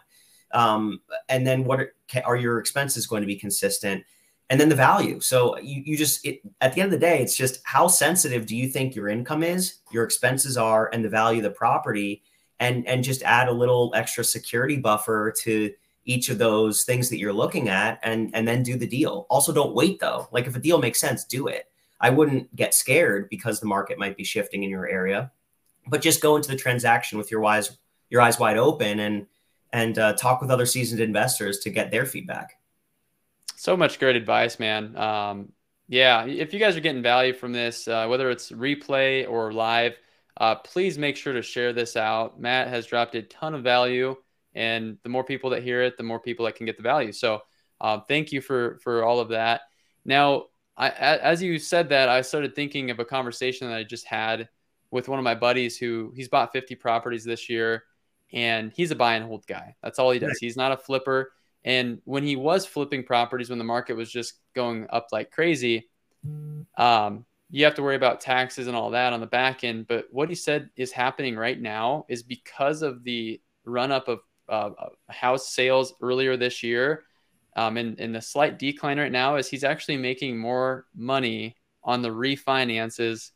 Um, 0.52 1.02
and 1.30 1.48
then 1.48 1.64
what 1.64 1.80
are, 1.80 1.94
are, 2.26 2.36
your 2.36 2.58
expenses 2.58 3.06
going 3.06 3.22
to 3.22 3.28
be 3.28 3.36
consistent? 3.36 4.04
And 4.50 4.60
then 4.60 4.68
the 4.68 4.76
value. 4.76 5.20
So 5.20 5.60
you, 5.60 5.84
you 5.86 5.96
just 5.96 6.26
it, 6.26 6.42
at 6.60 6.74
the 6.74 6.82
end 6.82 6.92
of 6.92 7.00
the 7.00 7.06
day 7.06 7.22
it's 7.22 7.38
just 7.38 7.62
how 7.64 7.88
sensitive 7.88 8.48
do 8.48 8.56
you 8.56 8.68
think 8.68 8.96
your 8.96 9.08
income 9.08 9.44
is 9.44 9.76
your 9.92 10.04
expenses 10.04 10.58
are 10.58 10.90
and 10.92 11.06
the 11.06 11.10
value 11.10 11.40
of 11.40 11.44
the 11.44 11.52
property 11.52 12.24
and 12.60 12.88
and 12.88 13.04
just 13.04 13.24
add 13.24 13.48
a 13.48 13.54
little 13.54 13.92
extra 13.96 14.24
security 14.24 14.78
buffer 14.78 15.34
to 15.44 15.72
each 16.06 16.30
of 16.30 16.38
those 16.38 16.84
things 16.84 17.10
that 17.10 17.20
you're 17.20 17.34
looking 17.34 17.70
at 17.70 18.00
and 18.04 18.32
and 18.34 18.48
then 18.48 18.64
do 18.64 18.78
the 18.78 18.88
deal. 18.88 19.28
Also 19.30 19.54
don't 19.54 19.76
wait 19.76 20.00
though. 20.00 20.28
Like 20.32 20.48
if 20.48 20.56
a 20.56 20.60
deal 20.60 20.80
makes 20.80 21.00
sense 21.00 21.24
do 21.24 21.48
it. 21.48 21.66
I 22.02 22.10
wouldn't 22.10 22.56
get 22.56 22.74
scared 22.74 23.30
because 23.30 23.60
the 23.60 23.66
market 23.66 24.00
might 24.00 24.16
be 24.16 24.24
shifting 24.24 24.64
in 24.64 24.70
your 24.70 24.88
area 24.88 25.32
but 25.90 26.02
just 26.02 26.22
go 26.22 26.36
into 26.36 26.50
the 26.50 26.56
transaction 26.56 27.18
with 27.18 27.32
your 27.32 27.44
eyes 27.46 27.78
your 28.10 28.22
eyes 28.22 28.40
wide 28.40 28.58
open 28.58 29.00
and 29.00 29.28
and 29.72 30.00
uh, 30.00 30.14
talk 30.14 30.42
with 30.42 30.50
other 30.50 30.66
seasoned 30.66 31.00
investors 31.00 31.60
to 31.60 31.70
get 31.70 31.92
their 31.92 32.04
feedback. 32.04 32.58
So 33.56 33.78
much 33.78 34.00
great 34.00 34.16
advice 34.16 34.60
man. 34.60 34.96
Um, 34.96 35.52
yeah 35.88 36.26
if 36.26 36.54
you 36.54 36.60
guys 36.60 36.78
are 36.78 36.82
getting 36.82 37.02
value 37.02 37.34
from 37.34 37.52
this 37.52 37.88
uh, 37.88 38.06
whether 38.08 38.30
it's 38.30 38.52
replay 38.52 39.30
or 39.30 39.52
live 39.52 39.98
uh, 40.40 40.56
please 40.56 40.98
make 40.98 41.18
sure 41.18 41.34
to 41.34 41.42
share 41.42 41.74
this 41.74 41.96
out. 41.96 42.40
Matt 42.40 42.70
has 42.70 42.86
dropped 42.86 43.16
a 43.16 43.22
ton 43.24 43.54
of 43.54 43.64
value, 43.64 44.16
and 44.56 44.98
the 45.04 45.10
more 45.10 45.24
people 45.24 45.50
that 45.52 45.64
hear 45.64 45.82
it, 45.82 45.98
the 45.98 46.04
more 46.04 46.20
people 46.20 46.46
that 46.46 46.56
can 46.56 46.66
get 46.66 46.78
the 46.78 46.84
value. 46.84 47.12
So, 47.12 47.42
uh, 47.82 48.00
thank 48.08 48.32
you 48.32 48.42
for 48.42 48.80
for 48.84 49.04
all 49.04 49.20
of 49.20 49.30
that. 49.30 49.62
Now, 50.06 50.46
I, 50.78 50.90
as 50.90 51.42
you 51.44 51.60
said 51.60 51.90
that, 51.90 52.08
I 52.08 52.22
started 52.22 52.56
thinking 52.56 52.90
of 52.90 53.00
a 53.00 53.06
conversation 53.06 53.68
that 53.68 53.76
I 53.76 53.84
just 53.84 54.06
had 54.06 54.48
with 54.92 55.08
one 55.08 55.20
of 55.20 55.24
my 55.24 55.36
buddies 55.36 55.78
who 55.78 56.12
he's 56.16 56.30
bought 56.30 56.54
50 56.54 56.76
properties 56.76 57.24
this 57.24 57.50
year, 57.50 57.84
and 58.32 58.72
he's 58.74 58.92
a 58.92 58.96
buy 58.96 59.16
and 59.16 59.26
hold 59.26 59.46
guy. 59.46 59.76
That's 59.84 60.00
all 60.00 60.12
he 60.12 60.20
does. 60.20 60.38
He's 60.40 60.58
not 60.58 60.72
a 60.72 60.78
flipper. 60.78 61.32
And 61.66 62.02
when 62.06 62.24
he 62.24 62.38
was 62.38 62.66
flipping 62.66 63.04
properties, 63.04 63.50
when 63.50 63.60
the 63.60 63.66
market 63.66 63.98
was 63.98 64.10
just 64.10 64.34
going 64.56 64.88
up 64.90 65.08
like 65.12 65.32
crazy, 65.32 65.90
um, 66.78 67.26
you 67.50 67.66
have 67.66 67.76
to 67.76 67.84
worry 67.84 67.96
about 67.96 68.22
taxes 68.22 68.68
and 68.68 68.76
all 68.76 68.92
that 68.92 69.14
on 69.14 69.20
the 69.20 69.26
back 69.28 69.64
end. 69.64 69.88
But 69.88 70.06
what 70.12 70.30
he 70.30 70.36
said 70.36 70.70
is 70.76 70.92
happening 70.92 71.36
right 71.36 71.60
now 71.60 72.06
is 72.08 72.22
because 72.24 72.82
of 72.82 73.04
the 73.04 73.42
run 73.66 73.92
up 73.92 74.08
of 74.08 74.20
uh, 74.48 74.72
house 75.10 75.50
sales 75.50 75.94
earlier 76.02 76.38
this 76.38 76.64
year. 76.64 77.04
Um, 77.56 77.78
and, 77.78 78.00
and 78.00 78.14
the 78.14 78.22
slight 78.22 78.60
decline 78.60 79.00
right 79.00 79.12
now 79.12 79.36
is 79.36 79.50
he's 79.50 79.64
actually 79.64 79.98
making 79.98 80.38
more 80.38 80.86
money 80.96 81.56
on 81.84 82.02
the 82.02 82.10
refinances 82.10 83.32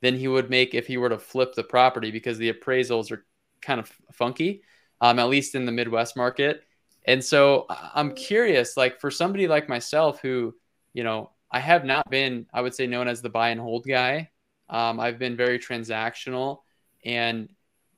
than 0.00 0.16
he 0.16 0.28
would 0.28 0.50
make 0.50 0.74
if 0.74 0.86
he 0.86 0.96
were 0.96 1.08
to 1.08 1.18
flip 1.18 1.54
the 1.54 1.64
property 1.64 2.10
because 2.10 2.38
the 2.38 2.52
appraisals 2.52 3.10
are 3.10 3.24
kind 3.60 3.80
of 3.80 3.90
funky, 4.12 4.62
um, 5.00 5.18
at 5.18 5.28
least 5.28 5.54
in 5.54 5.66
the 5.66 5.72
Midwest 5.72 6.16
market. 6.16 6.62
And 7.06 7.24
so 7.24 7.66
I'm 7.68 8.14
curious, 8.14 8.76
like 8.76 9.00
for 9.00 9.10
somebody 9.10 9.48
like 9.48 9.68
myself 9.68 10.20
who, 10.20 10.54
you 10.92 11.04
know, 11.04 11.30
I 11.50 11.60
have 11.60 11.84
not 11.84 12.08
been, 12.10 12.46
I 12.52 12.60
would 12.60 12.74
say, 12.74 12.86
known 12.86 13.08
as 13.08 13.22
the 13.22 13.28
buy 13.30 13.50
and 13.50 13.60
hold 13.60 13.86
guy. 13.86 14.30
Um, 14.68 14.98
I've 14.98 15.18
been 15.18 15.36
very 15.36 15.58
transactional. 15.58 16.60
And 17.04 17.48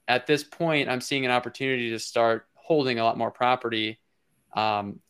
at 0.06 0.26
this 0.26 0.44
point, 0.44 0.88
I'm 0.88 1.00
seeing 1.00 1.24
an 1.24 1.30
opportunity 1.30 1.90
to 1.90 1.98
start 1.98 2.46
holding 2.54 2.98
a 2.98 3.04
lot 3.04 3.16
more 3.16 3.30
property. 3.30 3.98
Um, 4.54 5.00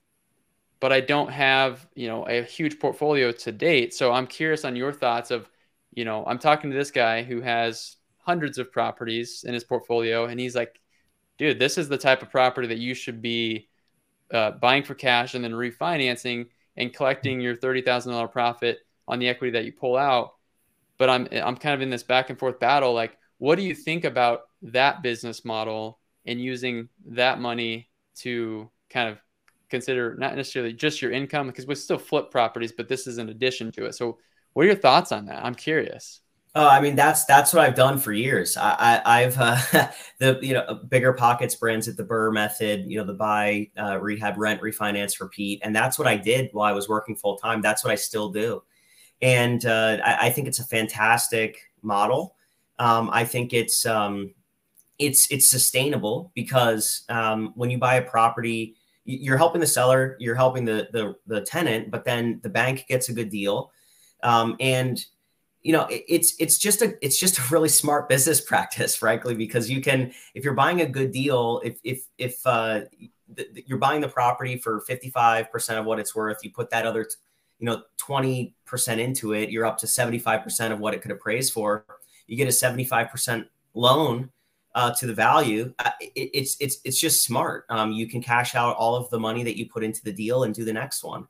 but 0.81 0.92
I 0.92 1.01
don't 1.01 1.31
have, 1.31 1.87
you 1.94 2.09
know, 2.09 2.24
a 2.29 2.42
huge 2.42 2.79
portfolio 2.79 3.33
to 3.33 3.53
date. 3.53 3.94
So 3.94 4.12
I'm 4.12 4.27
curious 4.27 4.64
on 4.64 4.77
your 4.77 4.92
thoughts 4.92 5.31
of, 5.31 5.51
you 5.92 6.05
know, 6.05 6.24
I'm 6.24 6.38
talking 6.38 6.70
to 6.70 6.77
this 6.77 6.92
guy 6.92 7.24
who 7.24 7.40
has 7.40 7.96
hundreds 8.18 8.59
of 8.59 8.70
properties 8.70 9.44
in 9.46 9.55
his 9.55 9.64
portfolio, 9.64 10.27
and 10.27 10.38
he's 10.38 10.55
like, 10.55 10.81
dude, 11.38 11.59
this 11.59 11.79
is 11.79 11.88
the 11.88 11.98
type 11.98 12.22
of 12.22 12.31
property 12.31 12.68
that 12.68 12.79
you 12.79 12.94
should 12.94 13.22
be 13.22 13.68
uh, 14.33 14.53
buying 14.53 14.83
for 14.83 14.94
cash 14.94 15.35
and 15.35 15.42
then 15.42 15.53
refinancing 15.53 16.46
and 16.79 16.95
collecting 16.95 17.41
your 17.41 17.55
$30,000 17.55 18.33
profit 18.33 18.79
on 19.07 19.19
the 19.19 19.29
equity 19.29 19.51
that 19.51 19.67
you 19.67 19.73
pull 19.73 19.97
out. 19.97 20.35
But 20.97 21.11
I'm, 21.11 21.29
I'm 21.31 21.57
kind 21.57 21.75
of 21.75 21.83
in 21.83 21.91
this 21.91 22.03
back 22.03 22.31
and 22.31 22.38
forth 22.38 22.59
battle. 22.59 22.95
Like, 22.95 23.19
what 23.37 23.57
do 23.57 23.62
you 23.62 23.75
think 23.75 24.05
about 24.05 24.43
that 24.62 25.03
business 25.03 25.45
model 25.45 25.99
and 26.25 26.41
using 26.41 26.88
that 27.07 27.41
money 27.41 27.91
to 28.17 28.71
kind 28.91 29.11
of 29.11 29.19
consider 29.69 30.17
not 30.19 30.37
necessarily 30.37 30.73
just 30.73 31.03
your 31.03 31.12
income 31.12 31.47
because 31.47 31.67
we 31.67 31.75
still 31.75 31.99
flip 31.99 32.31
properties, 32.31 32.73
but 32.73 32.88
this 32.88 33.07
is 33.07 33.19
an 33.19 33.29
addition 33.29 33.71
to 33.73 33.85
it. 33.87 33.94
So, 33.94 34.19
what 34.55 34.63
are 34.63 34.67
your 34.67 34.77
thoughts 34.77 35.13
on 35.13 35.27
that? 35.27 35.44
I'm 35.44 35.55
curious. 35.55 36.21
Oh, 36.61 36.67
I 36.67 36.81
mean 36.81 36.96
that's 36.96 37.25
that's 37.25 37.54
what 37.54 37.65
I've 37.65 37.77
done 37.77 37.98
for 37.98 38.13
years. 38.13 38.56
I, 38.56 39.00
I 39.04 39.21
have 39.21 39.37
uh, 39.38 39.88
the 40.19 40.40
you 40.42 40.54
know 40.54 40.81
BiggerPockets 40.88 41.56
brands 41.56 41.87
at 41.87 41.96
the 41.96 42.02
BRRRR 42.02 42.33
method. 42.33 42.85
You 42.88 42.98
know 42.98 43.04
the 43.04 43.15
buy, 43.15 43.71
uh, 43.79 44.00
rehab, 44.00 44.37
rent, 44.37 44.61
refinance, 44.61 45.21
repeat, 45.21 45.61
and 45.63 45.75
that's 45.75 46.00
what 46.00 46.09
I 46.09 46.17
did 46.17 46.50
while 46.50 46.69
I 46.69 46.73
was 46.73 46.88
working 46.88 47.15
full 47.15 47.37
time. 47.37 47.63
That's 47.63 47.85
what 47.85 47.92
I 47.92 47.94
still 47.94 48.31
do, 48.31 48.65
and 49.23 49.65
uh, 49.65 49.98
I, 50.04 50.27
I, 50.27 50.31
think 50.31 50.48
it's 50.48 50.59
a 50.59 50.65
fantastic 50.65 51.61
model. 51.83 52.35
Um, 52.81 53.09
I 53.13 53.25
think 53.25 53.52
it's 53.52 53.87
um, 53.87 54.35
it's 54.98 55.31
it's 55.31 55.48
sustainable 55.48 56.33
because 56.35 57.04
um, 57.09 57.52
when 57.54 57.71
you 57.71 57.79
buy 57.79 57.94
a 57.94 58.02
property, 58.02 58.75
you're 59.04 59.38
helping 59.38 59.61
the 59.61 59.67
seller, 59.69 60.17
you're 60.19 60.35
helping 60.35 60.65
the 60.65 60.88
the, 60.92 61.15
the 61.29 61.40
tenant, 61.42 61.92
but 61.92 62.04
then 62.04 62.40
the 62.42 62.50
bank 62.50 62.87
gets 62.88 63.11
a 63.11 63.13
good 63.13 63.31
deal, 63.31 63.71
um, 64.25 64.56
and 64.59 65.06
you 65.63 65.73
know 65.73 65.87
it's 65.90 66.35
it's 66.38 66.56
just 66.56 66.83
a 66.83 66.94
it's 67.04 67.19
just 67.19 67.38
a 67.38 67.42
really 67.50 67.69
smart 67.69 68.09
business 68.09 68.40
practice 68.52 68.96
frankly 68.96 69.35
because 69.35 69.69
you 69.69 69.81
can 69.81 70.13
if 70.35 70.44
you're 70.44 70.54
buying 70.54 70.81
a 70.81 70.87
good 70.87 71.13
deal 71.13 71.61
if 71.65 71.79
if 71.85 72.06
if 72.17 72.46
uh, 72.46 72.81
th- 73.37 73.65
you're 73.67 73.79
buying 73.79 74.00
the 74.00 74.09
property 74.09 74.56
for 74.56 74.83
55% 74.88 75.79
of 75.79 75.85
what 75.85 75.98
it's 75.98 76.15
worth 76.15 76.38
you 76.42 76.50
put 76.50 76.71
that 76.71 76.87
other 76.87 77.06
you 77.59 77.67
know 77.67 77.83
20% 78.00 78.52
into 78.98 79.33
it 79.33 79.50
you're 79.50 79.67
up 79.67 79.79
to 79.79 79.87
75% 79.87 80.73
of 80.73 80.79
what 80.79 80.94
it 80.94 81.02
could 81.02 81.11
appraise 81.11 81.50
for. 81.50 81.85
You 82.27 82.37
get 82.37 82.46
a 82.46 82.50
75% 82.50 83.46
loan 83.75 84.31
uh, 84.75 84.92
to 84.94 85.06
the 85.06 85.15
value 85.15 85.75
uh, 85.79 85.90
it, 86.00 86.31
it's 86.35 86.56
it's 86.61 86.79
it's 86.85 87.00
just 87.00 87.25
smart. 87.25 87.65
Um, 87.69 87.90
you 87.90 88.06
can 88.06 88.23
cash 88.23 88.54
out 88.54 88.77
all 88.77 88.94
of 88.94 89.11
the 89.11 89.19
money 89.19 89.42
that 89.42 89.56
you 89.56 89.69
put 89.69 89.83
into 89.83 90.04
the 90.04 90.13
deal 90.13 90.44
and 90.44 90.54
do 90.54 90.65
the 90.65 90.73
next 90.73 91.02
one 91.02 91.27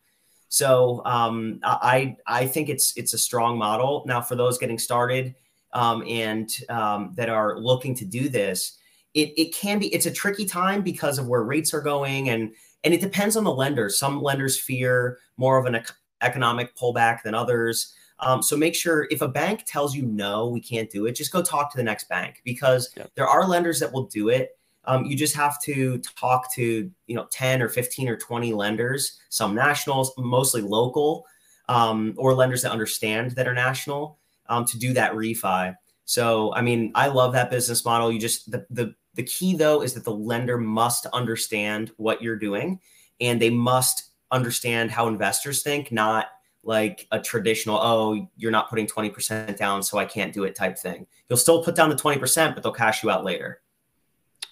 so 0.48 1.02
um, 1.04 1.60
I 1.62 2.16
I 2.26 2.46
think 2.46 2.68
it's 2.68 2.96
it's 2.96 3.14
a 3.14 3.18
strong 3.18 3.58
model. 3.58 4.04
Now 4.06 4.20
for 4.20 4.34
those 4.34 4.58
getting 4.58 4.78
started 4.78 5.34
um, 5.72 6.02
and 6.06 6.50
um, 6.68 7.12
that 7.16 7.28
are 7.28 7.58
looking 7.58 7.94
to 7.96 8.04
do 8.04 8.28
this, 8.28 8.78
it 9.14 9.32
it 9.36 9.54
can 9.54 9.78
be 9.78 9.92
it's 9.94 10.06
a 10.06 10.10
tricky 10.10 10.46
time 10.46 10.82
because 10.82 11.18
of 11.18 11.28
where 11.28 11.42
rates 11.42 11.74
are 11.74 11.82
going 11.82 12.30
and 12.30 12.52
and 12.84 12.94
it 12.94 13.00
depends 13.00 13.36
on 13.36 13.44
the 13.44 13.52
lender. 13.52 13.90
Some 13.90 14.22
lenders 14.22 14.58
fear 14.58 15.18
more 15.36 15.58
of 15.58 15.66
an 15.66 15.82
economic 16.22 16.76
pullback 16.76 17.22
than 17.22 17.34
others. 17.34 17.94
Um, 18.20 18.42
so 18.42 18.56
make 18.56 18.74
sure 18.74 19.06
if 19.10 19.22
a 19.22 19.28
bank 19.28 19.64
tells 19.66 19.94
you 19.94 20.04
no, 20.04 20.48
we 20.48 20.60
can't 20.60 20.90
do 20.90 21.06
it, 21.06 21.12
just 21.12 21.32
go 21.32 21.42
talk 21.42 21.70
to 21.70 21.76
the 21.76 21.84
next 21.84 22.08
bank 22.08 22.40
because 22.44 22.92
there 23.14 23.28
are 23.28 23.46
lenders 23.46 23.78
that 23.80 23.92
will 23.92 24.06
do 24.06 24.28
it. 24.28 24.57
Um, 24.88 25.04
you 25.04 25.16
just 25.16 25.36
have 25.36 25.60
to 25.64 25.98
talk 25.98 26.52
to 26.54 26.90
you 27.06 27.14
know 27.14 27.26
10 27.30 27.60
or 27.60 27.68
15 27.68 28.08
or 28.08 28.16
20 28.16 28.54
lenders 28.54 29.18
some 29.28 29.54
nationals 29.54 30.12
mostly 30.16 30.62
local 30.62 31.26
um, 31.68 32.14
or 32.16 32.34
lenders 32.34 32.62
that 32.62 32.72
understand 32.72 33.32
that 33.32 33.46
are 33.46 33.54
national 33.54 34.18
um, 34.48 34.64
to 34.64 34.78
do 34.78 34.94
that 34.94 35.12
refi. 35.12 35.76
So 36.06 36.54
i 36.54 36.62
mean 36.62 36.90
i 36.94 37.06
love 37.06 37.34
that 37.34 37.50
business 37.50 37.84
model. 37.84 38.10
You 38.10 38.18
just 38.18 38.50
the, 38.50 38.66
the 38.70 38.94
the 39.14 39.22
key 39.24 39.54
though 39.54 39.82
is 39.82 39.92
that 39.92 40.04
the 40.04 40.10
lender 40.10 40.56
must 40.56 41.04
understand 41.06 41.92
what 41.98 42.22
you're 42.22 42.36
doing 42.36 42.80
and 43.20 43.40
they 43.40 43.50
must 43.50 44.10
understand 44.30 44.90
how 44.90 45.06
investors 45.06 45.62
think 45.62 45.92
not 45.92 46.28
like 46.62 47.06
a 47.12 47.20
traditional 47.20 47.76
oh 47.76 48.26
you're 48.36 48.50
not 48.50 48.70
putting 48.70 48.86
20% 48.86 49.56
down 49.58 49.82
so 49.82 49.98
i 49.98 50.04
can't 50.06 50.32
do 50.32 50.44
it 50.44 50.54
type 50.54 50.78
thing. 50.78 51.06
You'll 51.28 51.36
still 51.36 51.62
put 51.62 51.76
down 51.76 51.90
the 51.90 51.94
20% 51.94 52.54
but 52.54 52.62
they'll 52.62 52.72
cash 52.72 53.02
you 53.02 53.10
out 53.10 53.22
later 53.22 53.60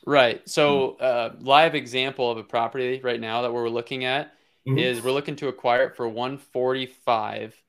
Right. 0.07 0.49
So, 0.49 0.97
hmm. 0.99 1.05
uh, 1.05 1.31
live 1.41 1.75
example 1.75 2.31
of 2.31 2.39
a 2.39 2.45
property 2.45 3.01
right 3.03 3.21
now 3.21 3.43
that 3.43 3.53
we're 3.53 3.69
looking 3.69 4.05
at 4.05 4.33
mm-hmm. 4.67 4.79
is 4.79 5.03
we're 5.03 5.13
looking 5.13 5.37
to 5.37 5.49
acquire 5.49 5.89
it 5.89 5.97
for 5.97 6.09
145 6.09 7.61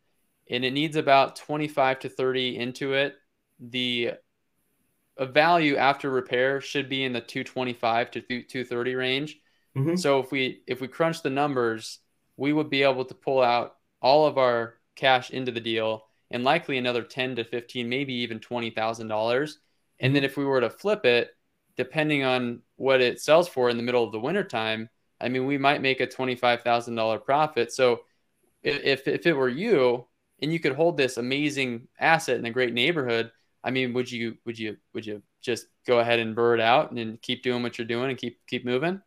and 0.50 0.64
it 0.64 0.72
needs 0.72 0.96
about 0.96 1.36
25 1.36 2.00
to 2.00 2.10
30 2.10 2.58
into 2.58 2.94
it. 2.94 3.16
The 3.60 4.12
a 5.18 5.26
value 5.26 5.78
after 5.78 6.12
repair 6.12 6.62
should 6.62 6.90
be 6.90 7.04
in 7.04 7.12
the 7.12 7.22
225 7.22 8.12
to 8.12 8.22
230 8.22 8.96
range. 8.96 9.40
Mm-hmm. 9.76 9.96
So 9.96 10.20
if 10.20 10.32
we 10.32 10.62
if 10.68 10.80
we 10.80 10.88
crunch 10.88 11.24
the 11.24 11.30
numbers, 11.32 12.00
we 12.38 12.54
would 12.54 12.70
be 12.70 12.84
able 12.84 13.06
to 13.06 13.16
pull 13.16 13.42
out 13.42 13.76
all 14.00 14.28
of 14.28 14.38
our 14.38 14.76
cash 14.96 15.32
into 15.32 15.52
the 15.52 15.60
deal 15.60 16.06
and 16.30 16.44
likely 16.44 16.78
another 16.78 17.04
10 17.04 17.38
to 17.38 17.44
15, 17.44 17.88
maybe 17.88 18.14
even 18.14 18.40
$20,000. 18.40 19.54
And 20.00 20.16
then 20.16 20.22
mm-hmm. 20.22 20.26
if 20.26 20.38
we 20.38 20.46
were 20.46 20.62
to 20.62 20.70
flip 20.70 21.06
it, 21.06 21.32
depending 21.78 22.24
on 22.24 22.62
what 22.76 23.02
it 23.02 23.22
sells 23.22 23.48
for 23.48 23.70
in 23.70 23.78
the 23.78 23.84
middle 23.84 24.04
of 24.04 24.12
the 24.12 24.20
wintertime, 24.20 24.90
I 25.22 25.30
mean, 25.30 25.46
we 25.46 25.58
might 25.58 25.82
make 25.82 26.00
a 26.02 26.08
$25,000 26.08 27.24
profit. 27.26 27.72
So 27.72 28.02
if, 28.64 29.08
if 29.08 29.26
it 29.26 29.34
were 29.34 29.50
you 29.50 30.06
and 30.42 30.52
you 30.52 30.60
could 30.60 30.74
hold 30.76 30.98
this 30.98 31.18
amazing 31.18 31.88
asset 32.00 32.38
in 32.38 32.46
a 32.46 32.52
great 32.52 32.74
neighborhood, 32.74 33.32
I 33.64 33.72
mean, 33.72 33.94
would 33.94 34.12
you, 34.12 34.38
would 34.46 34.58
you, 34.58 34.78
would 34.94 35.06
you 35.06 35.22
just 35.42 35.68
go 35.86 36.00
ahead 36.00 36.20
and 36.20 36.36
BRRRR 36.36 36.56
it 36.56 36.62
out 36.62 36.92
and 36.92 37.22
keep 37.22 37.44
doing 37.44 37.64
what 37.64 37.78
you're 37.78 37.88
doing 37.88 38.10
and 38.10 38.18
keep, 38.18 38.40
keep 38.48 38.66
moving? 38.66 39.02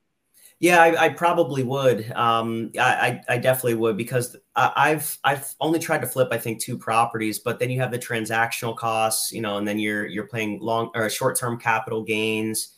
Yeah, 0.61 0.83
I, 0.83 1.07
I 1.07 1.09
probably 1.09 1.63
would. 1.63 2.13
Um, 2.13 2.71
I, 2.79 3.23
I 3.31 3.39
definitely 3.39 3.77
would 3.77 3.97
because 3.97 4.37
I've 4.55 5.19
I've 5.25 5.55
only 5.59 5.79
tried 5.79 6.03
to 6.03 6.07
flip 6.07 6.29
I 6.31 6.37
think 6.37 6.61
two 6.61 6.77
properties, 6.77 7.39
but 7.39 7.59
then 7.59 7.71
you 7.71 7.81
have 7.81 7.91
the 7.91 7.99
transactional 7.99 8.77
costs, 8.77 9.33
you 9.33 9.41
know, 9.41 9.57
and 9.57 9.67
then 9.67 9.79
you're 9.79 10.07
you're 10.07 10.27
playing 10.27 10.61
long 10.61 10.91
or 10.95 11.09
short 11.09 11.39
term 11.39 11.59
capital 11.59 12.03
gains. 12.03 12.77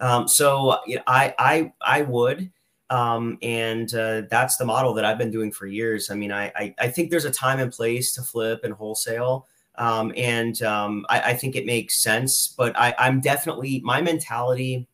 Um, 0.00 0.28
so 0.28 0.78
you 0.86 0.96
know, 0.96 1.02
I 1.06 1.34
I 1.38 1.72
I 1.80 2.02
would, 2.02 2.52
um, 2.90 3.38
and 3.40 3.92
uh, 3.94 4.22
that's 4.30 4.58
the 4.58 4.66
model 4.66 4.92
that 4.92 5.06
I've 5.06 5.18
been 5.18 5.30
doing 5.30 5.50
for 5.50 5.66
years. 5.66 6.10
I 6.10 6.16
mean, 6.16 6.30
I, 6.30 6.52
I, 6.54 6.74
I 6.78 6.88
think 6.88 7.10
there's 7.10 7.24
a 7.24 7.30
time 7.30 7.58
and 7.58 7.72
place 7.72 8.12
to 8.14 8.22
flip 8.22 8.64
and 8.64 8.74
wholesale. 8.74 9.46
Um, 9.76 10.12
and 10.16 10.60
um, 10.62 11.06
I, 11.08 11.20
I, 11.20 11.34
think 11.34 11.56
it 11.56 11.66
makes 11.66 12.00
sense, 12.00 12.54
but 12.56 12.78
I, 12.78 12.94
I'm 12.96 13.20
definitely 13.20 13.80
my 13.82 14.00
mentality, 14.02 14.86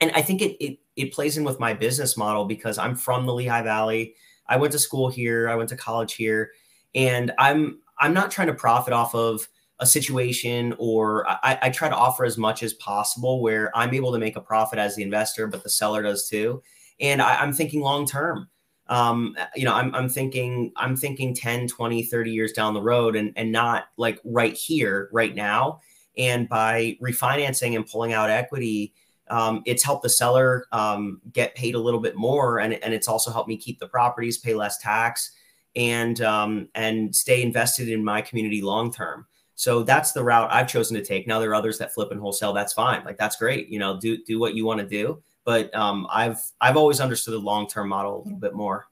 and 0.00 0.10
I 0.12 0.22
think 0.22 0.40
it, 0.40 0.64
it 0.64 0.78
it 0.96 1.12
plays 1.12 1.36
in 1.36 1.44
with 1.44 1.60
my 1.60 1.74
business 1.74 2.16
model 2.16 2.44
because 2.44 2.78
I'm 2.78 2.94
from 2.94 3.26
the 3.26 3.34
Lehigh 3.34 3.62
Valley. 3.62 4.14
I 4.48 4.56
went 4.56 4.72
to 4.72 4.78
school 4.78 5.08
here, 5.08 5.48
I 5.48 5.56
went 5.56 5.68
to 5.70 5.76
college 5.76 6.14
here, 6.14 6.52
and 6.94 7.32
I'm 7.38 7.80
I'm 7.98 8.12
not 8.12 8.30
trying 8.30 8.48
to 8.48 8.54
profit 8.54 8.92
off 8.92 9.14
of 9.14 9.48
a 9.80 9.86
situation 9.86 10.74
or 10.78 11.26
I, 11.28 11.58
I 11.62 11.70
try 11.70 11.88
to 11.88 11.96
offer 11.96 12.24
as 12.24 12.38
much 12.38 12.62
as 12.62 12.74
possible 12.74 13.42
where 13.42 13.76
I'm 13.76 13.92
able 13.92 14.12
to 14.12 14.18
make 14.18 14.36
a 14.36 14.40
profit 14.40 14.78
as 14.78 14.94
the 14.94 15.02
investor, 15.02 15.46
but 15.46 15.62
the 15.62 15.70
seller 15.70 16.02
does 16.02 16.28
too. 16.28 16.62
And 17.00 17.20
I, 17.20 17.42
am 17.42 17.52
thinking 17.52 17.80
long 17.80 18.06
term. 18.06 18.48
Um, 18.86 19.36
you 19.56 19.64
know, 19.64 19.74
I'm, 19.74 19.94
I'm 19.94 20.08
thinking, 20.08 20.72
I'm 20.76 20.94
thinking 20.94 21.34
10, 21.34 21.68
20, 21.68 22.04
30 22.04 22.30
years 22.30 22.52
down 22.52 22.74
the 22.74 22.82
road 22.82 23.16
and, 23.16 23.32
and 23.34 23.50
not 23.50 23.86
like 23.96 24.20
right 24.24 24.54
here, 24.54 25.08
right 25.12 25.34
now. 25.34 25.80
And 26.16 26.48
by 26.48 26.96
refinancing 27.02 27.74
and 27.74 27.86
pulling 27.86 28.12
out 28.12 28.30
equity, 28.30 28.94
um, 29.28 29.62
it's 29.64 29.82
helped 29.82 30.02
the 30.02 30.08
seller 30.08 30.66
um, 30.72 31.20
get 31.32 31.54
paid 31.54 31.74
a 31.74 31.78
little 31.78 32.00
bit 32.00 32.16
more, 32.16 32.58
and, 32.58 32.74
and 32.74 32.92
it's 32.92 33.08
also 33.08 33.30
helped 33.30 33.48
me 33.48 33.56
keep 33.56 33.78
the 33.78 33.88
properties, 33.88 34.38
pay 34.38 34.54
less 34.54 34.78
tax, 34.78 35.32
and 35.76 36.20
um, 36.20 36.68
and 36.74 37.14
stay 37.14 37.42
invested 37.42 37.88
in 37.88 38.04
my 38.04 38.20
community 38.20 38.62
long 38.62 38.92
term. 38.92 39.26
So 39.56 39.82
that's 39.82 40.12
the 40.12 40.22
route 40.22 40.52
I've 40.52 40.68
chosen 40.68 40.96
to 40.96 41.04
take. 41.04 41.26
Now 41.26 41.38
there 41.38 41.50
are 41.50 41.54
others 41.54 41.78
that 41.78 41.94
flip 41.94 42.10
and 42.10 42.20
wholesale. 42.20 42.52
That's 42.52 42.72
fine. 42.72 43.04
Like 43.04 43.18
that's 43.18 43.36
great. 43.36 43.68
You 43.68 43.78
know, 43.78 43.98
do 43.98 44.18
do 44.24 44.38
what 44.38 44.54
you 44.54 44.64
want 44.64 44.80
to 44.80 44.86
do. 44.86 45.22
But 45.44 45.74
um, 45.74 46.06
I've 46.10 46.40
I've 46.60 46.76
always 46.76 47.00
understood 47.00 47.34
the 47.34 47.38
long 47.38 47.68
term 47.68 47.88
model 47.88 48.16
a 48.16 48.22
little 48.24 48.38
bit 48.38 48.54
more. 48.54 48.86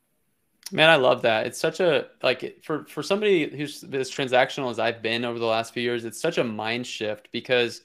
Man, 0.70 0.88
I 0.88 0.96
love 0.96 1.22
that. 1.22 1.46
It's 1.46 1.58
such 1.58 1.80
a 1.80 2.06
like 2.22 2.62
for 2.62 2.84
for 2.86 3.02
somebody 3.02 3.54
who's 3.54 3.84
as 3.84 4.10
transactional 4.10 4.70
as 4.70 4.78
I've 4.78 5.02
been 5.02 5.24
over 5.24 5.38
the 5.38 5.46
last 5.46 5.74
few 5.74 5.82
years. 5.82 6.04
It's 6.04 6.20
such 6.20 6.38
a 6.38 6.44
mind 6.44 6.86
shift 6.86 7.28
because 7.32 7.82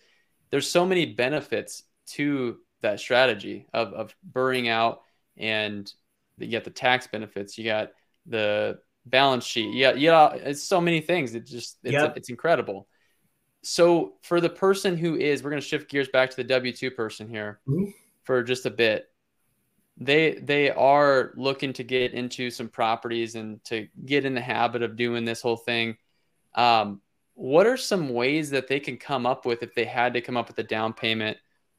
there's 0.49 0.69
so 0.69 0.85
many 0.85 1.05
benefits 1.05 1.83
to 2.07 2.57
that 2.81 2.99
strategy 2.99 3.67
of, 3.73 3.93
of 3.93 4.15
burring 4.23 4.67
out 4.67 5.01
and 5.37 5.91
you 6.37 6.47
get 6.47 6.63
the 6.63 6.69
tax 6.69 7.07
benefits 7.07 7.57
you 7.57 7.65
got 7.65 7.89
the 8.27 8.79
balance 9.05 9.45
sheet 9.45 9.73
yeah 9.73 9.93
yeah 9.93 10.33
it's 10.33 10.63
so 10.63 10.81
many 10.81 11.01
things. 11.01 11.35
It 11.35 11.45
just 11.45 11.77
it's, 11.83 11.93
yep. 11.93 12.17
it's 12.17 12.29
incredible. 12.29 12.87
So 13.63 14.13
for 14.21 14.39
the 14.39 14.49
person 14.49 14.97
who 14.97 15.15
is 15.15 15.43
we're 15.43 15.49
going 15.49 15.61
to 15.61 15.67
shift 15.67 15.89
gears 15.89 16.09
back 16.09 16.29
to 16.31 16.35
the 16.37 16.45
w2 16.45 16.95
person 16.95 17.27
here 17.27 17.59
mm-hmm. 17.67 17.91
for 18.23 18.43
just 18.43 18.65
a 18.65 18.71
bit. 18.71 19.09
They 19.99 20.35
they 20.35 20.69
are 20.69 21.33
looking 21.35 21.73
to 21.73 21.83
get 21.83 22.13
into 22.13 22.51
some 22.51 22.69
properties 22.69 23.35
and 23.35 23.63
to 23.65 23.87
get 24.05 24.25
in 24.25 24.35
the 24.35 24.41
habit 24.41 24.83
of 24.83 24.95
doing 24.95 25.25
this 25.25 25.41
whole 25.41 25.57
thing. 25.57 25.97
Um, 26.53 27.01
what 27.33 27.65
are 27.65 27.77
some 27.77 28.09
ways 28.09 28.51
that 28.51 28.67
they 28.67 28.79
can 28.79 28.97
come 28.97 29.25
up 29.25 29.45
with 29.45 29.63
if 29.63 29.73
they 29.73 29.85
had 29.85 30.13
to 30.13 30.21
come 30.21 30.37
up 30.37 30.47
with 30.47 30.57
a 30.59 30.63
down 30.63 30.93
payment 30.93 31.37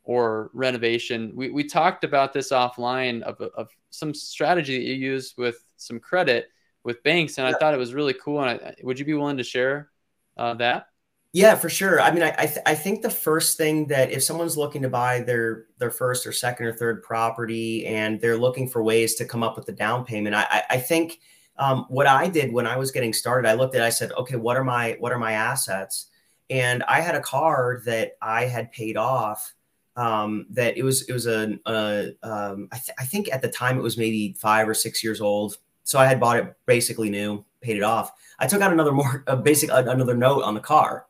or 0.08 0.50
renovation. 0.54 1.32
We, 1.34 1.50
we 1.50 1.62
talked 1.62 2.02
about 2.02 2.32
this 2.32 2.50
offline 2.50 3.20
of, 3.20 3.38
of 3.42 3.68
some 3.90 4.14
strategy 4.14 4.78
that 4.78 4.84
you 4.84 4.94
use 4.94 5.34
with 5.36 5.62
some 5.76 6.00
credit 6.00 6.48
with 6.82 7.02
banks, 7.02 7.36
and 7.36 7.46
yeah. 7.46 7.54
I 7.54 7.58
thought 7.58 7.74
it 7.74 7.78
was 7.78 7.92
really 7.92 8.14
cool. 8.14 8.42
And 8.42 8.58
I, 8.58 8.74
would 8.82 8.98
you 8.98 9.04
be 9.04 9.12
willing 9.12 9.36
to 9.36 9.44
share 9.44 9.90
uh, 10.38 10.54
that? 10.54 10.86
Yeah, 11.34 11.56
for 11.56 11.68
sure. 11.68 12.00
I 12.00 12.10
mean, 12.10 12.22
I 12.22 12.34
I, 12.38 12.46
th- 12.46 12.64
I, 12.64 12.74
think 12.74 13.02
the 13.02 13.10
first 13.10 13.58
thing 13.58 13.86
that 13.88 14.10
if 14.10 14.22
someone's 14.22 14.56
looking 14.56 14.80
to 14.80 14.88
buy 14.88 15.20
their 15.20 15.66
their 15.76 15.90
first 15.90 16.26
or 16.26 16.32
second 16.32 16.64
or 16.64 16.72
third 16.72 17.02
property 17.02 17.84
and 17.84 18.18
they're 18.18 18.38
looking 18.38 18.66
for 18.66 18.82
ways 18.82 19.14
to 19.16 19.26
come 19.26 19.42
up 19.42 19.56
with 19.56 19.66
the 19.66 19.72
down 19.72 20.06
payment, 20.06 20.34
I 20.34 20.64
I, 20.70 20.78
think 20.78 21.20
um, 21.58 21.84
what 21.90 22.06
I 22.06 22.28
did 22.28 22.50
when 22.50 22.66
I 22.66 22.78
was 22.78 22.92
getting 22.92 23.12
started, 23.12 23.46
I 23.46 23.52
looked 23.52 23.74
at, 23.74 23.82
I 23.82 23.90
said, 23.90 24.12
okay, 24.12 24.36
what 24.36 24.56
are 24.56 24.64
my 24.64 24.96
what 25.00 25.12
are 25.12 25.18
my 25.18 25.32
assets? 25.32 26.06
And 26.48 26.82
I 26.84 27.02
had 27.02 27.14
a 27.14 27.20
car 27.20 27.82
that 27.84 28.12
I 28.22 28.46
had 28.46 28.72
paid 28.72 28.96
off 28.96 29.52
um, 29.98 30.46
that 30.50 30.78
it 30.78 30.84
was 30.84 31.02
it 31.08 31.12
was 31.12 31.26
a, 31.26 31.58
a 31.66 32.12
um, 32.22 32.68
I, 32.70 32.76
th- 32.76 32.96
I, 33.00 33.04
think 33.04 33.28
at 33.32 33.42
the 33.42 33.48
time 33.48 33.76
it 33.76 33.82
was 33.82 33.98
maybe 33.98 34.36
five 34.38 34.68
or 34.68 34.74
six 34.74 35.02
years 35.02 35.20
old. 35.20 35.58
So 35.82 35.98
I 35.98 36.06
had 36.06 36.20
bought 36.20 36.36
it 36.36 36.54
basically 36.66 37.10
new, 37.10 37.44
paid 37.60 37.76
it 37.76 37.82
off. 37.82 38.12
I 38.38 38.46
took 38.46 38.62
out 38.62 38.72
another 38.72 38.92
more 38.92 39.24
a 39.26 39.36
basic 39.36 39.70
another 39.72 40.16
note 40.16 40.44
on 40.44 40.54
the 40.54 40.60
car. 40.60 41.06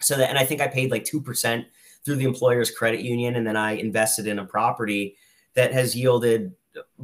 So 0.00 0.16
that 0.16 0.30
and 0.30 0.38
I 0.38 0.44
think 0.44 0.60
I 0.60 0.66
paid 0.66 0.90
like 0.90 1.04
two 1.04 1.20
percent 1.20 1.66
through 2.04 2.16
the 2.16 2.24
employer's 2.24 2.72
credit 2.72 3.02
union, 3.02 3.36
and 3.36 3.46
then 3.46 3.56
I 3.56 3.72
invested 3.74 4.26
in 4.26 4.40
a 4.40 4.44
property 4.44 5.16
that 5.54 5.72
has 5.72 5.94
yielded 5.94 6.52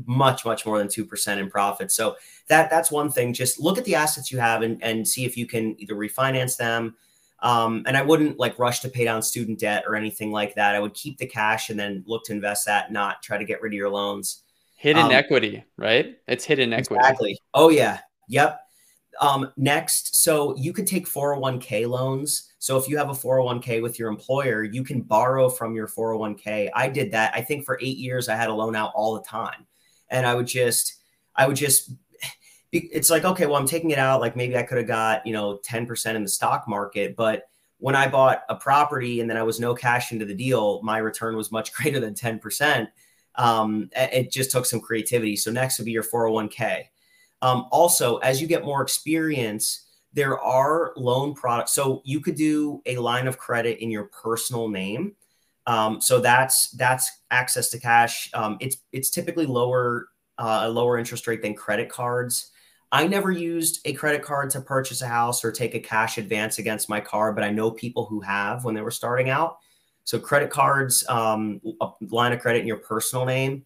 much 0.05 0.45
much 0.45 0.67
more 0.67 0.79
than 0.79 0.89
2% 0.89 1.39
in 1.39 1.49
profit 1.49 1.93
so 1.93 2.17
that 2.49 2.69
that's 2.69 2.91
one 2.91 3.09
thing 3.09 3.33
just 3.33 3.61
look 3.61 3.79
at 3.79 3.85
the 3.85 3.95
assets 3.95 4.33
you 4.33 4.37
have 4.41 4.63
and, 4.63 4.83
and 4.83 5.07
see 5.07 5.25
if 5.25 5.37
you 5.37 5.47
can 5.47 5.81
either 5.81 5.95
refinance 5.95 6.57
them 6.57 6.97
um, 7.43 7.83
and 7.87 7.97
i 7.97 8.03
wouldn't 8.03 8.39
like 8.39 8.59
rush 8.59 8.81
to 8.81 8.89
pay 8.89 9.05
down 9.05 9.23
student 9.23 9.59
debt 9.59 9.85
or 9.87 9.95
anything 9.95 10.31
like 10.31 10.55
that. 10.55 10.75
I 10.75 10.81
would 10.81 10.95
keep 10.95 11.19
the 11.19 11.27
cash 11.27 11.71
and 11.71 11.79
then 11.79 12.05
look 12.07 12.25
to 12.25 12.33
invest 12.33 12.67
that 12.67 12.93
not 12.93 13.23
try 13.23 13.39
to 13.39 13.45
get 13.45 13.63
rid 13.63 13.73
of 13.73 13.77
your 13.77 13.91
loans. 13.91 14.43
Hidden 14.77 15.07
um, 15.07 15.13
equity 15.13 15.65
right? 15.77 16.17
It's 16.27 16.45
hidden 16.45 16.73
equity. 16.73 17.01
Exactly. 17.01 17.39
Oh 17.55 17.69
yeah. 17.71 18.01
Yep. 18.29 18.61
Um, 19.21 19.53
next 19.57 20.23
so 20.23 20.57
you 20.57 20.73
could 20.73 20.87
take 20.87 21.07
401k 21.07 21.89
loans. 21.89 22.53
So 22.59 22.77
if 22.77 22.89
you 22.89 22.97
have 22.97 23.11
a 23.11 23.13
401k 23.13 23.83
with 23.83 23.99
your 23.99 24.09
employer, 24.09 24.63
you 24.63 24.85
can 24.85 25.01
borrow 25.03 25.49
from 25.49 25.75
your 25.75 25.89
401k. 25.89 26.71
I 26.75 26.89
did 26.89 27.13
that. 27.13 27.33
I 27.35 27.43
think 27.43 27.65
for 27.65 27.79
8 27.81 27.97
years 27.97 28.29
I 28.29 28.37
had 28.37 28.49
a 28.49 28.55
loan 28.55 28.77
out 28.77 28.93
all 28.95 29.15
the 29.15 29.23
time. 29.23 29.67
And 30.11 30.27
I 30.27 30.35
would 30.35 30.47
just 30.47 30.95
I 31.37 31.47
would 31.47 31.57
just 31.57 31.93
it's 32.73 33.11
like 33.11 33.25
okay, 33.25 33.47
well 33.47 33.57
I'm 33.57 33.67
taking 33.67 33.91
it 33.91 33.99
out 33.99 34.21
like 34.21 34.37
maybe 34.37 34.57
I 34.57 34.63
could 34.63 34.79
have 34.79 34.87
got, 34.87 35.27
you 35.27 35.33
know, 35.33 35.59
10% 35.59 36.15
in 36.15 36.23
the 36.23 36.29
stock 36.29 36.69
market, 36.69 37.17
but 37.17 37.49
when 37.79 37.97
I 37.97 38.09
bought 38.09 38.43
a 38.49 38.55
property 38.55 39.21
and 39.21 39.29
then 39.29 39.37
I 39.37 39.43
was 39.43 39.59
no 39.59 39.75
cash 39.75 40.13
into 40.13 40.27
the 40.27 40.35
deal, 40.35 40.81
my 40.83 40.99
return 40.99 41.37
was 41.37 41.51
much 41.51 41.73
greater 41.75 41.99
than 41.99 42.15
10%. 42.15 42.89
Um, 43.37 43.89
it 43.97 44.31
just 44.31 44.51
took 44.51 44.67
some 44.67 44.81
creativity. 44.81 45.35
So 45.35 45.51
next 45.51 45.79
would 45.79 45.87
be 45.87 45.93
your 45.93 46.03
401k. 46.05 46.85
Um, 47.43 47.67
also, 47.71 48.19
as 48.19 48.41
you 48.41 48.47
get 48.47 48.65
more 48.65 48.83
experience, 48.83 49.87
there 50.13 50.39
are 50.39 50.93
loan 50.97 51.35
products. 51.35 51.73
So 51.73 52.03
you 52.05 52.21
could 52.21 52.35
do 52.35 52.83
a 52.85 52.97
line 52.97 53.27
of 53.27 53.39
credit 53.39 53.83
in 53.83 53.91
your 53.91 54.05
personal 54.05 54.69
name. 54.69 55.15
Um, 55.67 56.01
so 56.01 56.21
that's 56.21 56.71
that's 56.73 57.11
access 57.31 57.71
to 57.71 57.79
cash. 57.79 58.31
Um, 58.35 58.57
it's 58.61 58.79
it's 58.93 59.09
typically 59.09 59.47
lower 59.47 60.09
uh, 60.37 60.63
a 60.65 60.69
lower 60.69 60.99
interest 60.99 61.27
rate 61.27 61.43
than 61.43 61.55
credit 61.55 61.89
cards. 61.89 62.51
I 62.93 63.07
never 63.07 63.31
used 63.31 63.81
a 63.85 63.93
credit 63.93 64.23
card 64.23 64.51
to 64.51 64.61
purchase 64.61 65.03
a 65.03 65.07
house 65.07 65.45
or 65.45 65.53
take 65.53 65.75
a 65.75 65.81
cash 65.81 66.19
advance 66.19 66.59
against 66.59 66.89
my 66.89 67.01
car, 67.01 67.33
but 67.33 67.45
I 67.45 67.51
know 67.51 67.71
people 67.71 68.05
who 68.07 68.21
have 68.21 68.65
when 68.65 68.75
they 68.75 68.81
were 68.81 68.91
starting 68.91 69.31
out. 69.31 69.59
So 70.05 70.19
credit 70.19 70.51
cards, 70.51 71.05
um, 71.09 71.61
a 71.81 71.91
line 72.09 72.33
of 72.33 72.41
credit 72.41 72.61
in 72.61 72.67
your 72.67 72.79
personal 72.79 73.25
name. 73.25 73.65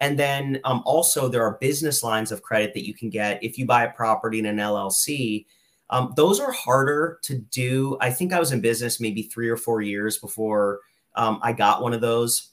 And 0.00 0.18
then 0.18 0.60
um, 0.64 0.82
also 0.86 1.28
there 1.28 1.42
are 1.42 1.58
business 1.60 2.02
lines 2.02 2.30
of 2.30 2.42
credit 2.42 2.72
that 2.74 2.86
you 2.86 2.94
can 2.94 3.10
get 3.10 3.42
if 3.42 3.58
you 3.58 3.66
buy 3.66 3.84
a 3.84 3.90
property 3.90 4.38
in 4.38 4.46
an 4.46 4.56
LLC 4.56 5.46
um, 5.90 6.12
those 6.16 6.40
are 6.40 6.52
harder 6.52 7.18
to 7.22 7.36
do. 7.36 7.98
I 8.00 8.10
think 8.10 8.32
I 8.32 8.38
was 8.38 8.52
in 8.52 8.60
business 8.60 9.00
maybe 9.00 9.24
three 9.24 9.48
or 9.48 9.56
four 9.56 9.82
years 9.82 10.18
before 10.18 10.80
um, 11.16 11.40
I 11.42 11.52
got 11.52 11.82
one 11.82 11.92
of 11.92 12.00
those. 12.00 12.50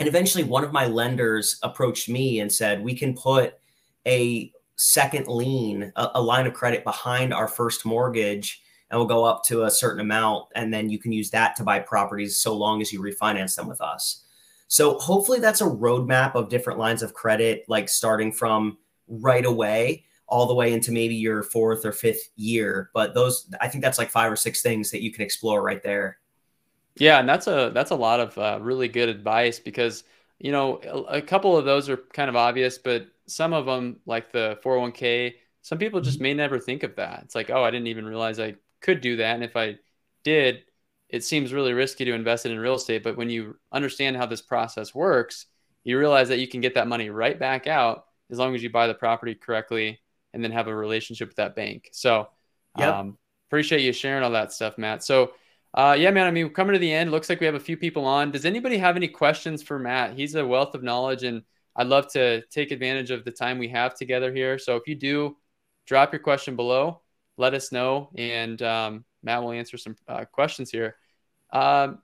And 0.00 0.08
eventually, 0.08 0.42
one 0.42 0.64
of 0.64 0.72
my 0.72 0.86
lenders 0.86 1.58
approached 1.62 2.08
me 2.08 2.40
and 2.40 2.52
said, 2.52 2.82
We 2.82 2.96
can 2.96 3.14
put 3.14 3.54
a 4.06 4.52
second 4.76 5.28
lien, 5.28 5.92
a, 5.96 6.10
a 6.16 6.22
line 6.22 6.46
of 6.46 6.54
credit 6.54 6.84
behind 6.84 7.32
our 7.32 7.48
first 7.48 7.84
mortgage, 7.84 8.62
and 8.90 8.98
we'll 8.98 9.08
go 9.08 9.24
up 9.24 9.42
to 9.44 9.64
a 9.64 9.70
certain 9.70 10.00
amount. 10.00 10.46
And 10.54 10.72
then 10.72 10.90
you 10.90 10.98
can 10.98 11.12
use 11.12 11.30
that 11.30 11.56
to 11.56 11.64
buy 11.64 11.80
properties 11.80 12.38
so 12.38 12.56
long 12.56 12.80
as 12.80 12.92
you 12.92 13.00
refinance 13.00 13.56
them 13.56 13.68
with 13.68 13.80
us. 13.80 14.24
So, 14.68 14.98
hopefully, 14.98 15.40
that's 15.40 15.60
a 15.60 15.66
roadmap 15.66 16.34
of 16.34 16.48
different 16.48 16.78
lines 16.78 17.02
of 17.02 17.14
credit, 17.14 17.64
like 17.68 17.88
starting 17.88 18.32
from 18.32 18.78
right 19.08 19.44
away 19.44 20.04
all 20.26 20.46
the 20.46 20.54
way 20.54 20.72
into 20.72 20.90
maybe 20.90 21.14
your 21.14 21.42
fourth 21.42 21.84
or 21.84 21.92
fifth 21.92 22.30
year. 22.36 22.90
But 22.94 23.14
those, 23.14 23.48
I 23.60 23.68
think 23.68 23.84
that's 23.84 23.98
like 23.98 24.10
five 24.10 24.32
or 24.32 24.36
six 24.36 24.62
things 24.62 24.90
that 24.90 25.02
you 25.02 25.12
can 25.12 25.22
explore 25.22 25.62
right 25.62 25.82
there. 25.82 26.18
Yeah, 26.96 27.18
and 27.18 27.28
that's 27.28 27.46
a 27.46 27.70
that's 27.74 27.90
a 27.90 27.96
lot 27.96 28.20
of 28.20 28.38
uh, 28.38 28.58
really 28.62 28.88
good 28.88 29.08
advice 29.08 29.58
because 29.58 30.04
you 30.44 30.52
know 30.52 30.78
a, 30.84 31.16
a, 31.16 31.22
couple 31.22 31.56
of 31.56 31.64
those 31.64 31.88
are 31.88 31.96
kind 31.96 32.28
of 32.28 32.36
obvious, 32.36 32.76
but 32.76 33.06
some 33.26 33.54
of 33.54 33.64
them, 33.64 33.96
like 34.04 34.30
the 34.30 34.58
401k, 34.62 35.36
some 35.62 35.78
people 35.78 36.02
just 36.02 36.18
mm-hmm. 36.18 36.24
may 36.24 36.34
never 36.34 36.60
think 36.60 36.82
of 36.82 36.96
that. 36.96 37.22
It's 37.24 37.34
like, 37.34 37.48
oh, 37.48 37.64
I 37.64 37.70
didn't 37.70 37.86
even 37.86 38.04
realize 38.04 38.38
I 38.38 38.56
could 38.82 39.00
do 39.00 39.16
that, 39.16 39.34
and 39.34 39.42
if 39.42 39.56
I 39.56 39.78
did, 40.22 40.64
it 41.08 41.24
seems 41.24 41.54
really 41.54 41.72
risky 41.72 42.04
to 42.04 42.12
invest 42.12 42.44
it 42.44 42.52
in 42.52 42.58
real 42.58 42.74
estate. 42.74 43.02
But 43.02 43.16
when 43.16 43.30
you 43.30 43.56
understand 43.72 44.18
how 44.18 44.26
this 44.26 44.42
process 44.42 44.94
works, 44.94 45.46
you 45.82 45.98
realize 45.98 46.28
that 46.28 46.40
you 46.40 46.46
can 46.46 46.60
get 46.60 46.74
that 46.74 46.88
money 46.88 47.08
right 47.08 47.38
back 47.38 47.66
out 47.66 48.04
as 48.30 48.38
long 48.38 48.54
as 48.54 48.62
you 48.62 48.68
buy 48.68 48.86
the 48.86 48.92
property 48.92 49.34
correctly 49.34 49.98
and 50.34 50.44
then 50.44 50.50
have 50.50 50.68
a 50.68 50.76
relationship 50.76 51.28
with 51.28 51.36
that 51.36 51.56
bank. 51.56 51.88
So, 51.92 52.28
yep. 52.76 52.94
um, 52.94 53.16
appreciate 53.48 53.80
you 53.80 53.94
sharing 53.94 54.22
all 54.22 54.32
that 54.32 54.52
stuff, 54.52 54.76
Matt. 54.76 55.02
So, 55.02 55.32
uh, 55.74 55.96
yeah, 55.98 56.10
man. 56.10 56.26
I 56.26 56.30
mean, 56.30 56.50
coming 56.50 56.72
to 56.72 56.78
the 56.78 56.92
end, 56.92 57.10
looks 57.10 57.28
like 57.28 57.40
we 57.40 57.46
have 57.46 57.56
a 57.56 57.60
few 57.60 57.76
people 57.76 58.04
on. 58.04 58.30
Does 58.30 58.44
anybody 58.44 58.78
have 58.78 58.96
any 58.96 59.08
questions 59.08 59.62
for 59.62 59.78
Matt? 59.78 60.14
He's 60.14 60.36
a 60.36 60.46
wealth 60.46 60.74
of 60.74 60.84
knowledge, 60.84 61.24
and 61.24 61.42
I'd 61.74 61.88
love 61.88 62.10
to 62.12 62.42
take 62.42 62.70
advantage 62.70 63.10
of 63.10 63.24
the 63.24 63.32
time 63.32 63.58
we 63.58 63.68
have 63.68 63.94
together 63.96 64.32
here. 64.32 64.58
So, 64.58 64.76
if 64.76 64.86
you 64.86 64.94
do, 64.94 65.36
drop 65.86 66.12
your 66.12 66.20
question 66.20 66.54
below. 66.54 67.00
Let 67.36 67.54
us 67.54 67.72
know, 67.72 68.10
and 68.16 68.62
um, 68.62 69.04
Matt 69.24 69.42
will 69.42 69.50
answer 69.50 69.76
some 69.76 69.96
uh, 70.06 70.24
questions 70.26 70.70
here. 70.70 70.96
Um, 71.52 71.98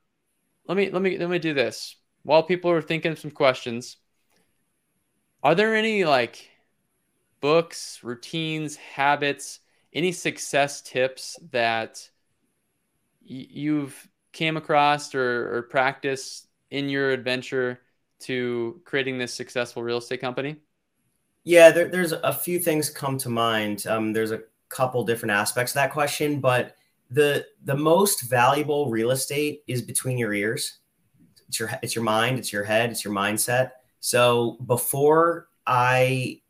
let 0.66 0.76
me 0.76 0.90
let 0.90 1.02
me 1.02 1.16
let 1.16 1.30
me 1.30 1.38
do 1.38 1.54
this 1.54 1.96
while 2.22 2.42
people 2.42 2.70
are 2.72 2.82
thinking 2.82 3.14
some 3.14 3.30
questions. 3.30 3.96
Are 5.42 5.54
there 5.54 5.74
any 5.74 6.04
like 6.04 6.50
books, 7.40 8.00
routines, 8.02 8.76
habits, 8.76 9.60
any 9.92 10.12
success 10.12 10.82
tips 10.82 11.38
that 11.52 12.10
you've 13.20 14.08
came 14.32 14.56
across 14.56 15.14
or, 15.14 15.56
or 15.56 15.62
practiced 15.62 16.48
in 16.70 16.88
your 16.88 17.10
adventure 17.10 17.80
to 18.20 18.80
creating 18.84 19.18
this 19.18 19.32
successful 19.32 19.82
real 19.82 19.98
estate 19.98 20.20
company? 20.20 20.56
Yeah, 21.44 21.70
there, 21.70 21.88
there's 21.88 22.12
a 22.12 22.32
few 22.32 22.58
things 22.58 22.90
come 22.90 23.18
to 23.18 23.28
mind. 23.28 23.86
Um, 23.86 24.12
there's 24.12 24.30
a 24.30 24.42
couple 24.68 25.04
different 25.04 25.32
aspects 25.32 25.72
of 25.72 25.76
that 25.76 25.92
question, 25.92 26.40
but 26.40 26.76
the 27.10 27.44
the 27.64 27.76
most 27.76 28.22
valuable 28.22 28.88
real 28.88 29.10
estate 29.10 29.62
is 29.66 29.82
between 29.82 30.16
your 30.16 30.32
ears. 30.32 30.78
It's 31.48 31.58
your 31.58 31.70
it's 31.82 31.94
your 31.94 32.04
mind, 32.04 32.38
it's 32.38 32.52
your 32.52 32.62
head, 32.62 32.90
it's 32.90 33.04
your 33.04 33.12
mindset. 33.12 33.72
So 34.00 34.58
before 34.66 35.48
I 35.66 36.40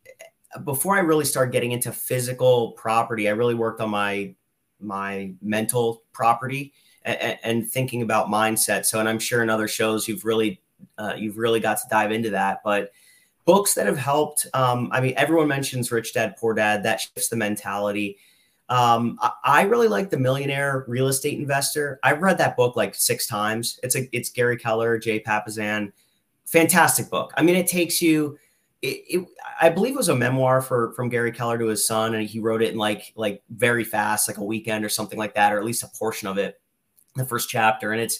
before 0.63 0.95
I 0.95 0.99
really 0.99 1.25
started 1.25 1.51
getting 1.51 1.71
into 1.71 1.91
physical 1.91 2.73
property, 2.73 3.27
I 3.27 3.31
really 3.31 3.55
worked 3.55 3.81
on 3.81 3.89
my 3.89 4.35
my 4.81 5.33
mental 5.41 6.03
property 6.13 6.73
and, 7.03 7.37
and 7.43 7.69
thinking 7.69 8.01
about 8.01 8.27
mindset. 8.27 8.85
So, 8.85 8.99
and 8.99 9.07
I'm 9.07 9.19
sure 9.19 9.43
in 9.43 9.49
other 9.49 9.67
shows 9.67 10.07
you've 10.07 10.25
really 10.25 10.61
uh, 10.97 11.13
you've 11.17 11.37
really 11.37 11.59
got 11.59 11.77
to 11.77 11.83
dive 11.89 12.11
into 12.11 12.31
that. 12.31 12.61
But 12.63 12.91
books 13.45 13.73
that 13.73 13.87
have 13.87 13.97
helped. 13.97 14.47
Um, 14.53 14.89
I 14.91 15.01
mean, 15.01 15.13
everyone 15.17 15.47
mentions 15.47 15.91
Rich 15.91 16.13
Dad 16.13 16.35
Poor 16.37 16.53
Dad. 16.53 16.83
That 16.83 17.01
shifts 17.01 17.29
the 17.29 17.35
mentality. 17.35 18.17
Um, 18.69 19.19
I, 19.43 19.63
really 19.63 19.89
like 19.89 20.09
the 20.09 20.17
Millionaire 20.17 20.85
Real 20.87 21.07
Estate 21.07 21.37
Investor. 21.37 21.99
I've 22.03 22.21
read 22.21 22.37
that 22.37 22.55
book 22.55 22.77
like 22.77 22.95
six 22.95 23.27
times. 23.27 23.77
It's 23.83 23.97
a 23.97 24.07
it's 24.15 24.29
Gary 24.29 24.55
Keller, 24.55 24.97
Jay 24.97 25.21
Papasan. 25.21 25.91
Fantastic 26.45 27.09
book. 27.09 27.33
I 27.35 27.41
mean, 27.41 27.57
it 27.57 27.67
takes 27.67 28.01
you 28.01 28.39
it, 28.81 29.03
it, 29.07 29.27
I 29.61 29.69
believe 29.69 29.93
it 29.93 29.97
was 29.97 30.09
a 30.09 30.15
memoir 30.15 30.61
for 30.61 30.93
from 30.93 31.09
Gary 31.09 31.31
Keller 31.31 31.59
to 31.59 31.67
his 31.67 31.85
son, 31.85 32.15
and 32.15 32.27
he 32.27 32.39
wrote 32.39 32.63
it 32.63 32.71
in 32.71 32.77
like 32.77 33.13
like 33.15 33.43
very 33.49 33.83
fast, 33.83 34.27
like 34.27 34.37
a 34.37 34.43
weekend 34.43 34.83
or 34.83 34.89
something 34.89 35.19
like 35.19 35.35
that, 35.35 35.53
or 35.53 35.59
at 35.59 35.65
least 35.65 35.83
a 35.83 35.97
portion 35.99 36.27
of 36.27 36.37
it, 36.37 36.59
the 37.15 37.25
first 37.25 37.49
chapter. 37.49 37.91
And 37.91 38.01
it's 38.01 38.19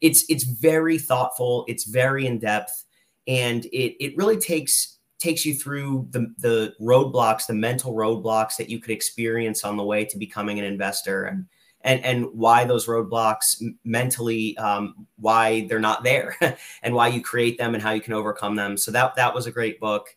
it's 0.00 0.24
it's 0.28 0.44
very 0.44 0.98
thoughtful, 0.98 1.64
it's 1.68 1.84
very 1.84 2.26
in 2.26 2.38
depth, 2.38 2.84
and 3.26 3.66
it 3.66 4.02
it 4.02 4.16
really 4.16 4.38
takes 4.38 4.98
takes 5.18 5.44
you 5.44 5.54
through 5.54 6.08
the 6.10 6.32
the 6.38 6.74
roadblocks, 6.80 7.46
the 7.46 7.54
mental 7.54 7.92
roadblocks 7.92 8.56
that 8.56 8.70
you 8.70 8.80
could 8.80 8.92
experience 8.92 9.62
on 9.62 9.76
the 9.76 9.84
way 9.84 10.06
to 10.06 10.16
becoming 10.16 10.58
an 10.58 10.64
investor, 10.64 11.24
and 11.24 11.46
and 11.82 12.04
and 12.04 12.26
why 12.32 12.64
those 12.64 12.86
roadblocks 12.86 13.62
mentally 13.84 14.56
um, 14.58 15.06
why 15.16 15.66
they're 15.68 15.78
not 15.78 16.02
there 16.02 16.36
and 16.82 16.94
why 16.94 17.08
you 17.08 17.20
create 17.20 17.58
them 17.58 17.74
and 17.74 17.82
how 17.82 17.92
you 17.92 18.00
can 18.00 18.14
overcome 18.14 18.56
them. 18.56 18.76
So 18.76 18.90
that 18.92 19.16
that 19.16 19.34
was 19.34 19.46
a 19.46 19.52
great 19.52 19.80
book. 19.80 20.16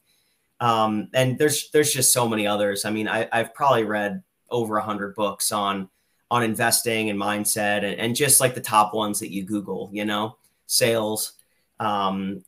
Um, 0.60 1.10
and 1.14 1.38
there's 1.38 1.70
there's 1.72 1.94
just 1.94 2.14
so 2.14 2.28
many 2.28 2.48
others. 2.48 2.86
I 2.86 2.92
mean 2.92 3.08
I, 3.08 3.28
i've 3.32 3.54
probably 3.54 3.84
read 3.84 4.24
over 4.50 4.78
a 4.78 4.84
hundred 4.84 5.16
books 5.16 5.52
on 5.52 5.90
on 6.30 6.44
investing 6.44 7.10
and 7.10 7.20
mindset 7.20 7.84
and, 7.84 8.00
and 8.00 8.16
just 8.16 8.40
like 8.40 8.56
the 8.56 8.62
top 8.62 8.94
ones 8.94 9.20
that 9.20 9.32
you 9.32 9.44
google 9.44 9.90
you 9.92 10.06
know 10.06 10.38
sales 10.66 11.34
um, 11.82 12.44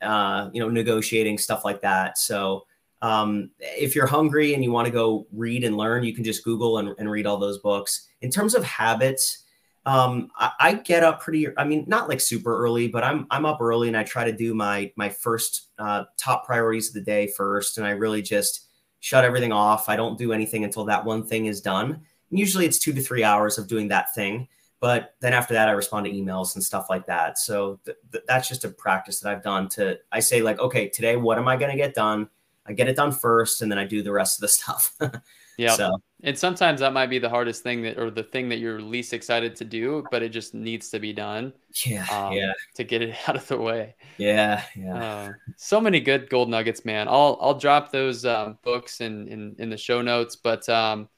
uh, 0.00 0.48
you 0.52 0.60
know 0.60 0.68
negotiating 0.68 1.38
stuff 1.38 1.64
like 1.64 1.82
that. 1.82 2.18
So 2.18 2.66
um, 3.02 3.50
if 3.58 3.96
you're 3.96 4.06
hungry 4.06 4.54
and 4.54 4.62
you 4.62 4.70
want 4.70 4.86
to 4.86 4.92
go 4.92 5.26
read 5.32 5.64
and 5.64 5.76
learn, 5.76 6.04
you 6.04 6.14
can 6.14 6.22
just 6.22 6.44
Google 6.44 6.78
and, 6.78 6.94
and 6.98 7.10
read 7.10 7.26
all 7.26 7.36
those 7.36 7.58
books. 7.58 8.06
In 8.20 8.30
terms 8.30 8.54
of 8.54 8.62
habits, 8.62 9.42
um, 9.84 10.30
I, 10.36 10.52
I, 10.60 10.74
get 10.74 11.02
up 11.02 11.20
pretty. 11.20 11.48
I 11.58 11.64
mean, 11.64 11.84
not 11.88 12.08
like 12.08 12.20
super 12.20 12.56
early, 12.56 12.86
but 12.86 13.02
I'm 13.02 13.26
I'm 13.32 13.44
up 13.44 13.60
early 13.60 13.88
and 13.88 13.96
I 13.96 14.04
try 14.04 14.24
to 14.24 14.32
do 14.32 14.54
my 14.54 14.92
my 14.94 15.08
first 15.08 15.70
uh, 15.80 16.04
top 16.16 16.46
priorities 16.46 16.88
of 16.88 16.94
the 16.94 17.00
day 17.00 17.26
first, 17.26 17.76
and 17.76 17.86
I 17.86 17.90
really 17.90 18.22
just 18.22 18.68
shut 19.00 19.24
everything 19.24 19.50
off. 19.50 19.88
I 19.88 19.96
don't 19.96 20.16
do 20.16 20.32
anything 20.32 20.62
until 20.62 20.84
that 20.84 21.04
one 21.04 21.26
thing 21.26 21.46
is 21.46 21.60
done. 21.60 21.90
And 22.30 22.38
usually, 22.38 22.66
it's 22.66 22.78
two 22.78 22.92
to 22.92 23.02
three 23.02 23.24
hours 23.24 23.58
of 23.58 23.66
doing 23.66 23.88
that 23.88 24.14
thing. 24.14 24.46
but 24.78 25.14
then 25.20 25.32
after 25.32 25.54
that, 25.54 25.68
I 25.68 25.72
respond 25.72 26.06
to 26.06 26.12
emails 26.12 26.54
and 26.54 26.62
stuff 26.62 26.86
like 26.88 27.06
that. 27.06 27.38
So 27.38 27.80
th- 27.84 27.96
th- 28.12 28.24
that's 28.28 28.48
just 28.48 28.64
a 28.64 28.68
practice 28.68 29.20
that 29.20 29.32
I've 29.32 29.42
done 29.42 29.68
to, 29.70 29.98
I 30.10 30.18
say 30.18 30.42
like, 30.42 30.58
okay, 30.58 30.88
today, 30.88 31.16
what 31.16 31.38
am 31.38 31.46
I 31.46 31.56
going 31.56 31.70
to 31.70 31.76
get 31.76 31.94
done? 31.94 32.28
I 32.66 32.72
get 32.72 32.88
it 32.88 32.96
done 32.96 33.12
first 33.12 33.62
and 33.62 33.70
then 33.70 33.78
I 33.78 33.84
do 33.84 34.02
the 34.02 34.12
rest 34.12 34.38
of 34.38 34.42
the 34.42 34.48
stuff. 34.48 34.96
yeah. 35.58 35.74
So. 35.74 35.90
And 36.22 36.38
sometimes 36.38 36.80
that 36.80 36.92
might 36.92 37.08
be 37.08 37.18
the 37.18 37.28
hardest 37.28 37.62
thing 37.62 37.82
that, 37.82 37.98
or 37.98 38.10
the 38.10 38.22
thing 38.22 38.48
that 38.50 38.58
you're 38.58 38.80
least 38.80 39.12
excited 39.12 39.56
to 39.56 39.64
do, 39.64 40.04
but 40.10 40.22
it 40.22 40.28
just 40.28 40.54
needs 40.54 40.90
to 40.90 41.00
be 41.00 41.12
done. 41.12 41.52
Yeah. 41.84 42.06
Um, 42.10 42.32
yeah. 42.32 42.52
To 42.76 42.84
get 42.84 43.02
it 43.02 43.16
out 43.28 43.36
of 43.36 43.46
the 43.48 43.58
way. 43.58 43.96
Yeah. 44.18 44.62
Yeah. 44.76 45.02
Uh, 45.02 45.32
so 45.56 45.80
many 45.80 46.00
good 46.00 46.30
gold 46.30 46.48
nuggets, 46.48 46.84
man. 46.84 47.08
I'll, 47.08 47.38
I'll 47.40 47.58
drop 47.58 47.90
those 47.90 48.24
um, 48.24 48.58
books 48.62 49.00
in, 49.00 49.26
in, 49.28 49.56
in 49.58 49.70
the 49.70 49.76
show 49.76 50.02
notes, 50.02 50.36
but 50.36 50.68
um, 50.68 51.08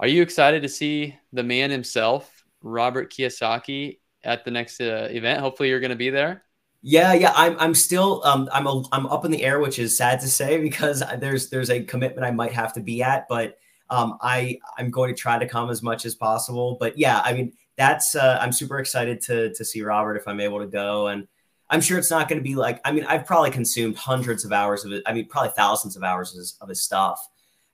are 0.00 0.08
you 0.08 0.22
excited 0.22 0.62
to 0.62 0.68
see 0.68 1.16
the 1.32 1.44
man 1.44 1.70
himself 1.70 2.44
Robert 2.64 3.12
Kiyosaki 3.12 3.98
at 4.24 4.44
the 4.44 4.50
next 4.50 4.80
uh, 4.80 5.08
event. 5.10 5.40
Hopefully, 5.40 5.68
you're 5.68 5.80
going 5.80 5.90
to 5.90 5.96
be 5.96 6.10
there. 6.10 6.42
Yeah, 6.86 7.14
yeah, 7.14 7.32
I'm 7.34 7.56
I'm 7.58 7.74
still 7.74 8.20
um 8.24 8.46
I'm 8.52 8.66
a, 8.66 8.82
I'm 8.92 9.06
up 9.06 9.24
in 9.24 9.30
the 9.30 9.42
air, 9.42 9.58
which 9.58 9.78
is 9.78 9.96
sad 9.96 10.20
to 10.20 10.28
say 10.28 10.60
because 10.62 11.02
there's 11.18 11.48
there's 11.48 11.70
a 11.70 11.82
commitment 11.82 12.26
I 12.26 12.30
might 12.30 12.52
have 12.52 12.74
to 12.74 12.80
be 12.80 13.02
at, 13.02 13.26
but 13.26 13.58
um 13.88 14.18
I 14.20 14.58
I'm 14.76 14.90
going 14.90 15.14
to 15.14 15.18
try 15.18 15.38
to 15.38 15.48
come 15.48 15.70
as 15.70 15.82
much 15.82 16.04
as 16.04 16.14
possible. 16.14 16.76
But 16.78 16.98
yeah, 16.98 17.22
I 17.24 17.32
mean 17.32 17.54
that's 17.78 18.14
uh, 18.14 18.38
I'm 18.38 18.52
super 18.52 18.78
excited 18.78 19.22
to 19.22 19.54
to 19.54 19.64
see 19.64 19.80
Robert 19.80 20.16
if 20.16 20.28
I'm 20.28 20.40
able 20.40 20.60
to 20.60 20.66
go, 20.66 21.06
and 21.06 21.26
I'm 21.70 21.80
sure 21.80 21.96
it's 21.98 22.10
not 22.10 22.28
going 22.28 22.38
to 22.38 22.44
be 22.44 22.54
like 22.54 22.82
I 22.84 22.92
mean 22.92 23.06
I've 23.06 23.24
probably 23.24 23.50
consumed 23.50 23.96
hundreds 23.96 24.44
of 24.44 24.52
hours 24.52 24.84
of 24.84 24.92
it. 24.92 25.02
I 25.06 25.14
mean 25.14 25.26
probably 25.26 25.52
thousands 25.56 25.96
of 25.96 26.02
hours 26.02 26.34
of 26.34 26.38
his, 26.38 26.58
of 26.60 26.68
his 26.68 26.82
stuff 26.82 27.26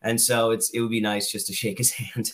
and 0.02 0.20
so 0.20 0.50
it's 0.50 0.70
it 0.70 0.80
would 0.80 0.90
be 0.90 1.00
nice 1.00 1.30
just 1.30 1.46
to 1.48 1.52
shake 1.52 1.78
his 1.78 1.90
hand 1.92 2.32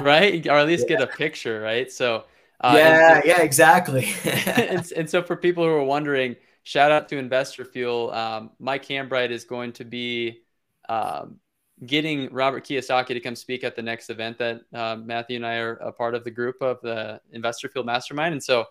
right 0.00 0.46
or 0.48 0.56
at 0.56 0.66
least 0.66 0.86
yeah. 0.88 0.96
get 0.96 1.02
a 1.02 1.06
picture 1.06 1.60
right 1.60 1.92
so 1.92 2.24
uh, 2.60 2.74
yeah 2.76 3.20
so, 3.20 3.28
yeah 3.28 3.42
exactly. 3.42 4.08
And, 4.24 4.92
and, 4.96 5.10
so 5.10 5.22
for 5.22 5.36
people 5.36 5.64
who 5.64 5.70
are 5.70 5.84
wondering 5.84 6.36
shout 6.62 6.90
out 6.90 7.08
to 7.10 7.16
investor 7.16 7.64
fuel. 7.64 8.10
Um, 8.12 8.50
mike 8.58 8.86
hambright 8.86 9.30
is 9.30 9.44
going 9.44 9.72
to 9.74 9.84
be 9.84 10.40
um, 10.88 11.38
getting 11.84 12.32
robert 12.32 12.64
kiyosaki 12.64 13.08
to 13.08 13.20
come 13.20 13.36
speak 13.36 13.62
at 13.62 13.76
the 13.76 13.82
next 13.82 14.08
event 14.08 14.38
that 14.38 14.62
uh, 14.72 14.96
matthew 14.96 15.36
and 15.36 15.46
i 15.46 15.56
are 15.56 15.74
a 15.74 15.92
part 15.92 16.14
of 16.14 16.24
the 16.24 16.30
group 16.30 16.56
of 16.62 16.80
the 16.80 17.20
investor 17.32 17.68
fuel 17.68 17.84
mastermind. 17.84 18.32
And 18.32 18.42
so 18.42 18.66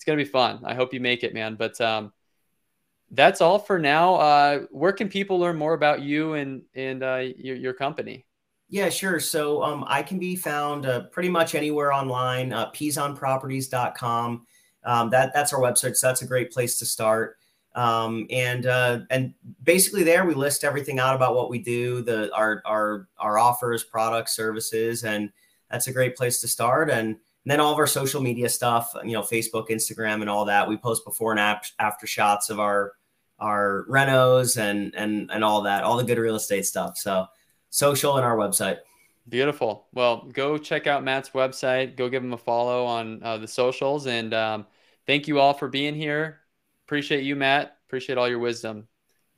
it's 0.00 0.06
going 0.06 0.18
to 0.18 0.24
be 0.24 0.30
fun. 0.30 0.60
I 0.64 0.72
hope 0.72 0.94
you 0.94 1.00
make 1.00 1.24
it 1.24 1.34
man. 1.34 1.56
But 1.56 1.78
um, 1.78 2.14
that's 3.10 3.42
all 3.42 3.58
for 3.58 3.78
now. 3.78 4.14
Uh, 4.14 4.60
where 4.70 4.92
can 4.92 5.10
people 5.10 5.38
learn 5.38 5.56
more 5.56 5.74
about 5.74 6.00
you 6.00 6.32
and 6.32 6.62
and 6.74 7.02
uh, 7.02 7.22
your, 7.36 7.56
your 7.56 7.74
company? 7.74 8.24
Yeah, 8.70 8.88
sure. 8.88 9.18
So 9.18 9.64
um, 9.64 9.84
I 9.88 10.00
can 10.00 10.20
be 10.20 10.36
found 10.36 10.86
uh, 10.86 11.00
pretty 11.06 11.28
much 11.28 11.56
anywhere 11.56 11.92
online. 11.92 12.52
Uh, 12.52 12.70
PizonProperties.com. 12.70 14.46
Um, 14.84 15.10
that 15.10 15.34
that's 15.34 15.52
our 15.52 15.60
website. 15.60 15.96
So 15.96 16.06
that's 16.06 16.22
a 16.22 16.26
great 16.26 16.52
place 16.52 16.78
to 16.78 16.86
start. 16.86 17.36
Um, 17.74 18.26
and 18.30 18.66
uh, 18.66 19.00
and 19.10 19.34
basically 19.62 20.04
there 20.04 20.24
we 20.24 20.34
list 20.34 20.64
everything 20.64 21.00
out 21.00 21.16
about 21.16 21.34
what 21.34 21.50
we 21.50 21.58
do, 21.58 22.02
the 22.02 22.32
our 22.34 22.62
our 22.64 23.08
our 23.18 23.38
offers, 23.38 23.82
products, 23.82 24.34
services, 24.34 25.04
and 25.04 25.30
that's 25.70 25.88
a 25.88 25.92
great 25.92 26.16
place 26.16 26.40
to 26.40 26.48
start. 26.48 26.90
And, 26.90 27.08
and 27.08 27.50
then 27.50 27.60
all 27.60 27.72
of 27.72 27.78
our 27.78 27.86
social 27.86 28.20
media 28.20 28.48
stuff, 28.48 28.92
you 29.04 29.12
know, 29.12 29.22
Facebook, 29.22 29.68
Instagram, 29.68 30.20
and 30.20 30.30
all 30.30 30.44
that. 30.44 30.68
We 30.68 30.76
post 30.76 31.04
before 31.04 31.32
and 31.32 31.40
after 31.40 32.06
shots 32.06 32.50
of 32.50 32.60
our 32.60 32.92
our 33.40 33.84
renos 33.88 34.60
and 34.60 34.94
and 34.94 35.28
and 35.32 35.42
all 35.42 35.62
that, 35.62 35.82
all 35.82 35.96
the 35.96 36.04
good 36.04 36.18
real 36.18 36.36
estate 36.36 36.66
stuff. 36.66 36.96
So 36.98 37.26
social 37.70 38.16
and 38.16 38.24
our 38.24 38.36
website. 38.36 38.78
Beautiful. 39.28 39.86
Well, 39.92 40.28
go 40.32 40.58
check 40.58 40.86
out 40.86 41.04
Matt's 41.04 41.30
website. 41.30 41.96
Go 41.96 42.08
give 42.08 42.22
him 42.22 42.32
a 42.32 42.38
follow 42.38 42.84
on 42.84 43.22
uh, 43.22 43.38
the 43.38 43.48
socials. 43.48 44.06
And 44.06 44.34
um, 44.34 44.66
thank 45.06 45.28
you 45.28 45.38
all 45.38 45.54
for 45.54 45.68
being 45.68 45.94
here. 45.94 46.40
Appreciate 46.86 47.22
you, 47.22 47.36
Matt. 47.36 47.76
Appreciate 47.86 48.18
all 48.18 48.28
your 48.28 48.40
wisdom. 48.40 48.88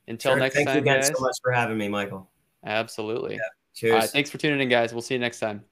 Until 0.08 0.32
sure. 0.32 0.40
next 0.40 0.56
thank 0.56 0.68
time, 0.68 0.76
you 0.76 0.82
again 0.82 1.00
guys. 1.00 1.08
so 1.08 1.20
much 1.20 1.36
for 1.42 1.52
having 1.52 1.78
me, 1.78 1.88
Michael. 1.88 2.28
Absolutely. 2.64 3.34
Yeah. 3.34 3.40
Cheers. 3.74 4.12
thanks 4.12 4.30
for 4.30 4.38
tuning 4.38 4.60
in, 4.60 4.68
guys. 4.68 4.92
We'll 4.92 5.02
see 5.02 5.14
you 5.14 5.20
next 5.20 5.38
time. 5.38 5.64